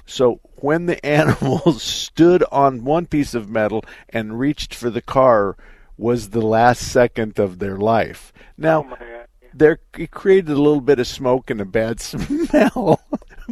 So 0.06 0.42
when 0.64 0.86
the 0.86 1.06
animals 1.06 1.84
stood 2.06 2.42
on 2.50 2.86
one 2.86 3.06
piece 3.06 3.34
of 3.34 3.50
metal 3.50 3.84
and 4.08 4.40
reached 4.40 4.74
for 4.74 4.90
the 4.90 5.02
car 5.02 5.58
was 5.98 6.30
the 6.30 6.42
last 6.42 6.82
second 6.90 7.38
of 7.38 7.60
their 7.60 7.76
life. 7.76 8.32
Now, 8.58 8.88
Oh, 8.90 8.98
there 9.54 9.80
it 9.98 10.10
created 10.12 10.50
a 10.50 10.56
little 10.62 10.80
bit 10.80 11.00
of 11.00 11.06
smoke 11.06 11.50
and 11.50 11.60
a 11.60 11.66
bad 11.66 12.00
smell. 12.00 13.02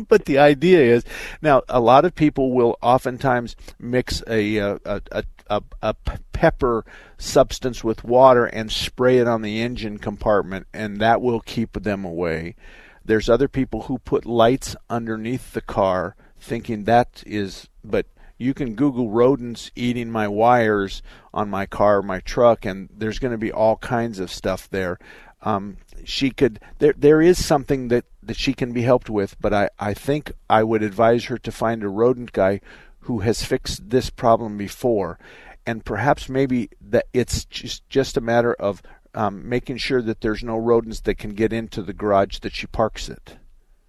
but 0.07 0.23
the 0.23 0.37
idea 0.39 0.79
is 0.79 1.03
now 1.41 1.61
a 1.67 1.81
lot 1.81 2.05
of 2.05 2.15
people 2.15 2.53
will 2.53 2.77
oftentimes 2.81 3.57
mix 3.77 4.23
a 4.25 4.57
uh, 4.59 4.79
a, 4.85 5.01
a, 5.11 5.23
a, 5.49 5.61
a 5.81 5.93
pepper 6.31 6.85
substance 7.17 7.83
with 7.83 8.05
water 8.05 8.45
and 8.45 8.71
spray 8.71 9.17
it 9.17 9.27
on 9.27 9.41
the 9.41 9.61
engine 9.61 9.97
compartment, 9.97 10.65
and 10.73 10.99
that 11.01 11.21
will 11.21 11.41
keep 11.41 11.73
them 11.83 12.05
away. 12.05 12.55
There's 13.03 13.29
other 13.29 13.49
people 13.49 13.81
who 13.83 13.97
put 13.99 14.25
lights 14.25 14.77
underneath 14.89 15.51
the 15.51 15.61
car, 15.61 16.15
thinking 16.41 16.83
that 16.85 17.23
is, 17.25 17.69
but 17.83 18.07
you 18.37 18.53
can 18.53 18.73
Google 18.73 19.09
rodents 19.09 19.71
eating 19.75 20.09
my 20.09 20.27
wires 20.27 21.03
on 21.33 21.49
my 21.49 21.67
car, 21.67 22.01
my 22.01 22.19
truck, 22.19 22.65
and 22.65 22.89
there's 22.91 23.19
going 23.19 23.31
to 23.31 23.37
be 23.37 23.51
all 23.51 23.77
kinds 23.77 24.19
of 24.19 24.31
stuff 24.31 24.67
there. 24.69 24.97
Um, 25.43 25.77
she 26.03 26.31
could 26.31 26.59
there 26.79 26.93
there 26.97 27.21
is 27.21 27.43
something 27.43 27.87
that, 27.89 28.05
that 28.23 28.37
she 28.37 28.53
can 28.53 28.73
be 28.73 28.81
helped 28.81 29.09
with, 29.09 29.39
but 29.39 29.53
I, 29.53 29.69
I 29.79 29.93
think 29.93 30.31
I 30.49 30.63
would 30.63 30.83
advise 30.83 31.25
her 31.25 31.37
to 31.37 31.51
find 31.51 31.83
a 31.83 31.89
rodent 31.89 32.31
guy 32.31 32.61
who 33.01 33.19
has 33.19 33.43
fixed 33.43 33.89
this 33.89 34.09
problem 34.09 34.57
before, 34.57 35.19
and 35.65 35.85
perhaps 35.85 36.29
maybe 36.29 36.69
that 36.81 37.07
it's 37.13 37.45
just 37.45 37.87
just 37.89 38.17
a 38.17 38.21
matter 38.21 38.53
of 38.53 38.81
um, 39.13 39.47
making 39.47 39.77
sure 39.77 40.01
that 40.01 40.21
there's 40.21 40.43
no 40.43 40.57
rodents 40.57 41.01
that 41.01 41.17
can 41.17 41.31
get 41.31 41.53
into 41.53 41.81
the 41.81 41.93
garage 41.93 42.39
that 42.39 42.53
she 42.53 42.67
parks 42.67 43.09
it. 43.09 43.37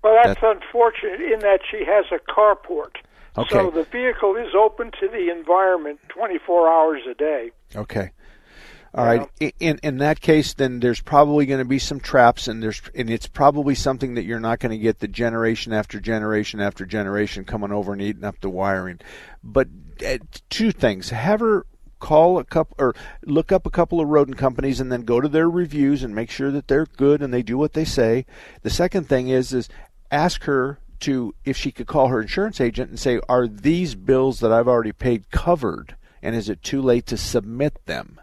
Well, 0.03 0.18
that's 0.22 0.40
unfortunate 0.42 1.20
in 1.20 1.40
that 1.40 1.61
she 1.70 1.84
has 1.84 2.07
a 2.11 2.18
carport. 2.30 2.96
Okay. 3.36 3.55
So 3.55 3.70
the 3.70 3.84
vehicle 3.84 4.36
is 4.36 4.55
open 4.55 4.90
to 5.00 5.09
the 5.09 5.30
environment 5.30 6.00
24 6.09 6.70
hours 6.70 7.03
a 7.11 7.14
day. 7.14 7.50
Okay. 7.74 8.11
All 8.94 9.07
right. 9.07 9.26
In 9.59 9.78
in 9.82 9.98
that 9.98 10.20
case, 10.20 10.53
then 10.53 10.80
there's 10.80 11.00
probably 11.00 11.46
going 11.46 11.61
to 11.61 11.64
be 11.64 11.78
some 11.78 11.98
traps, 11.98 12.46
and 12.46 12.62
there's 12.62 12.82
and 12.94 13.09
it's 13.09 13.26
probably 13.26 13.74
something 13.74 14.14
that 14.14 14.24
you're 14.24 14.40
not 14.40 14.59
going 14.59 14.72
to 14.72 14.78
get 14.78 14.98
the 14.98 15.09
generation 15.09 15.72
after 15.72 15.98
generation 15.98 16.61
after 16.61 16.84
generation 16.84 17.44
coming 17.44 17.72
over 17.72 17.94
and 17.94 18.03
eating 18.03 18.24
up 18.24 18.38
the 18.40 18.50
wiring. 18.50 19.00
But 19.42 19.68
uh, 20.07 20.18
two 20.50 20.72
things: 20.72 21.09
have 21.09 21.40
her 21.40 21.64
call 22.00 22.38
a 22.38 22.44
couple 22.44 22.76
or 22.78 22.94
look 23.24 23.50
up 23.50 23.64
a 23.64 23.70
couple 23.70 23.98
of 23.98 24.09
rodent 24.09 24.36
companies, 24.36 24.78
and 24.78 24.92
then 24.92 25.03
go 25.03 25.22
to 25.22 25.28
their 25.28 25.48
reviews 25.48 26.03
and 26.03 26.14
make 26.14 26.30
sure 26.30 26.50
that 26.50 26.68
they're 26.68 26.84
good 26.84 27.22
and 27.22 27.32
they 27.32 27.42
do 27.42 27.57
what 27.57 27.72
they 27.72 27.86
say. 27.86 28.26
The 28.61 28.68
second 28.68 29.09
thing 29.09 29.28
is 29.28 29.55
is 29.55 29.70
ask 30.12 30.44
her 30.44 30.78
to 31.00 31.34
if 31.44 31.56
she 31.56 31.72
could 31.72 31.88
call 31.88 32.06
her 32.06 32.20
insurance 32.20 32.60
agent 32.60 32.90
and 32.90 33.00
say, 33.00 33.20
"Are 33.28 33.48
these 33.48 33.96
bills 33.96 34.38
that 34.38 34.52
I've 34.52 34.68
already 34.68 34.92
paid 34.92 35.30
covered?" 35.32 35.96
And 36.22 36.36
is 36.36 36.48
it 36.48 36.62
too 36.62 36.80
late 36.80 37.06
to 37.06 37.16
submit 37.16 37.84
them? 37.86 38.20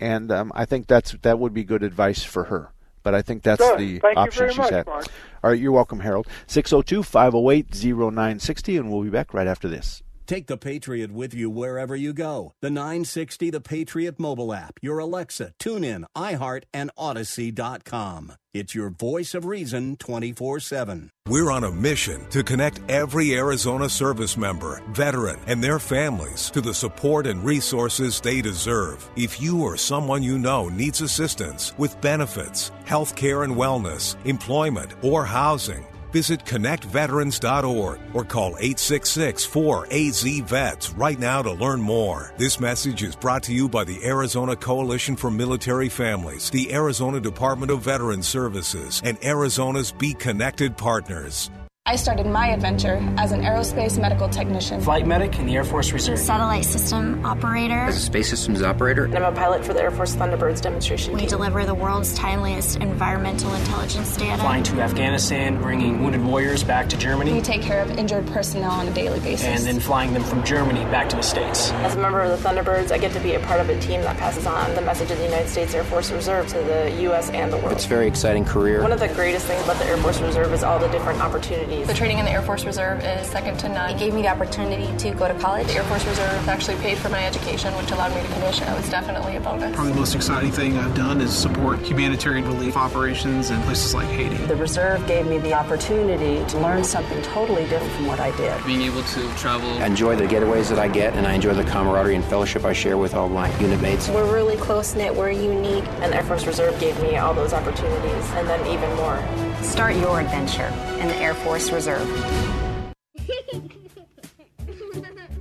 and 0.00 0.30
um, 0.30 0.52
I 0.54 0.64
think 0.64 0.86
that's 0.86 1.12
that 1.22 1.38
would 1.38 1.54
be 1.54 1.64
good 1.64 1.82
advice 1.82 2.22
for 2.22 2.44
her. 2.44 2.72
But 3.02 3.14
I 3.14 3.22
think 3.22 3.42
that's 3.42 3.62
the 3.76 4.00
Thank 4.00 4.18
option 4.18 4.48
she's 4.48 4.58
much, 4.58 4.70
had. 4.70 4.86
Mark. 4.86 5.06
All 5.44 5.50
right, 5.50 5.60
you're 5.60 5.72
welcome, 5.72 6.00
Harold. 6.00 6.26
602 6.48 7.04
508 7.04 7.84
0960, 7.84 8.76
and 8.76 8.90
we'll 8.90 9.02
be 9.02 9.10
back 9.10 9.32
right 9.32 9.46
after 9.46 9.68
this. 9.68 10.02
Take 10.26 10.48
the 10.48 10.56
Patriot 10.56 11.12
with 11.12 11.34
you 11.34 11.48
wherever 11.48 11.94
you 11.94 12.12
go. 12.12 12.52
The 12.60 12.70
960 12.70 13.50
The 13.50 13.60
Patriot 13.60 14.18
mobile 14.18 14.52
app, 14.52 14.80
your 14.82 14.98
Alexa, 14.98 15.52
TuneIn, 15.60 16.04
iHeart, 16.16 16.64
and 16.74 16.90
Audacy.com. 16.98 18.32
It's 18.52 18.74
your 18.74 18.90
voice 18.90 19.34
of 19.34 19.44
reason 19.44 19.96
24 19.96 20.60
7. 20.60 21.10
We're 21.28 21.50
on 21.50 21.62
a 21.62 21.70
mission 21.70 22.26
to 22.30 22.42
connect 22.42 22.80
every 22.88 23.34
Arizona 23.34 23.88
service 23.88 24.36
member, 24.36 24.82
veteran, 24.88 25.38
and 25.46 25.62
their 25.62 25.78
families 25.78 26.50
to 26.50 26.60
the 26.60 26.74
support 26.74 27.26
and 27.26 27.44
resources 27.44 28.20
they 28.20 28.40
deserve. 28.40 29.08
If 29.14 29.40
you 29.40 29.62
or 29.62 29.76
someone 29.76 30.22
you 30.22 30.38
know 30.38 30.68
needs 30.68 31.02
assistance 31.02 31.74
with 31.78 32.00
benefits, 32.00 32.72
health 32.84 33.14
care 33.14 33.42
and 33.42 33.54
wellness, 33.54 34.16
employment, 34.24 34.92
or 35.02 35.24
housing, 35.24 35.84
visit 36.12 36.44
connectveterans.org 36.44 38.00
or 38.14 38.24
call 38.24 38.54
866-4AZ-VETS 38.54 40.96
right 40.96 41.18
now 41.18 41.42
to 41.42 41.52
learn 41.52 41.80
more. 41.80 42.32
This 42.36 42.60
message 42.60 43.02
is 43.02 43.16
brought 43.16 43.42
to 43.44 43.52
you 43.52 43.68
by 43.68 43.84
the 43.84 44.04
Arizona 44.04 44.56
Coalition 44.56 45.16
for 45.16 45.30
Military 45.30 45.88
Families, 45.88 46.50
the 46.50 46.72
Arizona 46.72 47.20
Department 47.20 47.70
of 47.70 47.82
Veterans 47.82 48.28
Services, 48.28 49.00
and 49.04 49.22
Arizona's 49.24 49.92
Be 49.92 50.14
Connected 50.14 50.76
partners. 50.76 51.50
I 51.88 51.94
started 51.94 52.26
my 52.26 52.48
adventure 52.48 53.00
as 53.16 53.30
an 53.30 53.42
aerospace 53.42 53.96
medical 53.96 54.28
technician. 54.28 54.80
Flight 54.80 55.06
medic 55.06 55.38
in 55.38 55.46
the 55.46 55.54
Air 55.54 55.62
Force 55.62 55.92
Reserve. 55.92 56.18
Satellite 56.18 56.64
system 56.64 57.24
operator. 57.24 57.74
As 57.78 57.96
a 57.96 58.00
space 58.00 58.28
systems 58.28 58.60
operator, 58.60 59.04
And 59.04 59.16
I'm 59.16 59.32
a 59.32 59.36
pilot 59.36 59.64
for 59.64 59.72
the 59.72 59.82
Air 59.82 59.92
Force 59.92 60.16
Thunderbirds 60.16 60.60
demonstration 60.60 61.12
We 61.14 61.20
team. 61.20 61.28
deliver 61.28 61.64
the 61.64 61.76
world's 61.76 62.18
timeliest 62.18 62.80
environmental 62.82 63.54
intelligence 63.54 64.16
data. 64.16 64.36
Flying 64.42 64.64
to 64.64 64.80
Afghanistan, 64.80 65.62
bringing 65.62 66.02
wounded 66.02 66.24
warriors 66.24 66.64
back 66.64 66.88
to 66.88 66.96
Germany. 66.96 67.32
We 67.34 67.40
take 67.40 67.62
care 67.62 67.80
of 67.80 67.92
injured 67.92 68.26
personnel 68.32 68.72
on 68.72 68.88
a 68.88 68.92
daily 68.92 69.20
basis. 69.20 69.46
and 69.46 69.60
then 69.64 69.78
flying 69.78 70.12
them 70.12 70.24
from 70.24 70.42
Germany 70.42 70.82
back 70.86 71.08
to 71.10 71.16
the 71.16 71.22
States. 71.22 71.70
As 71.70 71.94
a 71.94 72.00
member 72.00 72.20
of 72.20 72.30
the 72.42 72.48
Thunderbirds, 72.48 72.90
I 72.90 72.98
get 72.98 73.12
to 73.12 73.20
be 73.20 73.34
a 73.34 73.40
part 73.40 73.60
of 73.60 73.68
a 73.68 73.78
team 73.80 74.00
that 74.00 74.16
passes 74.16 74.44
on 74.44 74.74
the 74.74 74.82
message 74.82 75.12
of 75.12 75.18
the 75.18 75.24
United 75.24 75.48
States 75.48 75.72
Air 75.72 75.84
Force 75.84 76.10
Reserve 76.10 76.48
to 76.48 76.58
the 76.58 76.96
U.S. 77.02 77.30
and 77.30 77.52
the 77.52 77.58
world. 77.58 77.70
it's 77.70 77.84
a 77.84 77.88
very 77.88 78.08
exciting 78.08 78.44
career. 78.44 78.82
One 78.82 78.90
of 78.90 78.98
the 78.98 79.06
greatest 79.14 79.46
things 79.46 79.62
about 79.62 79.78
the 79.78 79.84
Air 79.86 79.98
Force 79.98 80.20
Reserve 80.20 80.52
is 80.52 80.64
all 80.64 80.80
the 80.80 80.88
different 80.88 81.20
opportunities. 81.20 81.75
The 81.84 81.94
training 81.94 82.18
in 82.18 82.24
the 82.24 82.30
Air 82.30 82.42
Force 82.42 82.64
Reserve 82.64 83.04
is 83.04 83.28
second 83.28 83.58
to 83.58 83.68
none. 83.68 83.90
It 83.90 83.98
gave 83.98 84.14
me 84.14 84.22
the 84.22 84.28
opportunity 84.28 84.96
to 84.98 85.10
go 85.12 85.28
to 85.28 85.34
college. 85.34 85.66
The 85.68 85.74
Air 85.74 85.84
Force 85.84 86.04
Reserve 86.06 86.48
actually 86.48 86.76
paid 86.78 86.98
for 86.98 87.08
my 87.10 87.24
education, 87.24 87.74
which 87.76 87.90
allowed 87.90 88.14
me 88.14 88.22
to 88.22 88.34
commission. 88.34 88.66
That 88.66 88.76
was 88.76 88.88
definitely 88.90 89.36
a 89.36 89.40
bonus. 89.40 89.74
Probably 89.74 89.92
the 89.92 89.98
most 89.98 90.14
exciting 90.14 90.50
thing 90.50 90.78
I've 90.78 90.94
done 90.94 91.20
is 91.20 91.36
support 91.36 91.78
humanitarian 91.80 92.44
relief 92.46 92.76
operations 92.76 93.50
in 93.50 93.60
places 93.62 93.94
like 93.94 94.08
Haiti. 94.08 94.36
The 94.46 94.56
reserve 94.56 95.06
gave 95.06 95.26
me 95.26 95.38
the 95.38 95.52
opportunity 95.52 96.44
to 96.50 96.58
learn 96.58 96.82
something 96.82 97.20
totally 97.22 97.64
different 97.68 97.92
from 97.92 98.06
what 98.06 98.20
I 98.20 98.36
did. 98.36 98.64
Being 98.64 98.82
able 98.82 99.02
to 99.02 99.28
travel. 99.36 99.68
I 99.78 99.86
enjoy 99.86 100.16
the 100.16 100.24
getaways 100.24 100.68
that 100.70 100.78
I 100.78 100.88
get, 100.88 101.14
and 101.14 101.26
I 101.26 101.34
enjoy 101.34 101.54
the 101.54 101.64
camaraderie 101.64 102.16
and 102.16 102.24
fellowship 102.24 102.64
I 102.64 102.72
share 102.72 102.96
with 102.96 103.14
all 103.14 103.28
my 103.28 103.56
unit 103.60 103.80
mates. 103.80 104.08
We're 104.08 104.32
really 104.32 104.56
close 104.56 104.94
knit, 104.94 105.14
we're 105.14 105.30
unique, 105.30 105.84
and 106.00 106.12
the 106.12 106.16
Air 106.16 106.24
Force 106.24 106.46
Reserve 106.46 106.78
gave 106.80 107.00
me 107.02 107.16
all 107.16 107.34
those 107.34 107.52
opportunities, 107.52 108.30
and 108.32 108.48
then 108.48 108.60
even 108.66 108.92
more. 108.96 109.22
Start 109.66 109.96
your 109.96 110.20
adventure 110.20 110.72
in 111.00 111.08
the 111.08 111.16
Air 111.16 111.34
Force 111.34 111.70
Reserve. 111.70 112.08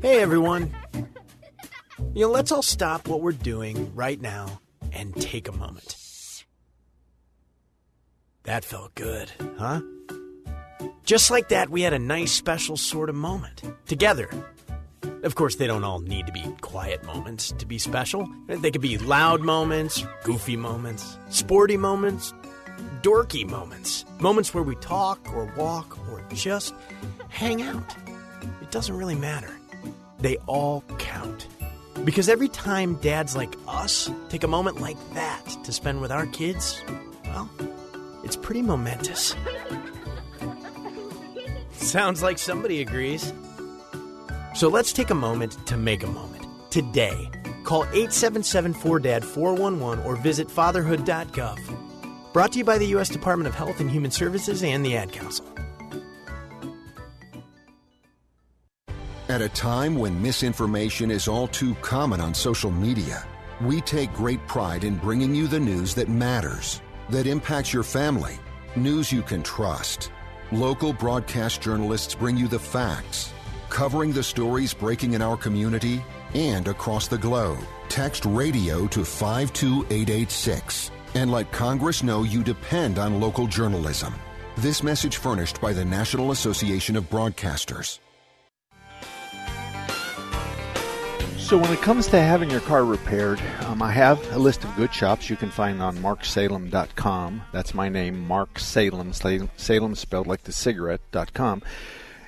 Hey 0.01 0.19
everyone. 0.19 0.75
You 2.13 2.25
know, 2.25 2.31
let's 2.31 2.51
all 2.51 2.61
stop 2.61 3.07
what 3.07 3.21
we're 3.21 3.31
doing 3.31 3.93
right 3.95 4.19
now 4.19 4.59
and 4.91 5.15
take 5.15 5.47
a 5.47 5.51
moment. 5.51 5.95
That 8.43 8.65
felt 8.65 8.93
good, 8.95 9.31
huh? 9.57 9.81
Just 11.05 11.29
like 11.29 11.49
that, 11.49 11.69
we 11.69 11.83
had 11.83 11.93
a 11.93 11.99
nice, 11.99 12.31
special 12.31 12.77
sort 12.77 13.09
of 13.09 13.15
moment 13.15 13.61
together. 13.85 14.29
Of 15.23 15.35
course, 15.35 15.55
they 15.55 15.67
don't 15.67 15.83
all 15.83 15.99
need 15.99 16.25
to 16.25 16.33
be 16.33 16.43
quiet 16.61 17.03
moments 17.03 17.51
to 17.57 17.65
be 17.65 17.77
special. 17.77 18.27
They 18.47 18.71
could 18.71 18.81
be 18.81 18.97
loud 18.97 19.41
moments, 19.41 20.05
goofy 20.23 20.57
moments, 20.57 21.17
sporty 21.29 21.77
moments, 21.77 22.33
dorky 23.01 23.47
moments, 23.47 24.05
moments 24.19 24.53
where 24.53 24.63
we 24.63 24.75
talk 24.75 25.19
or 25.33 25.45
walk 25.57 25.97
or 26.09 26.23
just 26.33 26.73
hang 27.29 27.61
out. 27.61 27.95
It 28.61 28.71
doesn't 28.71 28.95
really 28.95 29.15
matter. 29.15 29.51
They 30.19 30.37
all 30.47 30.83
count. 30.97 31.47
Because 32.03 32.29
every 32.29 32.49
time 32.49 32.95
dads 32.95 33.35
like 33.35 33.55
us 33.67 34.11
take 34.29 34.43
a 34.43 34.47
moment 34.47 34.81
like 34.81 34.97
that 35.13 35.43
to 35.63 35.71
spend 35.71 36.01
with 36.01 36.11
our 36.11 36.27
kids, 36.27 36.81
well, 37.25 37.49
it's 38.23 38.35
pretty 38.35 38.61
momentous. 38.61 39.35
Sounds 41.71 42.21
like 42.21 42.37
somebody 42.37 42.81
agrees. 42.81 43.33
So 44.55 44.67
let's 44.67 44.93
take 44.93 45.09
a 45.09 45.15
moment 45.15 45.57
to 45.67 45.77
make 45.77 46.03
a 46.03 46.07
moment. 46.07 46.45
Today, 46.71 47.29
call 47.63 47.83
877 47.83 48.73
4DAD 48.73 49.23
411 49.23 50.05
or 50.05 50.15
visit 50.15 50.49
fatherhood.gov. 50.49 51.84
Brought 52.35 52.51
to 52.51 52.59
you 52.59 52.65
by 52.65 52.77
the 52.77 52.87
U.S. 52.87 53.07
Department 53.07 53.47
of 53.47 53.55
Health 53.55 53.79
and 53.79 53.89
Human 53.89 54.11
Services 54.11 54.61
and 54.61 54.85
the 54.85 54.97
Ad 54.97 55.13
Council. 55.13 55.45
At 59.29 59.41
a 59.41 59.47
time 59.47 59.95
when 59.95 60.21
misinformation 60.21 61.11
is 61.11 61.29
all 61.29 61.47
too 61.47 61.75
common 61.75 62.19
on 62.19 62.33
social 62.33 62.71
media, 62.71 63.25
we 63.61 63.79
take 63.79 64.11
great 64.11 64.45
pride 64.49 64.83
in 64.83 64.97
bringing 64.97 65.33
you 65.33 65.47
the 65.47 65.61
news 65.61 65.95
that 65.95 66.09
matters, 66.09 66.81
that 67.07 67.25
impacts 67.25 67.71
your 67.71 67.83
family, 67.83 68.37
news 68.75 69.13
you 69.13 69.21
can 69.21 69.41
trust. 69.41 70.11
Local 70.51 70.91
broadcast 70.91 71.61
journalists 71.61 72.15
bring 72.15 72.35
you 72.35 72.49
the 72.49 72.59
facts, 72.59 73.31
covering 73.69 74.11
the 74.11 74.21
stories 74.21 74.73
breaking 74.73 75.13
in 75.13 75.21
our 75.21 75.37
community 75.37 76.03
and 76.33 76.67
across 76.67 77.07
the 77.07 77.17
globe. 77.17 77.63
Text 77.87 78.25
radio 78.25 78.87
to 78.87 79.05
52886 79.05 80.91
and 81.15 81.31
let 81.31 81.51
Congress 81.51 82.03
know 82.03 82.23
you 82.23 82.43
depend 82.43 82.99
on 82.99 83.19
local 83.19 83.47
journalism. 83.47 84.13
This 84.57 84.83
message 84.83 85.17
furnished 85.17 85.59
by 85.59 85.73
the 85.73 85.83
National 85.83 86.31
Association 86.31 86.95
of 86.95 87.09
Broadcasters. 87.09 87.99
So, 91.37 91.59
when 91.59 91.71
it 91.71 91.81
comes 91.81 92.07
to 92.07 92.19
having 92.19 92.49
your 92.49 92.61
car 92.61 92.83
repaired, 92.83 93.39
um, 93.67 93.79
I 93.79 93.91
have 93.91 94.19
a 94.33 94.39
list 94.39 94.63
of 94.63 94.75
good 94.75 94.91
shops 94.91 95.29
you 95.29 95.35
can 95.35 95.51
find 95.51 95.79
on 95.79 95.95
marksalem.com. 95.97 97.43
That's 97.51 97.73
my 97.75 97.87
name, 97.87 98.27
Mark 98.27 98.57
Salem, 98.57 99.13
Salem 99.13 99.93
spelled 99.93 100.25
like 100.25 100.41
the 100.41 100.51
cigarette.com. 100.51 101.61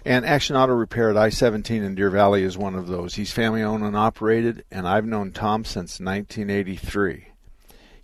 And 0.05 0.23
Action 0.23 0.55
Auto 0.55 0.73
Repair 0.73 1.09
at 1.09 1.17
I 1.17 1.29
17 1.29 1.81
in 1.83 1.95
Deer 1.95 2.11
Valley 2.11 2.43
is 2.43 2.59
one 2.59 2.75
of 2.75 2.87
those. 2.87 3.15
He's 3.15 3.33
family 3.33 3.63
owned 3.63 3.83
and 3.83 3.97
operated, 3.97 4.63
and 4.69 4.87
I've 4.87 5.05
known 5.05 5.31
Tom 5.31 5.65
since 5.65 5.99
1983. 5.99 7.29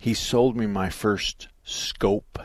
He 0.03 0.13
sold 0.13 0.57
me 0.57 0.67
my 0.67 0.89
first 0.89 1.47
scope 1.63 2.37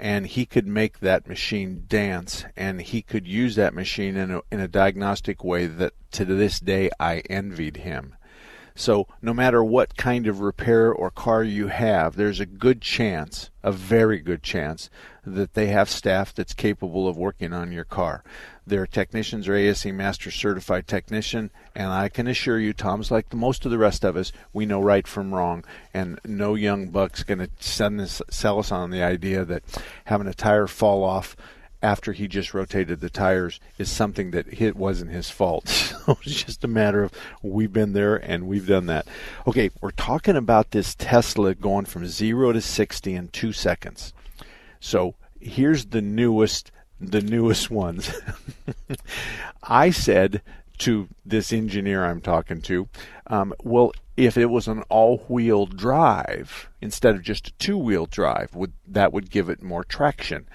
and 0.00 0.26
he 0.26 0.44
could 0.44 0.66
make 0.66 0.98
that 0.98 1.28
machine 1.28 1.84
dance 1.86 2.44
and 2.56 2.82
he 2.82 3.02
could 3.02 3.24
use 3.24 3.54
that 3.54 3.72
machine 3.72 4.16
in 4.16 4.32
a, 4.32 4.40
in 4.50 4.58
a 4.58 4.66
diagnostic 4.66 5.44
way 5.44 5.68
that 5.68 5.92
to 6.10 6.24
this 6.24 6.58
day 6.58 6.90
I 6.98 7.18
envied 7.30 7.76
him. 7.76 8.16
So 8.74 9.06
no 9.20 9.34
matter 9.34 9.62
what 9.62 9.96
kind 9.96 10.26
of 10.26 10.40
repair 10.40 10.92
or 10.92 11.10
car 11.10 11.42
you 11.42 11.68
have, 11.68 12.16
there's 12.16 12.40
a 12.40 12.46
good 12.46 12.80
chance, 12.80 13.50
a 13.62 13.72
very 13.72 14.18
good 14.18 14.42
chance, 14.42 14.88
that 15.24 15.54
they 15.54 15.66
have 15.68 15.88
staff 15.88 16.34
that's 16.34 16.54
capable 16.54 17.06
of 17.06 17.16
working 17.16 17.52
on 17.52 17.70
your 17.70 17.84
car. 17.84 18.24
Their 18.66 18.86
technicians 18.86 19.48
are 19.48 19.54
ASE 19.54 19.86
Master 19.86 20.30
Certified 20.30 20.86
Technician, 20.86 21.50
and 21.74 21.90
I 21.90 22.08
can 22.08 22.26
assure 22.26 22.58
you, 22.58 22.72
Tom's 22.72 23.10
like 23.10 23.28
the 23.28 23.36
most 23.36 23.64
of 23.64 23.70
the 23.70 23.78
rest 23.78 24.04
of 24.04 24.16
us. 24.16 24.32
We 24.52 24.66
know 24.66 24.80
right 24.80 25.06
from 25.06 25.34
wrong, 25.34 25.64
and 25.92 26.18
no 26.24 26.54
young 26.54 26.88
buck's 26.88 27.24
going 27.24 27.40
to 27.40 27.50
sell 27.58 28.58
us 28.58 28.72
on 28.72 28.90
the 28.90 29.02
idea 29.02 29.44
that 29.44 29.64
having 30.06 30.28
a 30.28 30.34
tire 30.34 30.66
fall 30.66 31.02
off 31.04 31.36
after 31.82 32.12
he 32.12 32.28
just 32.28 32.54
rotated 32.54 33.00
the 33.00 33.10
tires 33.10 33.60
is 33.78 33.90
something 33.90 34.30
that 34.30 34.60
it 34.60 34.76
wasn't 34.76 35.10
his 35.10 35.30
fault. 35.30 35.88
So 36.02 36.18
it's 36.22 36.42
just 36.42 36.64
a 36.64 36.68
matter 36.68 37.04
of 37.04 37.12
we've 37.42 37.72
been 37.72 37.92
there 37.92 38.16
and 38.16 38.48
we've 38.48 38.66
done 38.66 38.86
that. 38.86 39.06
Okay, 39.46 39.70
we're 39.80 39.92
talking 39.92 40.34
about 40.34 40.72
this 40.72 40.96
Tesla 40.96 41.54
going 41.54 41.84
from 41.84 42.08
zero 42.08 42.50
to 42.50 42.60
sixty 42.60 43.14
in 43.14 43.28
two 43.28 43.52
seconds. 43.52 44.12
So 44.80 45.14
here's 45.40 45.86
the 45.86 46.02
newest 46.02 46.72
the 47.00 47.20
newest 47.20 47.70
ones. 47.70 48.12
I 49.62 49.90
said 49.90 50.42
to 50.78 51.08
this 51.24 51.52
engineer 51.52 52.04
I'm 52.04 52.20
talking 52.20 52.60
to, 52.62 52.88
um, 53.28 53.54
well, 53.62 53.92
if 54.16 54.36
it 54.36 54.46
was 54.46 54.68
an 54.68 54.82
all-wheel 54.88 55.66
drive 55.66 56.68
instead 56.80 57.14
of 57.14 57.22
just 57.22 57.48
a 57.48 57.52
two-wheel 57.52 58.06
drive, 58.06 58.54
would 58.54 58.72
that 58.86 59.12
would 59.12 59.30
give 59.30 59.48
it 59.48 59.62
more 59.62 59.84
traction? 59.84 60.46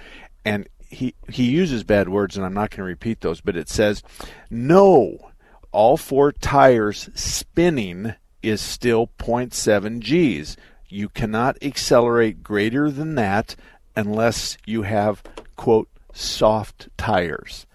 And 0.45 0.67
he 0.89 1.15
he 1.29 1.45
uses 1.45 1.83
bad 1.83 2.09
words, 2.09 2.37
and 2.37 2.45
I'm 2.45 2.53
not 2.53 2.71
going 2.71 2.77
to 2.77 2.83
repeat 2.83 3.21
those, 3.21 3.41
but 3.41 3.57
it 3.57 3.69
says, 3.69 4.03
no, 4.49 5.31
all 5.71 5.97
four 5.97 6.31
tires 6.31 7.09
spinning 7.13 8.15
is 8.41 8.61
still 8.61 9.07
0.7 9.19 9.99
G's. 9.99 10.57
You 10.89 11.09
cannot 11.09 11.57
accelerate 11.61 12.43
greater 12.43 12.89
than 12.89 13.15
that 13.15 13.55
unless 13.95 14.57
you 14.65 14.83
have 14.83 15.21
quote 15.55 15.89
soft 16.13 16.87
tires. 16.97 17.65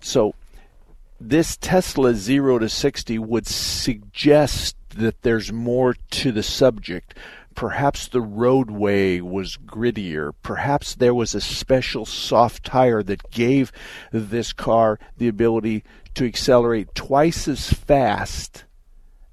So 0.00 0.34
this 1.20 1.56
Tesla 1.56 2.14
0 2.14 2.60
to 2.60 2.68
60 2.68 3.18
would 3.18 3.46
suggest 3.46 4.76
that 4.90 5.22
there's 5.22 5.52
more 5.52 5.94
to 6.10 6.32
the 6.32 6.42
subject. 6.42 7.14
Perhaps 7.58 8.06
the 8.06 8.20
roadway 8.20 9.18
was 9.20 9.56
grittier. 9.56 10.32
Perhaps 10.44 10.94
there 10.94 11.12
was 11.12 11.34
a 11.34 11.40
special 11.40 12.06
soft 12.06 12.62
tire 12.62 13.02
that 13.02 13.32
gave 13.32 13.72
this 14.12 14.52
car 14.52 15.00
the 15.16 15.26
ability 15.26 15.82
to 16.14 16.24
accelerate 16.24 16.94
twice 16.94 17.48
as 17.48 17.72
fast 17.72 18.62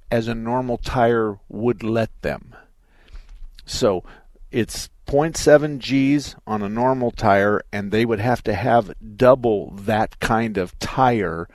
as 0.09 0.27
a 0.27 0.33
normal 0.33 0.79
tire 0.79 1.37
would 1.49 1.83
let 1.83 2.09
them. 2.23 2.55
So 3.63 4.03
it's 4.49 4.89
0.7 5.05 5.77
G's 5.77 6.35
on 6.47 6.63
a 6.63 6.67
normal 6.67 7.11
tire, 7.11 7.61
and 7.71 7.91
they 7.91 8.05
would 8.05 8.19
have 8.19 8.43
to 8.45 8.55
have 8.55 8.95
double 9.15 9.69
that 9.69 10.19
kind 10.19 10.57
of 10.57 10.79
tire 10.79 11.47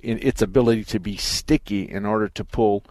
in 0.00 0.18
its 0.20 0.42
ability 0.42 0.82
to 0.86 0.98
be 0.98 1.16
sticky 1.16 1.88
in 1.88 2.04
order 2.04 2.28
to 2.30 2.44
pull 2.44 2.82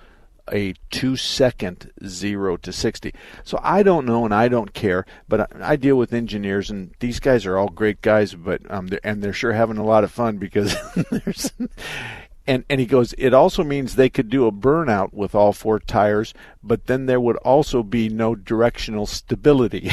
a 0.51 0.73
two 0.91 1.15
second 1.15 1.91
zero 2.05 2.57
to 2.57 2.71
60. 2.71 3.13
So 3.43 3.59
I 3.63 3.83
don't 3.83 4.05
know 4.05 4.25
and 4.25 4.33
I 4.33 4.47
don't 4.47 4.73
care, 4.73 5.05
but 5.27 5.49
I, 5.61 5.75
deal 5.75 5.97
with 5.97 6.13
engineers 6.13 6.69
and 6.69 6.93
these 6.99 7.19
guys 7.19 7.45
are 7.45 7.57
all 7.57 7.69
great 7.69 8.01
guys, 8.01 8.35
but 8.35 8.61
um, 8.71 8.87
they're, 8.87 8.99
and 9.03 9.23
they're 9.23 9.33
sure 9.33 9.53
having 9.53 9.77
a 9.77 9.85
lot 9.85 10.03
of 10.03 10.11
fun 10.11 10.37
because 10.37 10.75
there's. 11.11 11.51
And, 12.47 12.63
and 12.69 12.79
he 12.79 12.85
goes, 12.85 13.15
it 13.17 13.33
also 13.33 13.63
means 13.63 13.95
they 13.95 14.09
could 14.09 14.29
do 14.29 14.45
a 14.45 14.51
burnout 14.51 15.13
with 15.13 15.33
all 15.33 15.51
four 15.51 15.79
tires, 15.79 16.31
but 16.61 16.85
then 16.85 17.07
there 17.07 17.19
would 17.19 17.37
also 17.37 17.81
be 17.81 18.07
no 18.07 18.35
directional 18.35 19.07
stability. 19.07 19.89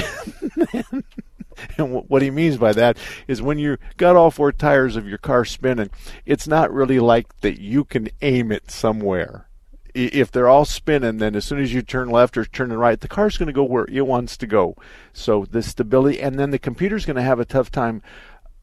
and 1.79 2.05
what 2.09 2.21
he 2.21 2.31
means 2.31 2.59
by 2.59 2.75
that 2.75 2.99
is 3.27 3.41
when 3.41 3.59
you 3.59 3.79
got 3.97 4.17
all 4.17 4.31
four 4.31 4.53
tires 4.53 4.97
of 4.97 5.09
your 5.09 5.17
car 5.17 5.47
spinning, 5.47 5.89
it's 6.27 6.47
not 6.47 6.71
really 6.71 7.01
like 7.01 7.41
that 7.41 7.59
you 7.59 7.85
can 7.85 8.11
aim 8.21 8.53
it 8.53 8.71
somewhere 8.71 9.47
if 9.95 10.31
they're 10.31 10.49
all 10.49 10.65
spinning, 10.65 11.19
then 11.19 11.35
as 11.37 11.45
soon 11.45 11.61
as 11.61 11.73
you 11.73 11.83
turn 11.83 12.09
left 12.09 12.37
or 12.37 12.45
turn 12.45 12.73
right, 12.73 13.01
the 13.01 13.09
car's 13.09 13.37
going 13.37 13.49
to 13.49 13.53
go 13.53 13.65
where 13.65 13.87
it 13.91 14.07
wants 14.07 14.37
to 14.39 14.47
go. 14.47 14.77
So 15.13 15.45
the 15.51 15.63
stability, 15.63 16.21
and 16.21 16.39
then 16.39 16.51
the 16.51 16.59
computer's 16.59 17.07
going 17.07 17.17
to 17.17 17.23
have 17.23 17.41
a 17.41 17.45
tough 17.45 17.71
time 17.71 18.03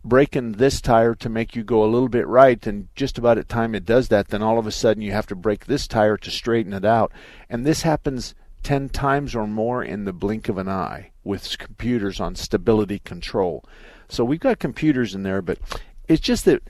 braking 0.04 0.54
this 0.54 0.82
tire 0.82 1.14
to 1.14 1.30
make 1.30 1.56
you 1.56 1.64
go 1.64 1.84
a 1.84 1.88
little 1.88 2.10
bit 2.10 2.28
right. 2.28 2.66
And 2.66 2.88
just 2.96 3.18
about 3.18 3.38
at 3.38 3.50
time 3.50 3.76
it 3.76 3.86
does 3.86 4.08
that, 4.08 4.30
then 4.30 4.42
all 4.42 4.58
of 4.58 4.68
a 4.68 4.72
sudden 4.72 5.04
you 5.04 5.12
have 5.12 5.28
to 5.28 5.36
brake 5.36 5.66
this 5.66 5.88
tire 5.88 6.18
to 6.18 6.32
straighten 6.32 6.74
it 6.74 6.86
out. 6.86 7.12
And 7.50 7.66
this 7.66 7.84
happens 7.84 8.34
10 8.64 8.90
times 8.90 9.36
or 9.36 9.48
more 9.48 9.84
in 9.84 10.06
the 10.06 10.14
blink 10.14 10.50
of 10.50 10.58
an 10.58 10.70
eye 10.70 11.12
with 11.24 11.58
computers 11.58 12.20
on 12.20 12.36
stability 12.36 13.00
control. 13.00 13.64
So 14.08 14.24
we've 14.26 14.40
got 14.40 14.60
computers 14.60 15.14
in 15.14 15.24
there, 15.24 15.42
but 15.42 15.60
it's 16.08 16.22
just 16.22 16.46
that 16.46 16.64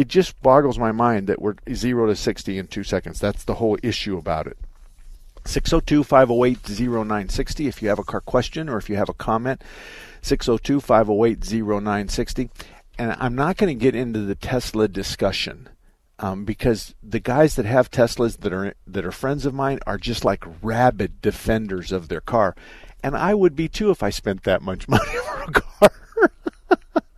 it 0.00 0.08
just 0.08 0.40
boggles 0.40 0.78
my 0.78 0.92
mind 0.92 1.26
that 1.26 1.42
we're 1.42 1.56
0 1.70 2.06
to 2.06 2.16
60 2.16 2.58
in 2.58 2.66
2 2.68 2.82
seconds. 2.84 3.20
That's 3.20 3.44
the 3.44 3.56
whole 3.56 3.76
issue 3.82 4.16
about 4.16 4.46
it. 4.46 4.56
602 5.44 6.04
508 6.04 6.80
0960 6.80 7.68
if 7.68 7.82
you 7.82 7.90
have 7.90 7.98
a 7.98 8.04
car 8.04 8.22
question 8.22 8.70
or 8.70 8.78
if 8.78 8.88
you 8.88 8.96
have 8.96 9.10
a 9.10 9.14
comment. 9.14 9.62
602 10.22 10.80
508 10.80 11.52
0960. 11.52 12.48
And 12.98 13.14
I'm 13.18 13.34
not 13.34 13.58
going 13.58 13.78
to 13.78 13.82
get 13.82 13.94
into 13.94 14.20
the 14.20 14.34
Tesla 14.34 14.88
discussion. 14.88 15.68
Um, 16.18 16.46
because 16.46 16.94
the 17.02 17.20
guys 17.20 17.56
that 17.56 17.66
have 17.66 17.90
Teslas 17.90 18.38
that 18.38 18.52
are 18.54 18.74
that 18.86 19.06
are 19.06 19.12
friends 19.12 19.44
of 19.44 19.54
mine 19.54 19.80
are 19.86 19.96
just 19.98 20.22
like 20.24 20.44
rabid 20.62 21.20
defenders 21.22 21.92
of 21.92 22.08
their 22.08 22.20
car, 22.20 22.54
and 23.02 23.16
I 23.16 23.32
would 23.32 23.56
be 23.56 23.68
too 23.68 23.90
if 23.90 24.02
I 24.02 24.10
spent 24.10 24.42
that 24.42 24.60
much 24.60 24.86
money 24.88 25.02
for 25.04 25.42
a 25.42 25.50
car. 25.50 25.92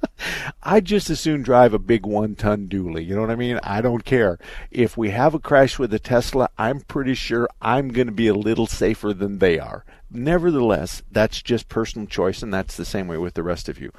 I'd 0.62 0.85
just 0.85 1.11
as 1.11 1.20
soon 1.20 1.43
drive 1.43 1.75
a 1.75 1.79
big 1.79 2.07
one 2.07 2.35
ton 2.35 2.68
dually. 2.68 3.07
You 3.07 3.14
know 3.14 3.20
what 3.20 3.31
I 3.31 3.37
mean? 3.37 3.59
I 3.62 3.81
don't 3.81 4.05
care. 4.05 4.39
If 4.70 4.97
we 4.97 5.11
have 5.11 5.35
a 5.35 5.39
crash 5.39 5.79
with 5.79 5.93
a 5.95 5.99
Tesla, 5.99 6.49
I'm 6.59 6.81
pretty 6.81 7.14
sure 7.14 7.49
I'm 7.61 7.89
going 7.89 8.07
to 8.07 8.12
be 8.12 8.29
a 8.29 8.35
little 8.35 8.66
safer 8.66 9.12
than 9.12 9.39
they 9.39 9.59
are. 9.59 9.85
Nevertheless, 10.11 11.03
that's 11.11 11.41
just 11.41 11.70
personal 11.70 12.07
choice, 12.07 12.43
and 12.43 12.53
that's 12.53 12.77
the 12.77 12.85
same 12.85 13.09
way 13.09 13.16
with 13.16 13.35
the 13.35 13.43
rest 13.43 13.68
of 13.68 13.81
you. 13.81 13.93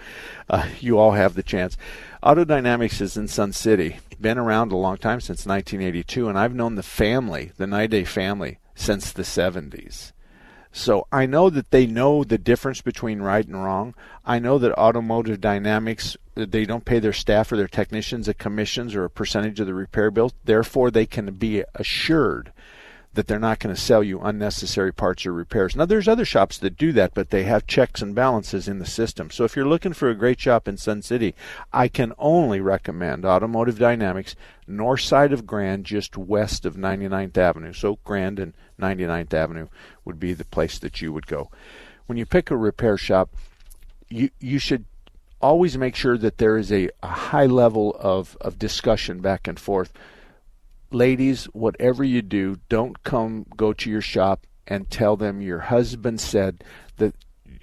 Uh, 0.47 0.67
you 0.79 0.99
all 0.99 1.13
have 1.13 1.33
the 1.33 1.41
chance. 1.41 1.75
Autodynamics 2.21 3.01
is 3.01 3.17
in 3.17 3.27
Sun 3.27 3.53
City. 3.53 3.97
Been 4.21 4.37
around 4.37 4.71
a 4.71 4.77
long 4.77 4.97
time 4.97 5.21
since 5.21 5.45
1982, 5.45 6.29
and 6.29 6.37
I've 6.37 6.53
known 6.53 6.75
the 6.75 6.83
family, 6.83 7.51
the 7.57 7.65
Nide 7.65 8.07
family, 8.07 8.59
since 8.75 9.11
the 9.11 9.23
70s. 9.23 10.11
So 10.75 11.05
I 11.11 11.27
know 11.27 11.51
that 11.51 11.69
they 11.69 11.85
know 11.85 12.23
the 12.23 12.39
difference 12.39 12.81
between 12.81 13.21
right 13.21 13.45
and 13.45 13.63
wrong. 13.63 13.93
I 14.25 14.39
know 14.39 14.57
that 14.57 14.73
automotive 14.73 15.39
dynamics 15.39 16.17
they 16.33 16.65
don't 16.65 16.83
pay 16.83 16.97
their 16.97 17.13
staff 17.13 17.51
or 17.51 17.57
their 17.57 17.67
technicians 17.67 18.27
a 18.27 18.33
commissions 18.33 18.95
or 18.95 19.05
a 19.05 19.09
percentage 19.09 19.59
of 19.59 19.67
the 19.67 19.75
repair 19.75 20.09
bill. 20.09 20.31
Therefore, 20.43 20.89
they 20.89 21.05
can 21.05 21.31
be 21.35 21.63
assured 21.75 22.51
that 23.13 23.27
they're 23.27 23.39
not 23.39 23.59
going 23.59 23.73
to 23.73 23.79
sell 23.79 24.03
you 24.03 24.19
unnecessary 24.19 24.91
parts 24.91 25.25
or 25.25 25.33
repairs. 25.33 25.75
Now, 25.75 25.85
there's 25.85 26.07
other 26.07 26.25
shops 26.25 26.57
that 26.57 26.77
do 26.77 26.91
that, 26.93 27.13
but 27.13 27.29
they 27.29 27.43
have 27.43 27.67
checks 27.67 28.01
and 28.01 28.15
balances 28.15 28.67
in 28.67 28.79
the 28.79 28.85
system. 28.85 29.29
So, 29.29 29.43
if 29.43 29.55
you're 29.55 29.67
looking 29.67 29.93
for 29.93 30.09
a 30.09 30.15
great 30.15 30.39
shop 30.39 30.67
in 30.67 30.77
Sun 30.77 31.03
City, 31.03 31.35
I 31.71 31.87
can 31.87 32.13
only 32.17 32.59
recommend 32.59 33.25
Automotive 33.25 33.77
Dynamics, 33.77 34.35
north 34.67 35.01
side 35.01 35.31
of 35.31 35.45
Grand, 35.45 35.85
just 35.85 36.17
west 36.17 36.65
of 36.65 36.75
99th 36.75 37.37
Avenue. 37.37 37.73
So, 37.73 37.99
Grand 38.03 38.39
and 38.39 38.53
99th 38.79 39.33
Avenue 39.33 39.67
would 40.05 40.19
be 40.19 40.33
the 40.33 40.45
place 40.45 40.79
that 40.79 41.01
you 41.01 41.13
would 41.13 41.27
go. 41.27 41.51
When 42.07 42.17
you 42.17 42.25
pick 42.25 42.49
a 42.49 42.57
repair 42.57 42.97
shop, 42.97 43.29
you 44.09 44.29
you 44.39 44.59
should 44.59 44.85
always 45.39 45.77
make 45.77 45.95
sure 45.95 46.17
that 46.17 46.37
there 46.37 46.57
is 46.57 46.71
a, 46.71 46.89
a 47.03 47.07
high 47.07 47.45
level 47.45 47.95
of, 47.99 48.37
of 48.39 48.57
discussion 48.57 49.19
back 49.19 49.45
and 49.45 49.59
forth 49.59 49.91
ladies, 50.93 51.45
whatever 51.45 52.03
you 52.03 52.21
do, 52.21 52.57
don't 52.69 53.03
come 53.03 53.45
go 53.55 53.73
to 53.73 53.89
your 53.89 54.01
shop 54.01 54.45
and 54.67 54.89
tell 54.89 55.17
them 55.17 55.41
your 55.41 55.59
husband 55.59 56.21
said 56.21 56.63
that 56.97 57.15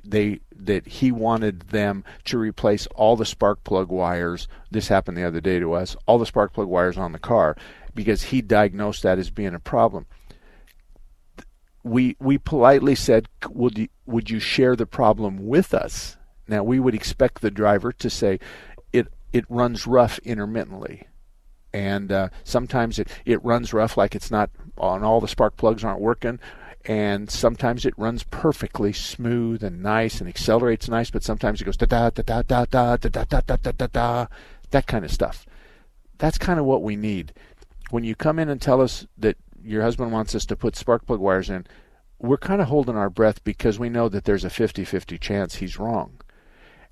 they 0.04 0.40
that 0.54 0.86
he 0.86 1.10
wanted 1.10 1.60
them 1.68 2.04
to 2.24 2.38
replace 2.38 2.86
all 2.88 3.16
the 3.16 3.24
spark 3.24 3.64
plug 3.64 3.88
wires. 3.88 4.48
This 4.70 4.88
happened 4.88 5.16
the 5.16 5.26
other 5.26 5.40
day 5.40 5.58
to 5.58 5.72
us. 5.72 5.96
All 6.06 6.18
the 6.18 6.26
spark 6.26 6.52
plug 6.52 6.68
wires 6.68 6.98
on 6.98 7.12
the 7.12 7.18
car 7.18 7.56
because 7.94 8.24
he 8.24 8.42
diagnosed 8.42 9.02
that 9.02 9.18
as 9.18 9.30
being 9.30 9.54
a 9.54 9.60
problem. 9.60 10.06
We 11.82 12.16
we 12.20 12.36
politely 12.36 12.94
said, 12.94 13.28
"Would 13.48 13.78
you, 13.78 13.88
would 14.04 14.28
you 14.28 14.38
share 14.38 14.76
the 14.76 14.86
problem 14.86 15.46
with 15.46 15.72
us?" 15.72 16.16
Now 16.46 16.62
we 16.62 16.78
would 16.78 16.94
expect 16.94 17.40
the 17.40 17.50
driver 17.50 17.92
to 17.92 18.10
say, 18.10 18.38
"It 18.92 19.08
it 19.32 19.44
runs 19.48 19.86
rough 19.86 20.18
intermittently." 20.18 21.06
And 21.72 22.10
uh, 22.10 22.28
sometimes 22.44 22.98
it, 22.98 23.08
it 23.24 23.42
runs 23.44 23.72
rough 23.72 23.96
like 23.96 24.14
it's 24.14 24.30
not 24.30 24.50
on 24.78 25.02
all 25.02 25.20
the 25.20 25.28
spark 25.28 25.56
plugs 25.56 25.84
aren't 25.84 26.00
working 26.00 26.38
and 26.86 27.30
sometimes 27.30 27.84
it 27.84 27.98
runs 27.98 28.22
perfectly 28.24 28.92
smooth 28.92 29.62
and 29.62 29.82
nice 29.82 30.20
and 30.20 30.28
accelerates 30.28 30.88
nice 30.88 31.10
but 31.10 31.22
sometimes 31.22 31.60
it 31.60 31.64
goes 31.64 31.76
da 31.76 31.86
da 31.86 32.10
da 32.10 32.22
da 32.22 32.42
da 32.42 32.64
da 32.64 32.96
da 32.96 33.24
da 33.24 33.40
da 33.40 33.56
da 33.56 33.72
da 33.72 33.86
da 33.86 34.26
that 34.70 34.86
kind 34.86 35.04
of 35.04 35.10
stuff 35.10 35.46
that's 36.18 36.38
kind 36.38 36.58
of 36.58 36.64
what 36.64 36.82
we 36.82 36.96
need 36.96 37.32
when 37.90 38.04
you 38.04 38.14
come 38.14 38.38
in 38.38 38.48
and 38.48 38.62
tell 38.62 38.80
us 38.80 39.06
that 39.18 39.36
your 39.62 39.82
husband 39.82 40.10
wants 40.10 40.34
us 40.34 40.46
to 40.46 40.56
put 40.56 40.76
spark 40.76 41.04
plug 41.06 41.20
wires 41.20 41.50
in 41.50 41.66
we're 42.18 42.38
kind 42.38 42.60
of 42.60 42.68
holding 42.68 42.96
our 42.96 43.10
breath 43.10 43.42
because 43.44 43.78
we 43.78 43.88
know 43.88 44.08
that 44.08 44.24
there's 44.24 44.44
a 44.44 44.50
50-50 44.50 45.20
chance 45.20 45.56
he's 45.56 45.78
wrong 45.78 46.20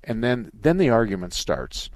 and 0.03 0.23
then 0.23 0.51
then 0.53 0.77
the 0.77 0.89
argument 0.89 1.33
starts 1.33 1.89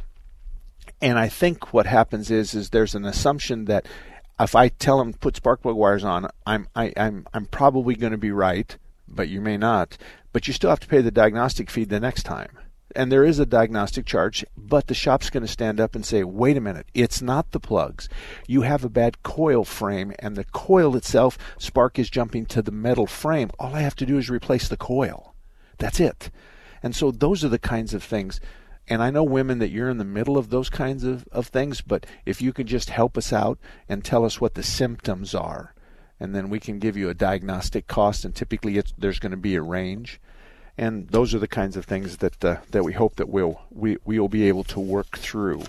and 1.03 1.19
I 1.19 1.27
think 1.27 1.73
what 1.73 1.85
happens 1.85 2.31
is 2.31 2.55
is 2.55 2.69
there's 2.69 2.95
an 2.95 3.03
assumption 3.03 3.65
that 3.65 3.85
if 4.39 4.55
I 4.55 4.69
tell 4.69 4.99
them 4.99 5.13
put 5.13 5.35
spark 5.35 5.61
plug 5.61 5.75
wires 5.75 6.05
on, 6.05 6.29
I'm 6.47 6.67
I, 6.75 6.93
I'm 6.95 7.27
I'm 7.33 7.45
probably 7.45 7.95
going 7.95 8.13
to 8.13 8.17
be 8.17 8.31
right, 8.31 8.75
but 9.07 9.27
you 9.27 9.41
may 9.41 9.57
not. 9.57 9.97
But 10.31 10.47
you 10.47 10.53
still 10.53 10.69
have 10.69 10.79
to 10.79 10.87
pay 10.87 11.01
the 11.01 11.11
diagnostic 11.11 11.69
fee 11.69 11.83
the 11.83 11.99
next 11.99 12.23
time. 12.23 12.57
And 12.95 13.11
there 13.11 13.25
is 13.25 13.37
a 13.37 13.45
diagnostic 13.45 14.05
charge, 14.05 14.45
but 14.55 14.87
the 14.87 14.93
shop's 14.93 15.29
going 15.29 15.41
to 15.41 15.51
stand 15.51 15.81
up 15.81 15.93
and 15.93 16.05
say, 16.05 16.23
wait 16.23 16.57
a 16.57 16.61
minute, 16.61 16.85
it's 16.93 17.21
not 17.21 17.51
the 17.51 17.59
plugs. 17.59 18.07
You 18.47 18.61
have 18.61 18.85
a 18.85 18.89
bad 18.89 19.23
coil 19.23 19.63
frame, 19.65 20.13
and 20.19 20.35
the 20.35 20.43
coil 20.43 20.95
itself, 20.95 21.37
spark 21.57 21.97
is 21.99 22.09
jumping 22.09 22.45
to 22.47 22.61
the 22.61 22.71
metal 22.71 23.07
frame. 23.07 23.49
All 23.59 23.75
I 23.75 23.81
have 23.81 23.95
to 23.97 24.05
do 24.05 24.17
is 24.17 24.29
replace 24.29 24.67
the 24.67 24.77
coil. 24.77 25.33
That's 25.79 25.99
it. 25.99 26.29
And 26.83 26.95
so 26.95 27.09
those 27.11 27.43
are 27.43 27.49
the 27.49 27.59
kinds 27.59 27.93
of 27.93 28.03
things 28.03 28.39
and 28.88 29.01
I 29.01 29.11
know 29.11 29.23
women 29.23 29.59
that 29.59 29.71
you're 29.71 29.89
in 29.89 29.97
the 29.97 30.03
middle 30.03 30.38
of 30.38 30.49
those 30.49 30.69
kinds 30.69 31.03
of, 31.03 31.27
of 31.31 31.47
things, 31.47 31.81
but 31.81 32.05
if 32.25 32.41
you 32.41 32.51
can 32.51 32.67
just 32.67 32.89
help 32.89 33.17
us 33.17 33.31
out 33.31 33.57
and 33.88 34.03
tell 34.03 34.25
us 34.25 34.41
what 34.41 34.55
the 34.55 34.63
symptoms 34.63 35.34
are, 35.34 35.73
and 36.19 36.36
then 36.36 36.49
we 36.49 36.59
can 36.59 36.79
give 36.79 36.97
you 36.97 37.09
a 37.09 37.13
diagnostic 37.13 37.88
cost, 37.88 38.25
and 38.25 38.36
typically 38.36 38.81
there's 38.97 39.19
going 39.19 39.31
to 39.31 39.38
be 39.38 39.55
a 39.55 39.61
range. 39.61 40.19
And 40.77 41.07
those 41.09 41.34
are 41.34 41.39
the 41.39 41.47
kinds 41.47 41.77
of 41.77 41.86
things 41.86 42.17
that 42.17 42.43
uh, 42.43 42.57
that 42.71 42.84
we 42.84 42.93
hope 42.93 43.17
that 43.17 43.29
we'll 43.29 43.61
we 43.69 43.97
we 44.05 44.19
will 44.19 44.29
be 44.29 44.47
able 44.47 44.63
to 44.65 44.79
work 44.79 45.17
through. 45.19 45.63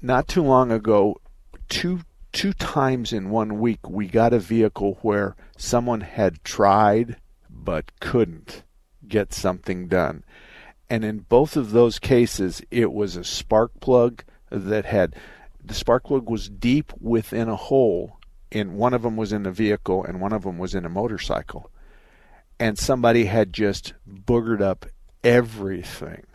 Not 0.00 0.28
too 0.28 0.42
long 0.42 0.72
ago, 0.72 1.20
two 1.68 2.00
two 2.32 2.54
times 2.54 3.12
in 3.12 3.28
one 3.28 3.60
week, 3.60 3.88
we 3.88 4.06
got 4.06 4.32
a 4.32 4.38
vehicle 4.38 4.98
where 5.02 5.36
someone 5.58 6.00
had 6.00 6.42
tried 6.42 7.16
but 7.50 7.92
couldn't 8.00 8.62
get 9.06 9.34
something 9.34 9.88
done 9.88 10.24
and 10.92 11.06
in 11.06 11.20
both 11.20 11.56
of 11.56 11.70
those 11.70 11.98
cases, 11.98 12.60
it 12.70 12.92
was 12.92 13.16
a 13.16 13.24
spark 13.24 13.72
plug 13.80 14.24
that 14.50 14.84
had 14.84 15.16
the 15.64 15.72
spark 15.72 16.04
plug 16.04 16.28
was 16.28 16.50
deep 16.50 16.92
within 17.00 17.48
a 17.48 17.56
hole. 17.56 18.18
and 18.50 18.74
one 18.74 18.92
of 18.92 19.00
them 19.00 19.16
was 19.16 19.32
in 19.32 19.46
a 19.46 19.50
vehicle, 19.50 20.04
and 20.04 20.20
one 20.20 20.34
of 20.34 20.42
them 20.42 20.58
was 20.58 20.74
in 20.74 20.84
a 20.84 20.90
motorcycle, 20.90 21.70
and 22.60 22.78
somebody 22.78 23.24
had 23.24 23.54
just 23.54 23.94
boogered 24.06 24.60
up 24.60 24.84
everything. 25.24 26.26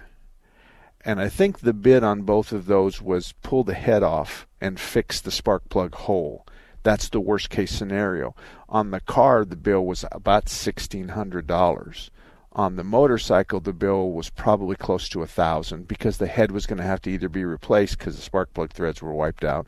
And 1.05 1.21
I 1.21 1.29
think 1.29 1.59
the 1.59 1.71
bid 1.73 2.03
on 2.03 2.23
both 2.23 2.51
of 2.51 2.65
those 2.65 2.99
was 2.99 3.35
pull 3.43 3.63
the 3.63 3.75
head 3.75 4.01
off 4.01 4.47
and 4.59 4.79
fix 4.79 5.21
the 5.21 5.29
spark 5.29 5.69
plug 5.69 5.93
hole. 5.93 6.47
That's 6.81 7.09
the 7.09 7.21
worst 7.21 7.51
case 7.51 7.71
scenario. 7.71 8.35
On 8.67 8.89
the 8.89 9.01
car, 9.01 9.45
the 9.45 9.55
bill 9.55 9.85
was 9.85 10.03
about 10.11 10.49
sixteen 10.49 11.09
hundred 11.09 11.45
dollars 11.45 12.09
on 12.57 12.75
the 12.75 12.83
motorcycle, 12.83 13.59
the 13.59 13.71
bill 13.71 14.11
was 14.11 14.31
probably 14.31 14.75
close 14.75 15.07
to 15.09 15.21
a 15.21 15.27
thousand 15.27 15.87
because 15.87 16.17
the 16.17 16.25
head 16.25 16.51
was 16.51 16.65
going 16.65 16.79
to 16.79 16.83
have 16.83 17.01
to 17.03 17.11
either 17.11 17.29
be 17.29 17.45
replaced 17.45 17.99
because 17.99 18.15
the 18.15 18.21
spark 18.21 18.51
plug 18.53 18.71
threads 18.71 19.01
were 19.01 19.13
wiped 19.13 19.43
out, 19.43 19.67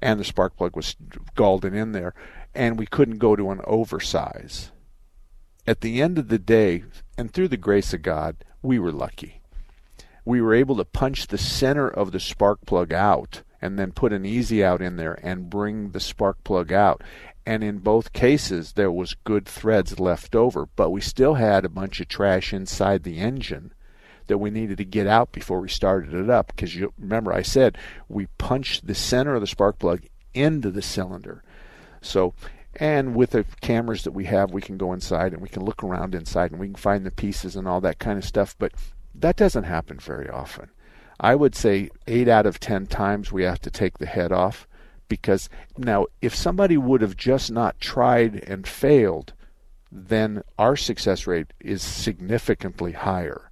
and 0.00 0.18
the 0.18 0.24
spark 0.24 0.56
plug 0.56 0.74
was 0.74 0.96
galled 1.36 1.66
in 1.66 1.92
there, 1.92 2.14
and 2.54 2.78
we 2.78 2.86
couldn't 2.86 3.18
go 3.18 3.36
to 3.36 3.50
an 3.50 3.60
oversize. 3.64 4.72
At 5.66 5.82
the 5.82 6.00
end 6.00 6.18
of 6.18 6.28
the 6.28 6.38
day, 6.38 6.84
and 7.18 7.30
through 7.30 7.48
the 7.48 7.58
grace 7.58 7.92
of 7.92 8.00
God, 8.00 8.36
we 8.62 8.78
were 8.78 8.92
lucky. 8.92 9.42
We 10.24 10.40
were 10.40 10.54
able 10.54 10.76
to 10.76 10.84
punch 10.84 11.26
the 11.26 11.38
center 11.38 11.88
of 11.88 12.12
the 12.12 12.20
spark 12.20 12.64
plug 12.64 12.92
out 12.92 13.42
and 13.62 13.78
then 13.78 13.92
put 13.92 14.12
an 14.12 14.24
easy 14.24 14.64
out 14.64 14.80
in 14.80 14.96
there 14.96 15.18
and 15.22 15.50
bring 15.50 15.90
the 15.90 16.00
spark 16.00 16.42
plug 16.44 16.72
out 16.72 17.02
and 17.46 17.64
in 17.64 17.78
both 17.78 18.12
cases 18.12 18.72
there 18.72 18.92
was 18.92 19.16
good 19.24 19.46
threads 19.46 19.98
left 19.98 20.34
over, 20.34 20.66
but 20.76 20.90
we 20.90 21.00
still 21.00 21.34
had 21.34 21.64
a 21.64 21.70
bunch 21.70 22.00
of 22.00 22.08
trash 22.08 22.52
inside 22.52 23.02
the 23.02 23.18
engine 23.18 23.72
that 24.26 24.38
we 24.38 24.50
needed 24.50 24.78
to 24.78 24.84
get 24.84 25.06
out 25.06 25.32
before 25.32 25.60
we 25.60 25.68
started 25.68 26.14
it 26.14 26.30
up 26.30 26.48
because 26.48 26.76
you 26.76 26.92
remember 26.98 27.32
I 27.32 27.42
said 27.42 27.76
we 28.08 28.26
punched 28.38 28.86
the 28.86 28.94
center 28.94 29.34
of 29.34 29.40
the 29.40 29.46
spark 29.46 29.78
plug 29.78 30.02
into 30.34 30.70
the 30.70 30.82
cylinder. 30.82 31.42
So 32.00 32.34
and 32.76 33.16
with 33.16 33.30
the 33.30 33.44
cameras 33.60 34.04
that 34.04 34.12
we 34.12 34.26
have 34.26 34.52
we 34.52 34.62
can 34.62 34.76
go 34.76 34.92
inside 34.92 35.32
and 35.32 35.42
we 35.42 35.48
can 35.48 35.64
look 35.64 35.82
around 35.82 36.14
inside 36.14 36.52
and 36.52 36.60
we 36.60 36.68
can 36.68 36.76
find 36.76 37.04
the 37.04 37.10
pieces 37.10 37.56
and 37.56 37.66
all 37.66 37.80
that 37.80 37.98
kind 37.98 38.18
of 38.18 38.24
stuff, 38.24 38.54
but 38.58 38.72
that 39.14 39.36
doesn't 39.36 39.64
happen 39.64 39.98
very 39.98 40.28
often. 40.28 40.70
I 41.20 41.34
would 41.34 41.54
say 41.54 41.90
8 42.06 42.28
out 42.28 42.46
of 42.46 42.58
10 42.58 42.86
times 42.86 43.30
we 43.30 43.42
have 43.44 43.60
to 43.60 43.70
take 43.70 43.98
the 43.98 44.06
head 44.06 44.32
off 44.32 44.66
because 45.06 45.50
now 45.76 46.06
if 46.22 46.34
somebody 46.34 46.78
would 46.78 47.02
have 47.02 47.16
just 47.16 47.50
not 47.50 47.78
tried 47.78 48.36
and 48.46 48.66
failed, 48.66 49.34
then 49.92 50.42
our 50.58 50.76
success 50.76 51.26
rate 51.26 51.52
is 51.60 51.82
significantly 51.82 52.92
higher. 52.92 53.50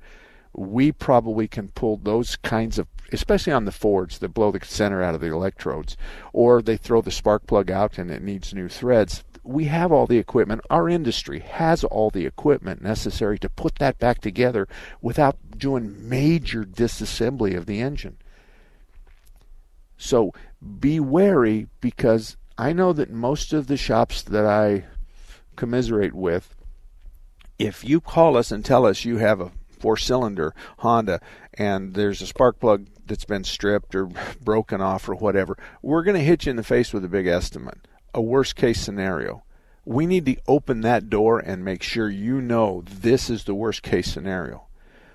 We 0.55 0.93
probably 0.93 1.47
can 1.47 1.69
pull 1.69 1.99
those 1.99 2.37
kinds 2.37 2.79
of, 2.79 2.89
especially 3.13 3.53
on 3.53 3.67
the 3.67 3.73
Fords 3.73 4.19
that 4.19 4.31
blow 4.31 4.51
the 4.51 4.65
center 4.65 5.03
out 5.03 5.15
of 5.15 5.21
the 5.21 5.33
electrodes, 5.33 5.97
or 6.33 6.63
they 6.63 6.79
throw 6.79 7.03
the 7.03 7.11
spark 7.11 7.47
plug 7.47 7.71
out 7.71 7.99
and 7.99 8.11
it 8.11 8.23
needs 8.23 8.55
new 8.55 8.69
threads. 8.69 9.25
We 9.49 9.65
have 9.65 9.91
all 9.91 10.07
the 10.07 10.19
equipment. 10.19 10.61
Our 10.69 10.91
industry 10.91 11.41
has 11.41 11.83
all 11.83 12.11
the 12.11 12.27
equipment 12.27 12.83
necessary 12.83 13.39
to 13.39 13.49
put 13.49 13.77
that 13.77 13.99
back 13.99 14.21
together 14.21 14.69
without 15.01 15.39
doing 15.57 16.07
major 16.07 16.65
disassembly 16.65 17.57
of 17.57 17.65
the 17.65 17.81
engine. 17.81 18.19
So 19.97 20.35
be 20.79 21.01
wary 21.01 21.67
because 21.81 22.37
I 22.59 22.75
know 22.75 22.93
that 22.93 23.11
most 23.11 23.55
of 23.55 23.69
the 23.69 23.79
shops 23.79 24.21
that 24.21 24.45
I 24.45 24.85
commiserate 25.57 26.15
with, 26.15 26.55
if 27.59 27.83
you 27.83 28.03
call 28.03 28.37
us 28.37 28.53
and 28.53 28.63
tell 28.63 28.85
us 28.85 29.07
you 29.07 29.17
have 29.17 29.41
a 29.41 29.51
four 29.81 29.97
cylinder 29.97 30.55
Honda 30.81 31.21
and 31.55 31.95
there's 31.95 32.21
a 32.21 32.27
spark 32.27 32.61
plug 32.61 32.87
that's 33.07 33.25
been 33.25 33.45
stripped 33.45 33.95
or 33.95 34.11
broken 34.43 34.83
off 34.83 35.09
or 35.09 35.15
whatever, 35.15 35.57
we're 35.81 36.03
going 36.03 36.19
to 36.19 36.23
hit 36.23 36.45
you 36.45 36.51
in 36.51 36.57
the 36.57 36.63
face 36.63 36.93
with 36.93 37.03
a 37.03 37.09
big 37.09 37.27
estimate, 37.27 37.89
a 38.19 38.21
worst 38.21 38.57
case 38.57 38.81
scenario. 38.81 39.45
We 39.85 40.05
need 40.05 40.27
to 40.27 40.37
open 40.49 40.81
that 40.81 41.09
door 41.09 41.39
and 41.39 41.65
make 41.65 41.85
sure 41.85 42.11
you 42.11 42.41
know 42.41 42.83
this 42.85 43.31
is 43.31 43.45
the 43.45 43.55
worst 43.55 43.85
case 43.85 44.13
scenario. 44.13 44.67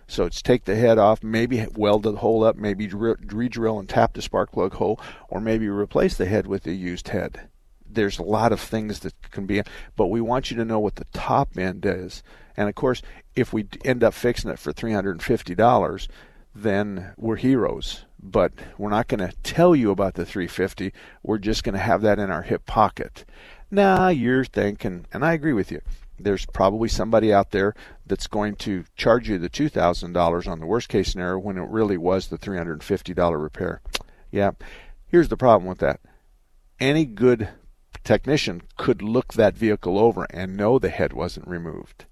So 0.08 0.24
it's 0.24 0.42
take 0.42 0.64
the 0.64 0.78
head 0.78 0.98
off, 0.98 1.22
maybe 1.22 1.68
weld 1.76 2.04
the 2.04 2.14
hole 2.14 2.46
up, 2.46 2.56
maybe 2.56 2.88
re-drill 2.88 3.78
and 3.78 3.90
tap 3.90 4.14
the 4.14 4.22
spark 4.22 4.54
plug 4.54 4.76
hole, 4.76 5.02
or 5.28 5.42
maybe 5.42 5.68
replace 5.68 6.16
the 6.16 6.26
head 6.26 6.48
with 6.48 6.66
a 6.66 6.72
used 6.72 7.10
head. 7.10 7.50
There's 7.86 8.20
a 8.20 8.24
lot 8.24 8.54
of 8.54 8.62
things 8.62 9.00
that 9.00 9.14
can 9.32 9.46
be, 9.46 9.62
but 9.98 10.08
we 10.08 10.22
want 10.22 10.50
you 10.50 10.56
to 10.56 10.66
know 10.66 10.80
what 10.80 10.96
the 10.96 11.06
top 11.12 11.58
end 11.58 11.86
is. 11.86 12.24
And 12.56 12.70
of 12.70 12.76
course, 12.76 13.02
if 13.36 13.52
we 13.52 13.68
end 13.84 14.02
up 14.02 14.14
fixing 14.14 14.50
it 14.50 14.60
for 14.60 14.72
$350, 14.72 16.08
then 16.56 17.14
we're 17.18 17.36
heroes. 17.36 18.06
But 18.26 18.54
we're 18.78 18.90
not 18.90 19.10
going 19.10 19.20
to 19.20 19.36
tell 19.44 19.76
you 19.76 19.92
about 19.92 20.14
the 20.14 20.26
350. 20.26 20.94
We're 21.22 21.38
just 21.38 21.64
going 21.64 21.74
to 21.74 21.80
have 21.80 22.02
that 22.02 22.20
in 22.20 22.32
our 22.32 22.44
hip 22.44 22.66
pocket. 22.66 23.26
Now 23.70 24.08
you're 24.08 24.46
thinking, 24.46 25.06
and 25.12 25.26
I 25.26 25.34
agree 25.34 25.54
with 25.54 25.72
you 25.72 25.82
there's 26.20 26.46
probably 26.46 26.90
somebody 26.90 27.34
out 27.34 27.52
there 27.52 27.74
that's 28.06 28.28
going 28.28 28.56
to 28.56 28.86
charge 28.96 29.30
you 29.30 29.38
the 29.38 29.50
$2,000 29.50 30.48
on 30.48 30.60
the 30.60 30.66
worst 30.66 30.90
case 30.90 31.12
scenario 31.12 31.40
when 31.40 31.58
it 31.58 31.70
really 31.70 31.98
was 31.98 32.28
the 32.28 32.38
$350 32.38 33.42
repair. 33.42 33.82
Yeah, 34.32 34.52
here's 35.08 35.30
the 35.30 35.38
problem 35.38 35.68
with 35.68 35.80
that. 35.80 36.00
Any 36.80 37.06
good 37.06 37.50
technician 38.04 38.64
could 38.78 39.02
look 39.02 39.34
that 39.34 39.56
vehicle 39.56 39.98
over 39.98 40.26
and 40.30 40.58
know 40.58 40.80
the 40.80 40.90
head 40.90 41.14
wasn't 41.14 41.48
removed, 41.48 42.06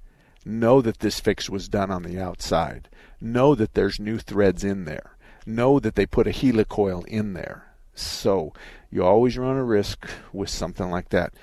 know 0.45 0.81
that 0.81 0.99
this 0.99 1.19
fix 1.19 1.49
was 1.49 1.67
done 1.67 1.91
on 1.91 2.03
the 2.03 2.19
outside, 2.19 2.89
know 3.19 3.55
that 3.55 3.73
there's 3.73 3.99
new 3.99 4.17
threads 4.17 4.63
in 4.63 4.85
there, 4.85 5.17
know 5.45 5.79
that 5.79 5.95
they 5.95 6.05
put 6.05 6.27
a 6.27 6.31
helicoil 6.31 7.05
in 7.07 7.33
there. 7.33 7.73
So 7.93 8.53
you 8.89 9.03
always 9.03 9.37
run 9.37 9.57
a 9.57 9.63
risk 9.63 10.07
with 10.33 10.49
something 10.49 10.89
like 10.89 11.09
that. 11.09 11.33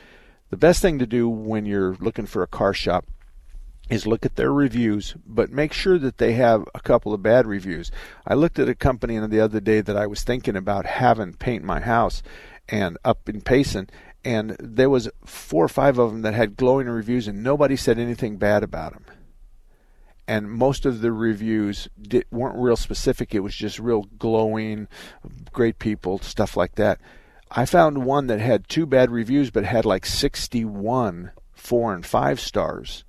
The 0.50 0.56
best 0.56 0.80
thing 0.80 0.98
to 0.98 1.06
do 1.06 1.28
when 1.28 1.66
you're 1.66 1.94
looking 2.00 2.26
for 2.26 2.42
a 2.42 2.46
car 2.46 2.72
shop 2.72 3.06
is 3.90 4.06
look 4.06 4.26
at 4.26 4.36
their 4.36 4.52
reviews, 4.52 5.14
but 5.26 5.50
make 5.50 5.72
sure 5.72 5.98
that 5.98 6.18
they 6.18 6.32
have 6.32 6.64
a 6.74 6.80
couple 6.80 7.14
of 7.14 7.22
bad 7.22 7.46
reviews. 7.46 7.90
I 8.26 8.34
looked 8.34 8.58
at 8.58 8.68
a 8.68 8.74
company 8.74 9.18
the 9.18 9.40
other 9.40 9.60
day 9.60 9.80
that 9.80 9.96
I 9.96 10.06
was 10.06 10.22
thinking 10.22 10.56
about 10.56 10.86
having 10.86 11.34
paint 11.34 11.64
my 11.64 11.80
house, 11.80 12.22
and 12.68 12.98
up 13.04 13.28
in 13.28 13.40
Payson, 13.40 13.88
and 14.24 14.56
there 14.58 14.90
was 14.90 15.08
four 15.24 15.64
or 15.64 15.68
five 15.68 15.98
of 15.98 16.10
them 16.10 16.22
that 16.22 16.34
had 16.34 16.56
glowing 16.56 16.86
reviews, 16.86 17.28
and 17.28 17.42
nobody 17.42 17.76
said 17.76 17.98
anything 17.98 18.36
bad 18.36 18.62
about 18.62 18.92
them. 18.92 19.04
And 20.28 20.50
most 20.50 20.86
of 20.86 21.00
the 21.00 21.10
reviews 21.10 21.88
weren't 22.30 22.58
real 22.58 22.76
specific. 22.76 23.34
It 23.34 23.40
was 23.40 23.56
just 23.56 23.80
real 23.80 24.02
glowing, 24.18 24.86
great 25.52 25.80
people, 25.80 26.18
stuff 26.18 26.56
like 26.56 26.76
that. 26.76 27.00
I 27.50 27.64
found 27.64 28.04
one 28.04 28.26
that 28.26 28.38
had 28.38 28.68
two 28.68 28.84
bad 28.84 29.10
reviews, 29.10 29.50
but 29.50 29.64
had 29.64 29.86
like 29.86 30.04
61 30.04 31.32
four 31.54 31.92
and 31.92 32.06
five 32.06 32.38
stars 32.38 33.04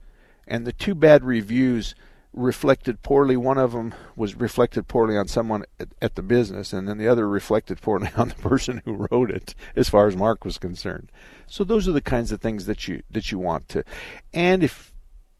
and 0.50 0.66
the 0.66 0.74
two 0.74 0.96
bad 0.96 1.24
reviews 1.24 1.96
reflected 2.34 3.02
poorly. 3.02 3.38
One 3.38 3.58
of 3.58 3.72
them 3.72 3.94
was 4.16 4.36
reflected 4.36 4.88
poorly 4.88 5.16
on 5.16 5.28
someone 5.28 5.64
at, 5.80 5.90
at, 6.02 6.16
the 6.16 6.24
business, 6.24 6.74
and 6.74 6.88
then 6.88 6.98
the 6.98 7.08
other 7.08 7.28
reflected 7.28 7.82
poorly 7.82 8.10
on 8.18 8.30
the 8.30 8.36
person 8.36 8.82
who 8.84 9.08
wrote 9.10 9.32
it, 9.32 9.56
as 9.76 9.88
far 9.88 10.08
as 10.08 10.18
Mark 10.18 10.44
was 10.44 10.58
concerned. 10.58 11.12
So 11.48 11.64
those 11.64 11.88
are 11.88 11.92
the 11.94 12.02
kinds 12.02 12.32
of 12.32 12.42
things 12.42 12.66
that 12.66 12.88
you 12.88 13.04
that 13.12 13.32
you 13.32 13.40
want 13.40 13.70
to. 13.70 13.84
And 14.34 14.64
if 14.64 14.94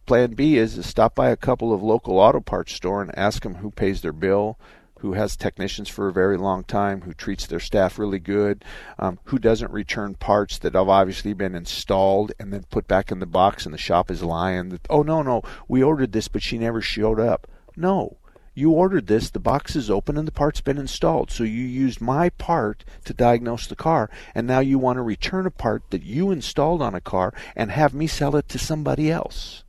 Plan 0.10 0.34
B 0.34 0.58
is, 0.58 0.76
is 0.76 0.88
stop 0.88 1.14
by 1.14 1.30
a 1.30 1.38
couple 1.38 1.72
of 1.72 1.84
local 1.84 2.18
auto 2.18 2.40
parts 2.40 2.74
store 2.74 3.00
and 3.00 3.16
ask 3.16 3.44
them 3.44 3.54
who 3.54 3.70
pays 3.70 4.02
their 4.02 4.12
bill, 4.12 4.58
who 5.02 5.14
has 5.14 5.36
technicians 5.36 5.88
for 5.88 6.08
a 6.08 6.12
very 6.12 6.36
long 6.36 6.64
time, 6.64 7.02
who 7.02 7.14
treats 7.14 7.46
their 7.46 7.60
staff 7.60 8.00
really 8.00 8.18
good, 8.18 8.66
um, 8.98 9.20
who 9.26 9.38
doesn't 9.38 9.72
return 9.72 10.16
parts 10.16 10.58
that 10.58 10.74
have 10.74 10.90
obviously 10.90 11.34
been 11.34 11.54
installed 11.54 12.32
and 12.40 12.52
then 12.52 12.64
put 12.72 12.88
back 12.88 13.12
in 13.12 13.20
the 13.20 13.28
box 13.28 13.66
and 13.66 13.72
the 13.72 13.78
shop 13.78 14.10
is 14.10 14.24
lying 14.24 14.70
that, 14.70 14.82
oh, 14.90 15.04
no, 15.04 15.22
no, 15.22 15.44
we 15.68 15.84
ordered 15.84 16.12
this, 16.12 16.28
but 16.28 16.42
she 16.42 16.58
never 16.58 16.82
showed 16.82 17.20
up. 17.20 17.46
No. 17.76 18.18
You 18.56 18.72
ordered 18.72 19.06
this, 19.06 19.30
the 19.30 19.40
box 19.40 19.76
is 19.76 19.92
open, 19.92 20.18
and 20.18 20.28
the 20.28 20.32
part's 20.32 20.60
been 20.60 20.80
installed. 20.80 21.30
So 21.30 21.44
you 21.44 21.64
used 21.64 22.02
my 22.02 22.30
part 22.30 22.84
to 23.06 23.14
diagnose 23.14 23.68
the 23.68 23.76
car, 23.76 24.10
and 24.34 24.48
now 24.48 24.60
you 24.60 24.80
want 24.80 24.98
to 24.98 25.04
return 25.04 25.46
a 25.46 25.52
part 25.52 25.84
that 25.92 26.02
you 26.02 26.32
installed 26.32 26.82
on 26.82 26.96
a 26.96 27.00
car 27.00 27.32
and 27.56 27.70
have 27.70 27.94
me 27.94 28.08
sell 28.08 28.36
it 28.36 28.50
to 28.50 28.58
somebody 28.58 29.12
else. 29.12 29.66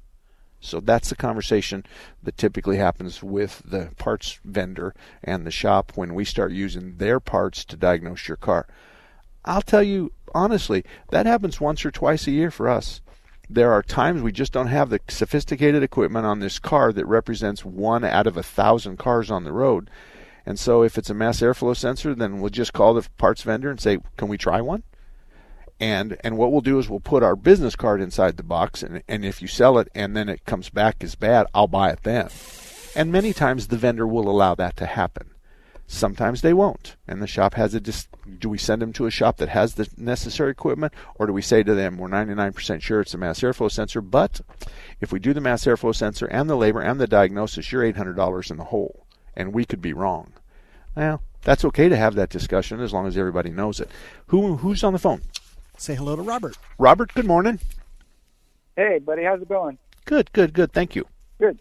So 0.61 0.81
that's 0.81 1.09
the 1.09 1.17
conversation 1.17 1.85
that 2.23 2.37
typically 2.37 2.77
happens 2.77 3.23
with 3.23 3.63
the 3.65 3.91
parts 3.97 4.39
vendor 4.45 4.95
and 5.25 5.47
the 5.47 5.51
shop 5.51 5.93
when 5.95 6.15
we 6.15 6.25
start 6.25 6.53
using 6.53 6.97
their 6.97 7.19
parts 7.19 7.65
to 7.67 7.77
diagnose 7.77 8.29
your 8.29 8.37
car. 8.37 8.67
I'll 9.45 9.63
tell 9.63 9.83
you 9.83 10.13
honestly, 10.35 10.85
that 11.11 11.27
happens 11.27 11.61
once 11.61 11.85
or 11.85 11.91
twice 11.91 12.27
a 12.27 12.33
year 12.33 12.51
for 12.51 12.69
us. 12.69 13.01
There 13.49 13.73
are 13.73 13.83
times 13.83 14.23
we 14.23 14.33
just 14.33 14.53
don't 14.53 14.69
have 14.69 14.91
the 14.91 15.01
sophisticated 15.09 15.83
equipment 15.83 16.27
on 16.27 16.39
this 16.39 16.59
car 16.59 16.93
that 16.93 17.07
represents 17.07 17.65
one 17.65 18.05
out 18.05 18.27
of 18.27 18.37
a 18.37 18.43
thousand 18.43 18.99
cars 18.99 19.31
on 19.31 19.45
the 19.45 19.53
road. 19.53 19.91
And 20.47 20.59
so 20.59 20.83
if 20.83 20.97
it's 20.97 21.11
a 21.11 21.15
mass 21.15 21.41
airflow 21.41 21.77
sensor, 21.77 22.15
then 22.15 22.41
we'll 22.41 22.51
just 22.51 22.73
call 22.73 22.95
the 22.95 23.09
parts 23.19 23.43
vendor 23.43 23.71
and 23.71 23.81
say, 23.81 23.99
Can 24.17 24.29
we 24.29 24.39
try 24.39 24.61
one? 24.61 24.85
And 25.81 26.19
and 26.23 26.37
what 26.37 26.53
we'll 26.53 26.61
do 26.61 26.79
is 26.79 26.89
we'll 26.89 27.01
put 27.01 27.23
our 27.23 27.35
business 27.35 27.75
card 27.75 28.01
inside 28.01 28.37
the 28.37 28.43
box 28.43 28.83
and 28.83 29.03
and 29.09 29.25
if 29.25 29.41
you 29.41 29.49
sell 29.49 29.79
it 29.79 29.89
and 29.95 30.17
then 30.17 30.29
it 30.29 30.45
comes 30.45 30.69
back 30.69 31.03
as 31.03 31.15
bad 31.15 31.47
i'll 31.55 31.67
buy 31.67 31.91
it 31.91 32.03
then. 32.03 32.29
And 32.95 33.11
many 33.11 33.33
times 33.33 33.69
the 33.69 33.77
vendor 33.77 34.07
will 34.07 34.29
allow 34.29 34.55
that 34.57 34.77
to 34.79 34.87
happen. 34.87 35.31
Sometimes 35.87 36.43
they 36.43 36.53
won't. 36.53 36.97
And 37.07 37.23
the 37.23 37.27
shop 37.27 37.55
has 37.55 37.75
a 37.75 37.81
dis- 37.81 38.09
do 38.39 38.49
we 38.49 38.59
send 38.59 38.83
them 38.83 38.93
to 38.93 39.07
a 39.07 39.11
shop 39.11 39.39
that 39.39 39.49
has 39.49 39.75
the 39.75 39.89
necessary 39.97 40.51
equipment 40.51 40.93
or 41.17 41.27
do 41.27 41.33
we 41.33 41.43
say 41.43 41.63
to 41.63 41.75
them 41.75 41.99
we're 41.99 42.09
99% 42.09 42.81
sure 42.81 43.01
it's 43.01 43.15
a 43.15 43.19
mass 43.19 43.41
airflow 43.41 43.71
sensor 43.71 44.01
but 44.01 44.41
if 45.01 45.11
we 45.11 45.19
do 45.19 45.33
the 45.33 45.41
mass 45.41 45.65
airflow 45.65 45.95
sensor 45.95 46.27
and 46.27 46.49
the 46.49 46.55
labor 46.57 46.81
and 46.81 47.01
the 47.01 47.09
diagnosis 47.09 47.73
you're 47.73 47.83
$800 47.83 48.51
in 48.51 48.57
the 48.57 48.65
hole 48.65 49.05
and 49.35 49.53
we 49.53 49.65
could 49.65 49.81
be 49.81 49.93
wrong. 49.93 50.33
Well 50.95 51.23
that's 51.43 51.65
okay 51.65 51.89
to 51.89 51.97
have 51.97 52.15
that 52.15 52.31
discussion 52.31 52.81
as 52.81 52.93
long 52.93 53.07
as 53.07 53.17
everybody 53.17 53.51
knows 53.51 53.81
it. 53.81 53.91
Who 54.27 54.59
who's 54.59 54.85
on 54.85 54.93
the 54.93 54.99
phone 54.99 55.23
say 55.81 55.95
hello 55.95 56.15
to 56.15 56.23
Robert. 56.23 56.59
Robert, 56.79 57.13
good 57.15 57.27
morning. 57.27 57.59
Hey, 58.77 58.99
buddy, 58.99 59.25
how's 59.25 59.41
it 59.41 59.49
going? 59.49 59.79
Good, 60.05 60.33
good, 60.33 60.53
good. 60.53 60.73
Thank 60.73 60.95
you. 60.95 61.07
Good. 61.39 61.59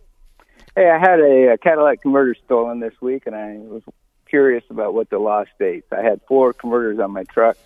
Hey, 0.75 0.89
I 0.89 0.99
had 0.99 1.19
a, 1.19 1.53
a 1.53 1.57
catalytic 1.57 2.01
converter 2.01 2.35
stolen 2.45 2.79
this 2.79 2.93
week, 3.01 3.23
and 3.25 3.35
I 3.35 3.57
was 3.57 3.81
curious 4.25 4.63
about 4.69 4.93
what 4.93 5.09
the 5.09 5.19
law 5.19 5.45
states. 5.55 5.87
I 5.91 6.01
had 6.01 6.21
four 6.27 6.53
converters 6.53 6.99
on 6.99 7.11
my 7.11 7.23
truck. 7.23 7.57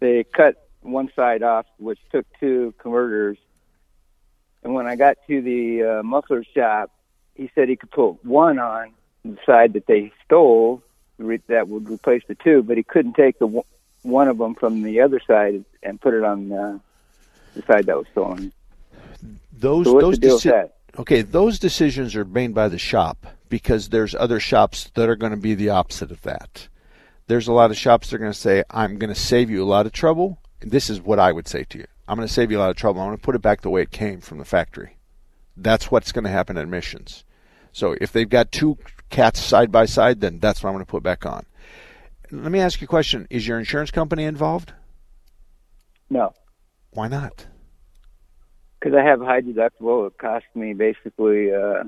They 0.00 0.24
cut 0.24 0.68
one 0.80 1.10
side 1.14 1.42
off, 1.42 1.66
which 1.78 1.98
took 2.10 2.26
two 2.40 2.74
converters. 2.78 3.38
And 4.62 4.74
when 4.74 4.86
I 4.86 4.96
got 4.96 5.18
to 5.26 5.42
the 5.42 5.82
uh, 5.82 6.02
muffler 6.02 6.44
shop, 6.44 6.90
he 7.34 7.50
said 7.54 7.68
he 7.68 7.76
could 7.76 7.90
put 7.90 8.24
one 8.24 8.58
on 8.58 8.92
the 9.24 9.36
side 9.46 9.74
that 9.74 9.86
they 9.86 10.12
stole 10.24 10.82
that 11.48 11.68
would 11.68 11.88
replace 11.88 12.22
the 12.26 12.34
two, 12.34 12.62
but 12.62 12.76
he 12.76 12.82
couldn't 12.82 13.14
take 13.14 13.38
the 13.38 13.62
one 14.02 14.28
of 14.28 14.38
them 14.38 14.54
from 14.54 14.82
the 14.82 15.00
other 15.00 15.20
side 15.26 15.64
and 15.82 16.00
put 16.00 16.14
it 16.14 16.24
on 16.24 16.52
uh, 16.52 16.78
the 17.54 17.62
side 17.62 17.86
that 17.86 17.96
was 17.96 18.06
stolen. 18.12 18.52
Those 19.52 19.86
so 19.86 20.00
those 20.00 20.18
deci- 20.18 20.70
okay, 20.98 21.22
those 21.22 21.58
decisions 21.58 22.16
are 22.16 22.24
made 22.24 22.54
by 22.54 22.68
the 22.68 22.78
shop 22.78 23.26
because 23.48 23.88
there's 23.88 24.14
other 24.14 24.40
shops 24.40 24.90
that 24.94 25.08
are 25.08 25.16
going 25.16 25.30
to 25.30 25.38
be 25.38 25.54
the 25.54 25.70
opposite 25.70 26.10
of 26.10 26.22
that. 26.22 26.68
There's 27.28 27.48
a 27.48 27.52
lot 27.52 27.70
of 27.70 27.76
shops 27.76 28.10
that 28.10 28.16
are 28.16 28.18
going 28.18 28.32
to 28.32 28.38
say, 28.38 28.64
"I'm 28.70 28.98
going 28.98 29.12
to 29.12 29.18
save 29.18 29.50
you 29.50 29.62
a 29.62 29.66
lot 29.66 29.86
of 29.86 29.92
trouble." 29.92 30.38
This 30.60 30.90
is 30.90 31.00
what 31.00 31.18
I 31.18 31.32
would 31.32 31.48
say 31.48 31.64
to 31.64 31.78
you. 31.78 31.86
I'm 32.08 32.16
going 32.16 32.28
to 32.28 32.32
save 32.32 32.50
you 32.50 32.58
a 32.58 32.60
lot 32.60 32.70
of 32.70 32.76
trouble. 32.76 33.00
I'm 33.00 33.08
going 33.08 33.18
to 33.18 33.22
put 33.22 33.36
it 33.36 33.42
back 33.42 33.60
the 33.60 33.70
way 33.70 33.82
it 33.82 33.90
came 33.90 34.20
from 34.20 34.38
the 34.38 34.44
factory. 34.44 34.96
That's 35.56 35.90
what's 35.90 36.12
going 36.12 36.24
to 36.24 36.30
happen 36.30 36.56
at 36.56 36.68
missions. 36.68 37.24
So 37.72 37.96
if 38.00 38.12
they've 38.12 38.28
got 38.28 38.52
two 38.52 38.78
cats 39.10 39.40
side 39.40 39.70
by 39.70 39.86
side, 39.86 40.20
then 40.20 40.38
that's 40.38 40.62
what 40.62 40.70
I'm 40.70 40.74
going 40.74 40.84
to 40.84 40.90
put 40.90 41.02
back 41.02 41.24
on 41.24 41.46
let 42.32 42.50
me 42.50 42.60
ask 42.60 42.80
you 42.80 42.86
a 42.86 42.88
question. 42.88 43.26
Is 43.30 43.46
your 43.46 43.58
insurance 43.58 43.90
company 43.90 44.24
involved? 44.24 44.72
No. 46.10 46.32
Why 46.90 47.08
not? 47.08 47.46
Because 48.80 48.96
I 48.96 49.04
have 49.04 49.20
a 49.20 49.24
high 49.24 49.42
deductible. 49.42 50.06
It 50.06 50.18
cost 50.18 50.46
me 50.54 50.74
basically 50.74 51.54
uh, 51.54 51.84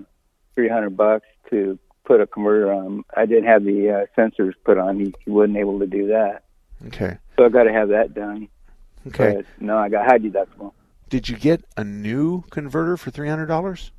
three 0.54 0.68
hundred 0.68 0.96
bucks 0.96 1.26
to 1.50 1.78
put 2.04 2.20
a 2.20 2.26
converter 2.26 2.72
on. 2.72 3.04
I 3.16 3.26
didn't 3.26 3.46
have 3.46 3.64
the 3.64 3.90
uh, 3.90 4.20
sensors 4.20 4.52
put 4.64 4.78
on. 4.78 5.00
He, 5.00 5.14
he 5.24 5.30
wasn't 5.30 5.56
able 5.56 5.78
to 5.80 5.86
do 5.86 6.08
that. 6.08 6.44
Okay. 6.86 7.18
So 7.36 7.46
I 7.46 7.48
got 7.48 7.64
to 7.64 7.72
have 7.72 7.88
that 7.88 8.14
done. 8.14 8.48
Okay. 9.08 9.36
But 9.36 9.46
no, 9.60 9.76
I 9.76 9.88
got 9.88 10.06
high 10.06 10.18
deductible. 10.18 10.72
Did 11.08 11.28
you 11.28 11.36
get 11.36 11.64
a 11.76 11.84
new 11.84 12.42
converter 12.50 12.96
for 12.96 13.10
three 13.10 13.28
hundred 13.28 13.46
dollars? 13.46 13.92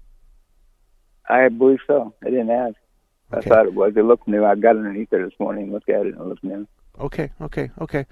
I 1.28 1.50
believe 1.50 1.80
so. 1.88 2.14
I 2.24 2.30
didn't 2.30 2.52
ask. 2.52 2.76
Okay. 3.34 3.50
I 3.50 3.54
thought 3.54 3.66
it 3.66 3.74
was. 3.74 3.94
It 3.96 4.06
looked 4.06 4.28
new. 4.28 4.46
I 4.46 4.56
got 4.56 4.78
underneath 4.78 5.10
there 5.10 5.26
this 5.26 5.40
morning, 5.40 5.72
looked 5.72 5.90
at 5.90 6.06
it, 6.06 6.14
and 6.14 6.22
it 6.22 6.28
looked 6.28 6.44
new. 6.44 6.68
Okay, 6.98 7.32
okay, 7.42 7.72
okay. 7.82 8.06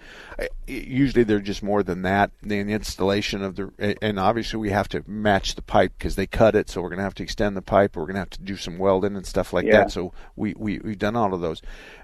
Usually 0.67 1.23
they're 1.23 1.39
just 1.39 1.63
more 1.63 1.83
than 1.83 2.01
that. 2.01 2.31
The 2.41 2.59
installation 2.59 3.41
of 3.41 3.55
the, 3.55 3.95
and 4.01 4.19
obviously 4.19 4.59
we 4.59 4.71
have 4.71 4.89
to 4.89 5.03
match 5.07 5.55
the 5.55 5.61
pipe 5.61 5.93
because 5.97 6.15
they 6.15 6.27
cut 6.27 6.53
it, 6.53 6.69
so 6.69 6.81
we're 6.81 6.89
going 6.89 6.97
to 6.97 7.03
have 7.03 7.13
to 7.15 7.23
extend 7.23 7.55
the 7.55 7.61
pipe. 7.61 7.95
We're 7.95 8.03
going 8.03 8.15
to 8.15 8.19
have 8.21 8.29
to 8.31 8.41
do 8.41 8.57
some 8.57 8.77
welding 8.77 9.15
and 9.15 9.25
stuff 9.25 9.53
like 9.53 9.65
Yeah. 9.65 9.83
that. 9.83 9.91
So 9.91 10.11
we, 10.35 10.53
we 10.57 10.79
we've 10.79 10.99
done 10.99 11.15
all 11.15 11.33
of 11.33 11.39
those, 11.39 11.61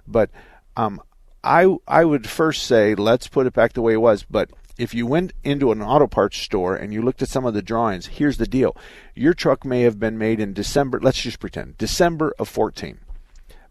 but 0.08 0.30
um, 0.78 1.02
I 1.44 1.76
I 1.86 2.06
would 2.06 2.30
first 2.30 2.64
say 2.64 2.96
let's 2.96 3.28
put 3.28 3.46
it 3.46 3.54
back 3.54 3.74
the 3.74 3.82
way 3.82 3.94
it 3.94 4.02
was. 4.02 4.24
But 4.24 4.50
if 4.80 4.94
you 4.94 5.06
went 5.06 5.34
into 5.44 5.72
an 5.72 5.82
auto 5.82 6.08
parts 6.08 6.38
store 6.38 6.76
and 6.76 6.94
you 6.94 7.02
looked 7.02 7.22
at 7.22 7.30
some 7.30 7.46
of 7.46 7.54
the 7.54 7.62
drawings, 7.62 8.08
here's 8.08 8.38
the 8.38 8.48
deal: 8.48 8.76
your 9.14 9.34
truck 9.34 9.64
may 9.64 9.82
have 9.82 10.00
been 10.00 10.18
made 10.18 10.40
in 10.40 10.54
December. 10.54 11.00
Let's 11.00 11.22
just 11.22 11.40
pretend 11.40 11.78
December 11.78 12.34
of 12.40 12.50
14 12.50 13.00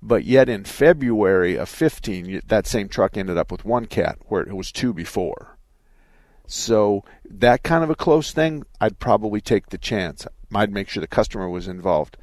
but 0.00 0.24
yet 0.24 0.48
in 0.48 0.64
February 0.64 1.56
of 1.56 1.68
15, 1.68 2.42
that 2.46 2.66
same 2.66 2.88
truck 2.88 3.16
ended 3.16 3.36
up 3.36 3.50
with 3.50 3.64
one 3.64 3.86
cat 3.86 4.18
where 4.26 4.42
it 4.42 4.54
was 4.54 4.70
two 4.70 4.92
before. 4.92 5.59
So 6.46 7.04
that 7.28 7.62
kind 7.62 7.84
of 7.84 7.90
a 7.90 7.96
close 7.96 8.32
thing, 8.32 8.64
I'd 8.80 8.98
probably 8.98 9.40
take 9.40 9.68
the 9.68 9.78
chance. 9.78 10.26
I'd 10.54 10.72
make 10.72 10.88
sure 10.88 11.00
the 11.00 11.06
customer 11.06 11.48
was 11.48 11.68
involved. 11.68 12.16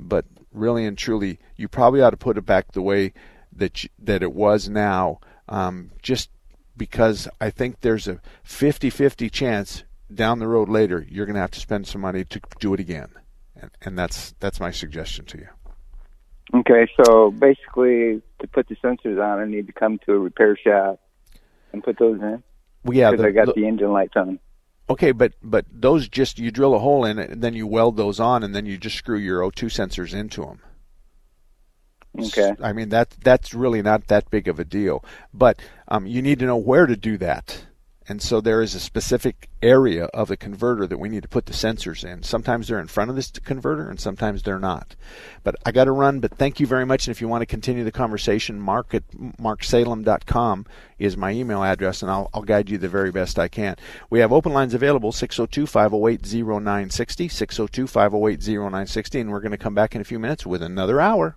But 0.00 0.24
really 0.52 0.84
and 0.84 0.96
truly, 0.96 1.38
you 1.56 1.68
probably 1.68 2.00
ought 2.00 2.10
to 2.10 2.16
put 2.16 2.38
it 2.38 2.46
back 2.46 2.72
the 2.72 2.82
way 2.82 3.12
that 3.52 3.84
you, 3.84 3.90
that 3.98 4.22
it 4.22 4.32
was 4.32 4.68
now, 4.68 5.20
um, 5.48 5.90
just 6.02 6.30
because 6.78 7.28
I 7.40 7.50
think 7.50 7.80
there's 7.80 8.08
a 8.08 8.20
50-50 8.46 9.30
chance 9.30 9.84
down 10.12 10.38
the 10.38 10.48
road 10.48 10.68
later 10.68 11.04
you're 11.08 11.26
going 11.26 11.34
to 11.34 11.40
have 11.40 11.50
to 11.50 11.60
spend 11.60 11.86
some 11.86 12.00
money 12.00 12.24
to 12.24 12.40
do 12.60 12.72
it 12.72 12.80
again, 12.80 13.10
and, 13.60 13.70
and 13.82 13.98
that's 13.98 14.34
that's 14.40 14.58
my 14.60 14.70
suggestion 14.70 15.26
to 15.26 15.38
you. 15.38 15.48
Okay, 16.54 16.90
so 17.04 17.30
basically, 17.30 18.22
to 18.40 18.48
put 18.50 18.68
the 18.68 18.76
sensors 18.76 19.22
on, 19.22 19.38
I 19.38 19.44
need 19.44 19.66
to 19.66 19.72
come 19.72 19.98
to 20.06 20.12
a 20.12 20.18
repair 20.18 20.56
shop 20.56 20.98
and 21.72 21.82
put 21.82 21.98
those 21.98 22.18
in. 22.20 22.42
Well, 22.84 22.96
yeah, 22.96 23.10
because 23.10 23.26
I 23.26 23.30
got 23.32 23.46
the- 23.46 23.52
the 23.60 23.66
engine 23.66 23.92
lights 23.92 24.14
on. 24.16 24.38
Okay, 24.90 25.12
but 25.12 25.34
but 25.42 25.66
those 25.70 26.08
just 26.08 26.38
you 26.38 26.50
drill 26.50 26.74
a 26.74 26.78
hole 26.78 27.04
in 27.04 27.18
it, 27.18 27.28
and 27.28 27.42
then 27.42 27.52
you 27.52 27.66
weld 27.66 27.98
those 27.98 28.18
on, 28.18 28.42
and 28.42 28.54
then 28.54 28.64
you 28.64 28.78
just 28.78 28.96
screw 28.96 29.18
your 29.18 29.42
O2 29.42 29.66
sensors 29.66 30.14
into 30.14 30.40
them. 30.40 30.60
Okay. 32.18 32.54
I 32.62 32.72
mean 32.72 32.88
that 32.90 33.10
that's 33.22 33.54
really 33.54 33.82
not 33.82 34.08
that 34.08 34.30
big 34.30 34.48
of 34.48 34.58
a 34.58 34.64
deal, 34.64 35.04
but 35.32 35.60
um, 35.88 36.06
you 36.06 36.22
need 36.22 36.38
to 36.40 36.46
know 36.46 36.56
where 36.56 36.86
to 36.86 36.96
do 36.96 37.16
that, 37.18 37.64
And 38.08 38.22
so 38.22 38.40
there 38.40 38.62
is 38.62 38.74
a 38.74 38.80
specific 38.80 39.50
area 39.62 40.06
of 40.06 40.28
the 40.28 40.36
converter 40.36 40.86
that 40.86 40.98
we 40.98 41.10
need 41.10 41.22
to 41.22 41.28
put 41.28 41.44
the 41.46 41.52
sensors 41.52 42.04
in. 42.10 42.22
Sometimes 42.22 42.66
they're 42.66 42.80
in 42.80 42.86
front 42.86 43.10
of 43.10 43.16
this 43.16 43.30
converter 43.30 43.88
and 43.90 44.00
sometimes 44.00 44.42
they're 44.42 44.58
not. 44.58 44.96
But 45.44 45.56
I 45.66 45.72
got 45.72 45.84
to 45.84 45.92
run, 45.92 46.20
but 46.20 46.38
thank 46.38 46.58
you 46.58 46.66
very 46.66 46.86
much. 46.86 47.06
And 47.06 47.14
if 47.14 47.20
you 47.20 47.28
want 47.28 47.42
to 47.42 47.46
continue 47.46 47.84
the 47.84 47.92
conversation, 47.92 48.60
mark 48.60 48.94
at 48.94 49.06
marksalem.com 49.10 50.66
is 50.98 51.16
my 51.16 51.32
email 51.32 51.62
address 51.62 52.02
and 52.02 52.10
I'll, 52.10 52.30
I'll 52.32 52.42
guide 52.42 52.70
you 52.70 52.78
the 52.78 52.88
very 52.88 53.10
best 53.10 53.38
I 53.38 53.48
can. 53.48 53.76
We 54.08 54.20
have 54.20 54.32
open 54.32 54.52
lines 54.54 54.72
available 54.74 55.12
602 55.12 55.66
508 55.66 56.22
0960, 56.34 57.28
602 57.28 57.86
508 57.86 58.48
0960, 58.48 59.20
and 59.20 59.30
we're 59.30 59.40
going 59.40 59.52
to 59.52 59.58
come 59.58 59.74
back 59.74 59.94
in 59.94 60.00
a 60.00 60.04
few 60.04 60.18
minutes 60.18 60.46
with 60.46 60.62
another 60.62 61.00
hour. 61.00 61.36